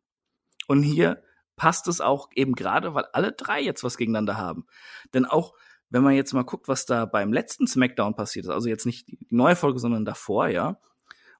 Und 0.67 0.83
hier 0.83 1.23
passt 1.55 1.87
es 1.87 2.01
auch 2.01 2.29
eben 2.35 2.53
gerade, 2.53 2.93
weil 2.93 3.05
alle 3.13 3.31
drei 3.31 3.61
jetzt 3.61 3.83
was 3.83 3.97
gegeneinander 3.97 4.37
haben. 4.37 4.65
Denn 5.13 5.25
auch 5.25 5.53
wenn 5.89 6.03
man 6.03 6.13
jetzt 6.13 6.33
mal 6.33 6.43
guckt, 6.43 6.67
was 6.67 6.85
da 6.85 7.05
beim 7.05 7.31
letzten 7.31 7.67
SmackDown 7.67 8.15
passiert 8.15 8.45
ist, 8.45 8.51
also 8.51 8.67
jetzt 8.67 8.85
nicht 8.85 9.07
die 9.07 9.17
neue 9.29 9.55
Folge, 9.55 9.79
sondern 9.79 10.05
davor, 10.05 10.47
ja, 10.47 10.79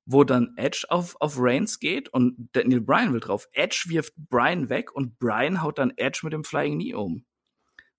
wo 0.06 0.24
dann 0.24 0.53
Edge 0.56 0.86
auf, 0.89 1.16
auf 1.20 1.36
Reigns 1.38 1.80
geht 1.80 2.10
und 2.10 2.49
Daniel 2.53 2.82
Bryan 2.82 3.14
will 3.14 3.20
drauf. 3.20 3.47
Edge 3.53 3.86
wirft 3.88 4.14
Bryan 4.16 4.70
weg 4.70 4.93
und 4.93 5.18
Bryan 5.20 5.62
haut 5.62 5.80
dann 5.80 5.93
Edge 5.97 6.20
mit 6.24 6.34
dem 6.34 6.43
Flying 6.43 6.76
Knee 6.76 6.93
um. 6.93 7.26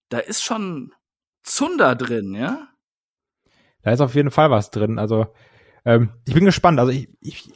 Da 0.08 0.18
ist 0.18 0.42
schon 0.42 0.92
Zunder 1.42 1.96
drin, 1.96 2.34
ja? 2.34 2.68
Da 3.82 3.90
ist 3.92 4.00
auf 4.00 4.14
jeden 4.14 4.30
Fall 4.30 4.50
was 4.50 4.70
drin. 4.70 4.98
Also, 4.98 5.26
ähm, 5.84 6.10
ich 6.26 6.34
bin 6.34 6.44
gespannt. 6.44 6.78
Also, 6.78 6.92
ich, 6.92 7.08
ich 7.20 7.50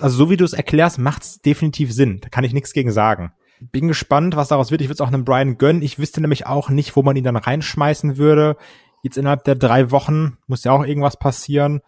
also 0.00 0.16
so 0.16 0.30
wie 0.30 0.36
du 0.36 0.44
es 0.44 0.52
erklärst, 0.52 0.98
macht's 0.98 1.40
definitiv 1.40 1.92
Sinn. 1.92 2.20
Da 2.20 2.28
kann 2.28 2.44
ich 2.44 2.52
nichts 2.52 2.72
gegen 2.72 2.92
sagen. 2.92 3.32
Bin 3.60 3.88
gespannt, 3.88 4.36
was 4.36 4.48
daraus 4.48 4.70
wird. 4.70 4.82
Ich 4.82 4.88
würde 4.88 4.94
es 4.94 5.00
auch 5.00 5.08
einem 5.08 5.24
Brian 5.24 5.56
gönnen. 5.56 5.82
Ich 5.82 5.98
wüsste 5.98 6.20
nämlich 6.20 6.46
auch 6.46 6.68
nicht, 6.68 6.94
wo 6.96 7.02
man 7.02 7.16
ihn 7.16 7.24
dann 7.24 7.36
reinschmeißen 7.36 8.16
würde. 8.16 8.56
Jetzt 9.02 9.16
innerhalb 9.16 9.44
der 9.44 9.54
drei 9.54 9.90
Wochen 9.90 10.38
muss 10.46 10.64
ja 10.64 10.72
auch 10.72 10.84
irgendwas 10.84 11.18
passieren. 11.18 11.80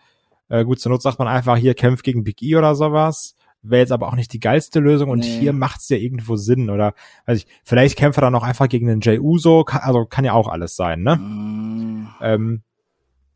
Äh, 0.48 0.64
gut, 0.64 0.80
zur 0.80 0.92
Not 0.92 1.02
sagt 1.02 1.18
man 1.18 1.28
einfach, 1.28 1.56
hier 1.56 1.74
kämpft 1.74 2.04
gegen 2.04 2.24
Big 2.24 2.42
E 2.42 2.56
oder 2.56 2.74
sowas. 2.74 3.36
Wäre 3.62 3.80
jetzt 3.80 3.92
aber 3.92 4.08
auch 4.08 4.14
nicht 4.14 4.32
die 4.32 4.40
geilste 4.40 4.78
Lösung 4.78 5.10
und 5.10 5.20
nee. 5.20 5.40
hier 5.40 5.52
macht's 5.52 5.88
ja 5.88 5.96
irgendwo 5.96 6.36
Sinn 6.36 6.70
oder 6.70 6.94
weiß 7.26 7.38
ich, 7.38 7.46
vielleicht 7.64 7.98
kämpft 7.98 8.18
er 8.18 8.22
dann 8.22 8.34
auch 8.34 8.44
einfach 8.44 8.68
gegen 8.68 9.00
den 9.00 9.20
Uso, 9.20 9.64
kann, 9.64 9.80
also 9.82 10.06
kann 10.06 10.24
ja 10.24 10.32
auch 10.32 10.48
alles 10.48 10.76
sein, 10.76 11.02
ne? 11.02 11.16
Mm. 11.16 12.08
Ähm, 12.20 12.62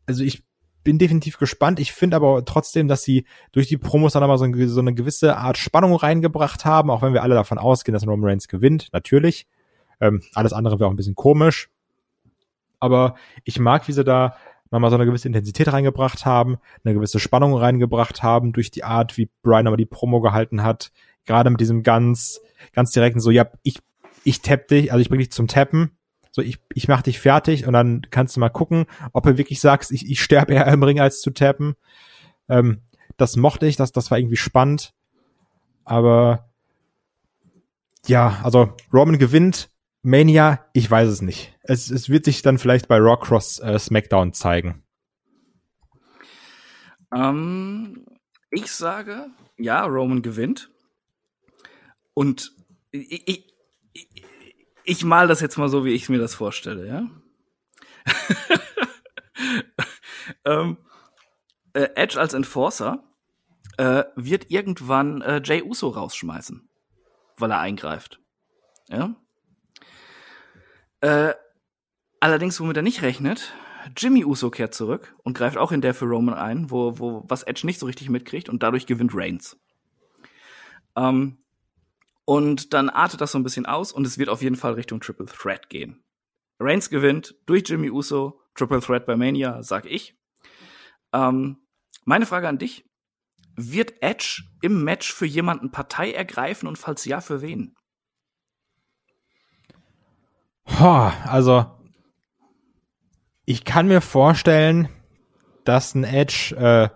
also 0.05 0.23
ich 0.23 0.43
bin 0.83 0.97
definitiv 0.97 1.37
gespannt. 1.37 1.79
Ich 1.79 1.93
finde 1.93 2.17
aber 2.17 2.43
trotzdem, 2.45 2.87
dass 2.87 3.03
sie 3.03 3.25
durch 3.51 3.67
die 3.67 3.77
Promos 3.77 4.13
dann 4.13 4.23
aber 4.23 4.37
so, 4.37 4.45
eine, 4.45 4.67
so 4.67 4.81
eine 4.81 4.93
gewisse 4.93 5.37
Art 5.37 5.57
Spannung 5.57 5.95
reingebracht 5.95 6.65
haben, 6.65 6.89
auch 6.89 7.01
wenn 7.01 7.13
wir 7.13 7.23
alle 7.23 7.35
davon 7.35 7.57
ausgehen, 7.57 7.93
dass 7.93 8.05
Roman 8.05 8.29
Reigns 8.29 8.47
gewinnt, 8.47 8.89
natürlich. 8.91 9.47
Ähm, 10.01 10.21
alles 10.33 10.53
andere 10.53 10.79
wäre 10.79 10.87
auch 10.87 10.93
ein 10.93 10.97
bisschen 10.97 11.15
komisch. 11.15 11.69
Aber 12.79 13.15
ich 13.45 13.59
mag, 13.59 13.87
wie 13.87 13.93
sie 13.93 14.03
da 14.03 14.35
nochmal 14.73 14.89
so 14.89 14.95
eine 14.95 15.05
gewisse 15.05 15.27
Intensität 15.27 15.71
reingebracht 15.71 16.25
haben, 16.25 16.57
eine 16.83 16.93
gewisse 16.93 17.19
Spannung 17.19 17.53
reingebracht 17.55 18.23
haben 18.23 18.51
durch 18.51 18.71
die 18.71 18.83
Art, 18.83 19.17
wie 19.17 19.29
Brian 19.43 19.67
aber 19.67 19.77
die 19.77 19.85
Promo 19.85 20.19
gehalten 20.19 20.63
hat. 20.63 20.91
Gerade 21.25 21.49
mit 21.49 21.61
diesem 21.61 21.83
ganz, 21.83 22.41
ganz 22.73 22.91
direkten 22.91 23.19
so, 23.19 23.31
ja, 23.31 23.47
ich, 23.61 23.79
ich 24.23 24.41
tapp 24.41 24.67
dich, 24.67 24.91
also 24.91 25.01
ich 25.01 25.09
bring 25.09 25.19
dich 25.19 25.31
zum 25.31 25.47
Tappen. 25.47 25.91
So, 26.31 26.41
ich, 26.41 26.59
ich 26.73 26.87
mach 26.87 27.03
dich 27.03 27.19
fertig 27.19 27.67
und 27.67 27.73
dann 27.73 28.01
kannst 28.09 28.35
du 28.35 28.39
mal 28.39 28.49
gucken, 28.49 28.87
ob 29.13 29.23
du 29.23 29.37
wirklich 29.37 29.61
sagst, 29.61 29.91
ich, 29.91 30.09
ich 30.09 30.21
sterbe 30.21 30.53
eher 30.53 30.67
im 30.67 30.81
Ring 30.81 30.99
als 30.99 31.21
zu 31.21 31.29
tappen. 31.29 31.75
Ähm, 32.49 32.81
das 33.17 33.35
mochte 33.35 33.67
ich, 33.67 33.75
das, 33.75 33.91
das 33.91 34.09
war 34.09 34.17
irgendwie 34.17 34.35
spannend. 34.35 34.93
Aber 35.85 36.49
ja, 38.07 38.39
also 38.43 38.73
Roman 38.91 39.19
gewinnt, 39.19 39.69
Mania, 40.01 40.65
ich 40.73 40.89
weiß 40.89 41.07
es 41.07 41.21
nicht. 41.21 41.52
Es, 41.63 41.89
es 41.89 42.09
wird 42.09 42.25
sich 42.25 42.41
dann 42.41 42.57
vielleicht 42.57 42.87
bei 42.87 42.97
Raw 42.97 43.17
Cross 43.19 43.59
äh, 43.59 43.79
SmackDown 43.79 44.33
zeigen. 44.33 44.83
Ähm, 47.13 48.05
ich 48.51 48.71
sage, 48.71 49.27
ja, 49.57 49.85
Roman 49.85 50.21
gewinnt. 50.21 50.69
Und 52.13 52.51
ich, 52.91 53.27
ich, 53.93 54.25
ich, 54.83 55.03
mal 55.03 55.27
das 55.27 55.41
jetzt 55.41 55.57
mal 55.57 55.69
so, 55.69 55.85
wie 55.85 55.93
ich 55.93 56.09
mir 56.09 56.19
das 56.19 56.35
vorstelle, 56.35 56.87
ja. 56.87 57.09
ähm, 60.45 60.77
äh, 61.73 61.89
Edge 61.95 62.19
als 62.19 62.33
Enforcer 62.33 63.03
äh, 63.77 64.03
wird 64.15 64.51
irgendwann 64.51 65.21
äh, 65.21 65.41
Jay 65.43 65.63
Uso 65.63 65.89
rausschmeißen, 65.89 66.67
weil 67.37 67.51
er 67.51 67.59
eingreift. 67.59 68.19
Ja. 68.89 69.15
Äh, 71.01 71.33
allerdings, 72.23 72.57
womit 72.61 72.77
er 72.77 72.83
nicht 72.83 73.01
rechnet, 73.01 73.53
Jimmy 73.97 74.23
Uso 74.23 74.49
kehrt 74.49 74.73
zurück 74.73 75.13
und 75.23 75.37
greift 75.37 75.57
auch 75.57 75.73
in 75.73 75.81
der 75.81 75.93
für 75.93 76.05
Roman 76.05 76.35
ein, 76.35 76.71
wo, 76.71 76.97
wo 76.97 77.25
was 77.27 77.43
Edge 77.43 77.65
nicht 77.65 77.79
so 77.79 77.85
richtig 77.85 78.09
mitkriegt 78.09 78.47
und 78.47 78.63
dadurch 78.63 78.85
gewinnt 78.85 79.11
Reigns. 79.13 79.59
Ähm, 80.95 81.43
und 82.23 82.73
dann 82.73 82.89
artet 82.89 83.19
das 83.19 83.33
so 83.33 83.37
ein 83.37 83.43
bisschen 83.43 83.65
aus 83.65 83.91
und 83.91 84.07
es 84.07 84.17
wird 84.17 84.29
auf 84.29 84.41
jeden 84.41 84.55
Fall 84.55 84.73
Richtung 84.73 85.01
Triple 85.01 85.25
Threat 85.25 85.69
gehen. 85.69 86.01
Reigns 86.61 86.89
gewinnt 86.89 87.35
durch 87.45 87.67
Jimmy 87.67 87.89
Uso, 87.89 88.39
Triple 88.55 88.79
Threat 88.79 89.05
bei 89.05 89.17
Mania, 89.17 89.61
sag 89.61 89.85
ich. 89.85 90.15
Ähm, 91.11 91.57
meine 92.05 92.25
Frage 92.25 92.47
an 92.47 92.57
dich. 92.57 92.85
Wird 93.55 94.01
Edge 94.01 94.43
im 94.61 94.83
Match 94.83 95.13
für 95.13 95.25
jemanden 95.25 95.71
Partei 95.71 96.13
ergreifen 96.13 96.67
und 96.67 96.77
falls 96.77 97.03
ja, 97.03 97.19
für 97.19 97.41
wen? 97.41 97.75
also, 100.65 101.82
ich 103.45 103.65
kann 103.65 103.87
mir 103.87 104.01
vorstellen, 104.01 104.89
dass 105.65 105.95
ein 105.95 106.03
Edge 106.03 106.55
äh, 106.57 106.89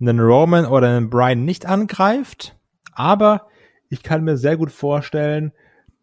einen 0.00 0.20
Roman 0.20 0.66
oder 0.66 0.88
einen 0.88 1.10
Brian 1.10 1.44
nicht 1.44 1.66
angreift, 1.66 2.56
aber 2.92 3.48
ich 3.88 4.02
kann 4.02 4.24
mir 4.24 4.36
sehr 4.36 4.56
gut 4.56 4.72
vorstellen, 4.72 5.52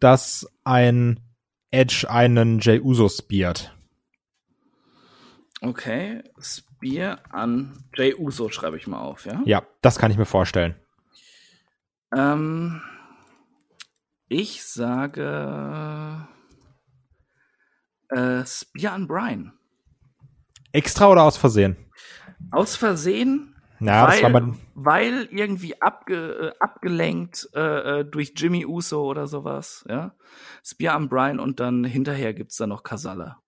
dass 0.00 0.46
ein 0.64 1.20
Edge 1.70 2.08
einen 2.08 2.58
Jey 2.58 2.80
Uso 2.80 3.08
speart. 3.08 3.76
Okay, 5.60 6.22
Spear 6.40 7.20
an 7.30 7.84
Jey 7.94 8.14
Uso 8.14 8.48
schreibe 8.48 8.76
ich 8.76 8.86
mal 8.86 9.00
auf, 9.00 9.26
ja? 9.26 9.42
Ja, 9.44 9.62
das 9.80 9.98
kann 9.98 10.10
ich 10.10 10.16
mir 10.16 10.26
vorstellen. 10.26 10.74
Ähm, 12.14 12.82
ich 14.28 14.64
sage 14.64 16.26
äh, 18.08 18.44
Spear 18.44 18.94
an 18.94 19.06
Brian. 19.06 19.52
Extra 20.72 21.08
oder 21.08 21.22
aus 21.24 21.36
Versehen? 21.36 21.76
Aus 22.50 22.76
Versehen, 22.76 23.54
Ja, 23.80 24.06
das 24.06 24.16
weil, 24.16 24.22
war 24.32 24.40
mal, 24.40 24.54
weil 24.74 25.28
irgendwie 25.30 25.80
abge, 25.80 26.52
äh, 26.54 26.58
abgelenkt 26.60 27.48
äh, 27.54 28.00
äh, 28.00 28.04
durch 28.04 28.32
Jimmy 28.36 28.64
Uso 28.66 29.04
oder 29.04 29.26
sowas, 29.26 29.84
ja. 29.88 30.14
Spear 30.64 30.94
an 30.96 31.08
Brian 31.08 31.38
und 31.40 31.60
dann 31.60 31.84
hinterher 31.84 32.34
gibt's 32.34 32.56
da 32.56 32.66
noch 32.66 32.82
Kasala. 32.82 33.38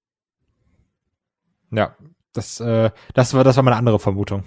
ja, 1.70 1.96
das, 2.32 2.60
äh, 2.60 2.90
das 3.14 3.34
war, 3.34 3.44
das 3.44 3.56
war 3.56 3.62
meine 3.62 3.76
andere 3.76 3.98
Vermutung. 3.98 4.44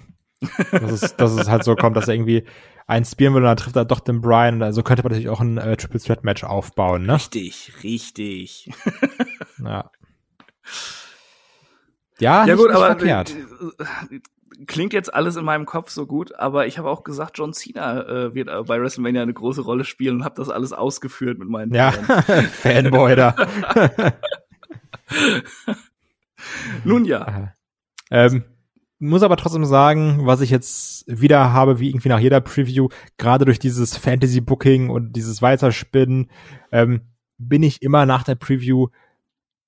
dass, 0.70 0.90
es, 1.02 1.16
dass 1.16 1.32
es 1.32 1.48
halt 1.48 1.64
so 1.64 1.74
kommt, 1.74 1.96
dass 1.96 2.06
er 2.08 2.14
irgendwie 2.14 2.44
einen 2.86 3.04
spielen 3.04 3.34
will 3.34 3.42
und 3.42 3.46
dann 3.48 3.56
trifft 3.56 3.76
er 3.76 3.84
doch 3.84 4.00
den 4.00 4.20
Brian. 4.20 4.62
Also 4.62 4.82
könnte 4.82 5.02
man 5.02 5.10
natürlich 5.10 5.28
auch 5.30 5.40
ein 5.40 5.58
äh, 5.58 5.76
Triple 5.76 6.00
Threat 6.00 6.22
Match 6.24 6.44
aufbauen, 6.44 7.06
ne? 7.06 7.14
Richtig, 7.14 7.72
richtig. 7.82 8.70
Ja. 9.64 9.90
Ja, 12.20 12.44
ja 12.46 12.54
gut, 12.54 12.70
aber 12.70 12.86
verkehrt. 12.86 13.34
äh, 14.10 14.20
klingt 14.66 14.92
jetzt 14.92 15.12
alles 15.14 15.36
in 15.36 15.44
meinem 15.44 15.66
Kopf 15.66 15.90
so 15.90 16.06
gut, 16.06 16.34
aber 16.34 16.66
ich 16.66 16.78
habe 16.78 16.90
auch 16.90 17.04
gesagt, 17.04 17.38
John 17.38 17.52
Cena 17.52 18.02
äh, 18.02 18.34
wird 18.34 18.48
äh, 18.48 18.62
bei 18.64 18.80
WrestleMania 18.80 19.22
eine 19.22 19.32
große 19.34 19.60
Rolle 19.62 19.84
spielen 19.84 20.16
und 20.16 20.24
habe 20.24 20.34
das 20.36 20.48
alles 20.48 20.72
ausgeführt 20.72 21.38
mit 21.38 21.48
meinen 21.48 21.72
Ja. 21.74 21.92
Fanboy 22.62 23.14
da. 23.16 23.34
Nun 26.84 27.04
ja, 27.04 27.52
ähm, 28.10 28.44
muss 28.98 29.22
aber 29.22 29.36
trotzdem 29.36 29.64
sagen, 29.64 30.26
was 30.26 30.40
ich 30.40 30.50
jetzt 30.50 31.04
wieder 31.06 31.52
habe, 31.52 31.78
wie 31.78 31.88
irgendwie 31.90 32.08
nach 32.08 32.18
jeder 32.18 32.40
Preview, 32.40 32.88
gerade 33.16 33.44
durch 33.44 33.58
dieses 33.58 33.96
Fantasy-Booking 33.96 34.90
und 34.90 35.12
dieses 35.12 35.40
Weiterspinnen, 35.40 36.30
ähm, 36.72 37.02
bin 37.38 37.62
ich 37.62 37.82
immer 37.82 38.06
nach 38.06 38.24
der 38.24 38.34
Preview 38.34 38.88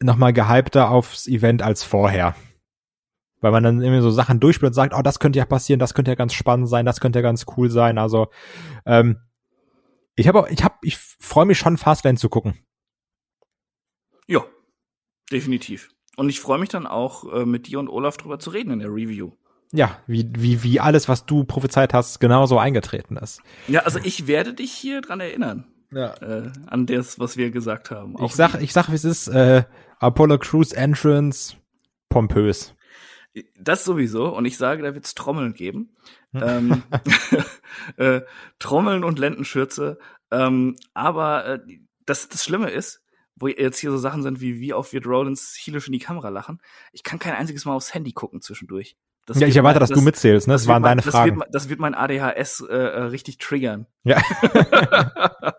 nochmal 0.02 0.32
gehypter 0.32 0.90
aufs 0.90 1.26
Event 1.26 1.62
als 1.62 1.82
vorher. 1.82 2.34
Weil 3.40 3.52
man 3.52 3.62
dann 3.62 3.80
irgendwie 3.80 4.02
so 4.02 4.10
Sachen 4.10 4.40
durchspielt 4.40 4.70
und 4.70 4.74
sagt, 4.74 4.94
oh, 4.94 5.02
das 5.02 5.18
könnte 5.18 5.38
ja 5.38 5.46
passieren, 5.46 5.80
das 5.80 5.94
könnte 5.94 6.10
ja 6.10 6.14
ganz 6.14 6.34
spannend 6.34 6.68
sein, 6.68 6.84
das 6.84 7.00
könnte 7.00 7.20
ja 7.20 7.22
ganz 7.22 7.46
cool 7.56 7.70
sein. 7.70 7.96
Also, 7.98 8.28
ähm, 8.84 9.18
ich 10.16 10.28
habe, 10.28 10.46
ich 10.50 10.62
habe, 10.62 10.74
ich 10.82 10.98
freue 10.98 11.46
mich 11.46 11.58
schon, 11.58 11.78
Fastlane 11.78 12.18
zu 12.18 12.28
gucken. 12.28 12.54
ja, 14.26 14.44
definitiv. 15.32 15.90
Und 16.16 16.28
ich 16.28 16.40
freue 16.40 16.58
mich 16.58 16.68
dann 16.68 16.86
auch, 16.86 17.32
äh, 17.32 17.46
mit 17.46 17.66
dir 17.66 17.78
und 17.78 17.88
Olaf 17.88 18.18
drüber 18.18 18.38
zu 18.38 18.50
reden 18.50 18.72
in 18.72 18.80
der 18.80 18.90
Review. 18.90 19.32
Ja, 19.72 19.98
wie, 20.06 20.28
wie, 20.36 20.62
wie 20.62 20.80
alles, 20.80 21.08
was 21.08 21.26
du 21.26 21.44
prophezeit 21.44 21.94
hast, 21.94 22.18
genauso 22.20 22.58
eingetreten 22.58 23.16
ist. 23.16 23.40
Ja, 23.68 23.80
also 23.80 24.00
ich 24.02 24.26
werde 24.26 24.52
dich 24.52 24.72
hier 24.72 25.00
dran 25.00 25.20
erinnern, 25.20 25.64
Ja. 25.92 26.14
äh, 26.22 26.50
an 26.66 26.86
das, 26.86 27.18
was 27.18 27.36
wir 27.36 27.50
gesagt 27.50 27.90
haben. 27.90 28.14
Ich 28.24 28.34
sag, 28.34 28.60
ich 28.60 28.72
sag, 28.72 28.88
wie 28.90 28.94
es 28.94 29.04
ist, 29.04 29.28
äh, 29.28 29.64
Apollo 29.98 30.38
Crews 30.38 30.72
Entrance, 30.72 31.56
pompös. 32.08 32.74
Das 33.58 33.84
sowieso. 33.84 34.34
Und 34.34 34.44
ich 34.44 34.56
sage, 34.56 34.82
da 34.82 34.94
wird's 34.94 35.14
Trommeln 35.14 35.54
geben. 35.54 35.96
ähm, 36.34 36.82
äh, 37.96 38.22
Trommeln 38.58 39.04
und 39.04 39.18
Lendenschürze. 39.18 39.98
Ähm, 40.30 40.76
aber 40.94 41.46
äh, 41.46 41.60
das, 42.06 42.28
das 42.28 42.44
Schlimme 42.44 42.70
ist, 42.70 43.02
wo 43.36 43.48
jetzt 43.48 43.78
hier 43.78 43.90
so 43.90 43.98
Sachen 43.98 44.22
sind 44.22 44.40
wie, 44.40 44.60
wie 44.60 44.74
oft 44.74 44.92
wird 44.92 45.06
Rollins 45.06 45.54
chielisch 45.54 45.86
in 45.86 45.92
die 45.92 45.98
Kamera 45.98 46.28
lachen. 46.28 46.60
Ich 46.92 47.02
kann 47.02 47.18
kein 47.18 47.34
einziges 47.34 47.64
Mal 47.64 47.74
aufs 47.74 47.94
Handy 47.94 48.12
gucken 48.12 48.40
zwischendurch. 48.40 48.96
Das 49.30 49.38
ja, 49.38 49.46
ich 49.46 49.54
wird 49.54 49.62
erwarte, 49.64 49.78
mein- 49.78 49.88
dass 49.88 49.96
du 49.96 50.02
mitzählst, 50.02 50.48
ne? 50.48 50.54
Das, 50.54 50.66
waren 50.66 50.82
wird 50.82 50.82
mein- 50.82 50.90
deine 50.90 51.02
das 51.02 51.14
Fragen. 51.14 51.36
Wird, 51.38 51.48
das 51.52 51.68
wird 51.68 51.78
mein 51.78 51.94
ADHS 51.94 52.64
äh, 52.68 52.74
äh, 52.74 53.02
richtig 53.04 53.38
triggern. 53.38 53.86
Ja. 54.02 54.20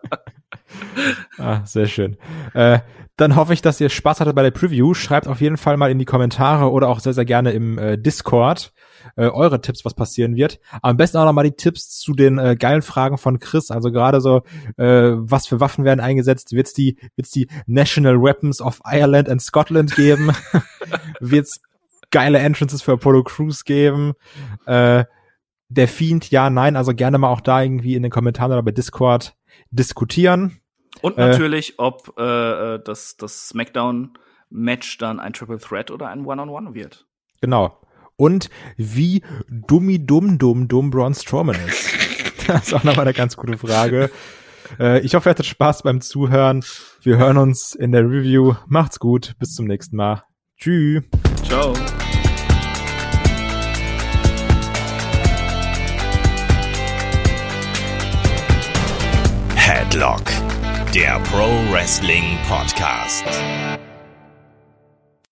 ah, 1.38 1.64
sehr 1.64 1.86
schön. 1.86 2.18
Äh, 2.52 2.80
dann 3.16 3.34
hoffe 3.36 3.54
ich, 3.54 3.62
dass 3.62 3.80
ihr 3.80 3.88
Spaß 3.88 4.20
hattet 4.20 4.34
bei 4.34 4.42
der 4.42 4.50
Preview. 4.50 4.92
Schreibt 4.92 5.26
auf 5.26 5.40
jeden 5.40 5.56
Fall 5.56 5.78
mal 5.78 5.90
in 5.90 5.98
die 5.98 6.04
Kommentare 6.04 6.70
oder 6.70 6.88
auch 6.88 7.00
sehr, 7.00 7.14
sehr 7.14 7.24
gerne 7.24 7.52
im 7.52 7.78
äh, 7.78 7.96
Discord 7.96 8.72
äh, 9.16 9.26
eure 9.28 9.60
Tipps, 9.60 9.84
was 9.84 9.94
passieren 9.94 10.36
wird. 10.36 10.60
Am 10.82 10.96
besten 10.96 11.16
auch 11.18 11.24
noch 11.24 11.32
mal 11.32 11.42
die 11.42 11.56
Tipps 11.56 11.98
zu 11.98 12.12
den 12.12 12.38
äh, 12.38 12.56
geilen 12.56 12.82
Fragen 12.82 13.16
von 13.16 13.38
Chris. 13.38 13.70
Also 13.70 13.90
gerade 13.90 14.20
so, 14.20 14.42
äh, 14.76 15.12
was 15.14 15.46
für 15.46 15.60
Waffen 15.60 15.84
werden 15.84 16.00
eingesetzt? 16.00 16.52
Wird's 16.52 16.72
die, 16.74 16.98
wird's 17.16 17.30
die 17.30 17.48
National 17.66 18.20
Weapons 18.22 18.60
of 18.60 18.80
Ireland 18.84 19.28
and 19.28 19.40
Scotland 19.40 19.94
geben? 19.94 20.32
wird's 21.20 21.60
geile 22.12 22.38
Entrances 22.38 22.82
für 22.82 22.92
Apollo 22.92 23.24
Crews 23.24 23.64
geben? 23.64 24.12
Äh, 24.66 25.04
der 25.68 25.88
Fiend, 25.88 26.30
ja, 26.30 26.50
nein, 26.50 26.76
also 26.76 26.94
gerne 26.94 27.18
mal 27.18 27.28
auch 27.30 27.40
da 27.40 27.62
irgendwie 27.62 27.94
in 27.96 28.02
den 28.02 28.12
Kommentaren 28.12 28.52
oder 28.52 28.62
bei 28.62 28.70
Discord 28.70 29.34
diskutieren. 29.70 30.60
Und 31.00 31.18
Äh. 31.18 31.30
natürlich, 31.30 31.78
ob 31.78 32.14
äh, 32.18 32.74
äh, 32.74 32.80
das, 32.84 33.16
das 33.16 33.48
Smackdown-Match 33.48 34.98
dann 34.98 35.18
ein 35.18 35.32
Triple 35.32 35.58
Threat 35.58 35.90
oder 35.90 36.08
ein 36.08 36.24
One-on-One 36.24 36.74
wird. 36.74 37.06
Genau. 37.40 37.80
Und 38.16 38.50
wie 38.76 39.22
dummi 39.48 40.04
dumm 40.06 40.38
dumm 40.38 40.68
dumm 40.68 40.90
Braun 40.90 41.14
Strowman 41.14 41.56
ist. 41.66 41.88
Das 42.48 42.66
ist 42.66 42.74
auch 42.74 42.82
nochmal 42.82 43.06
eine 43.06 43.14
ganz 43.14 43.36
gute 43.36 43.56
Frage. 43.56 44.10
Äh, 44.78 44.98
ich 45.00 45.14
hoffe, 45.14 45.28
ihr 45.28 45.30
hattet 45.30 45.46
Spaß 45.46 45.84
beim 45.84 46.00
Zuhören. 46.00 46.64
Wir 47.00 47.16
hören 47.16 47.36
uns 47.36 47.76
in 47.76 47.92
der 47.92 48.02
Review. 48.02 48.54
Macht's 48.66 48.98
gut. 48.98 49.34
Bis 49.38 49.54
zum 49.54 49.66
nächsten 49.66 49.94
Mal. 49.96 50.24
Tschüss. 50.58 51.04
Ciao. 51.52 51.74
Headlock, 59.54 60.22
der 60.94 61.20
Pro 61.30 61.50
Wrestling 61.70 62.38
Podcast. 62.48 63.26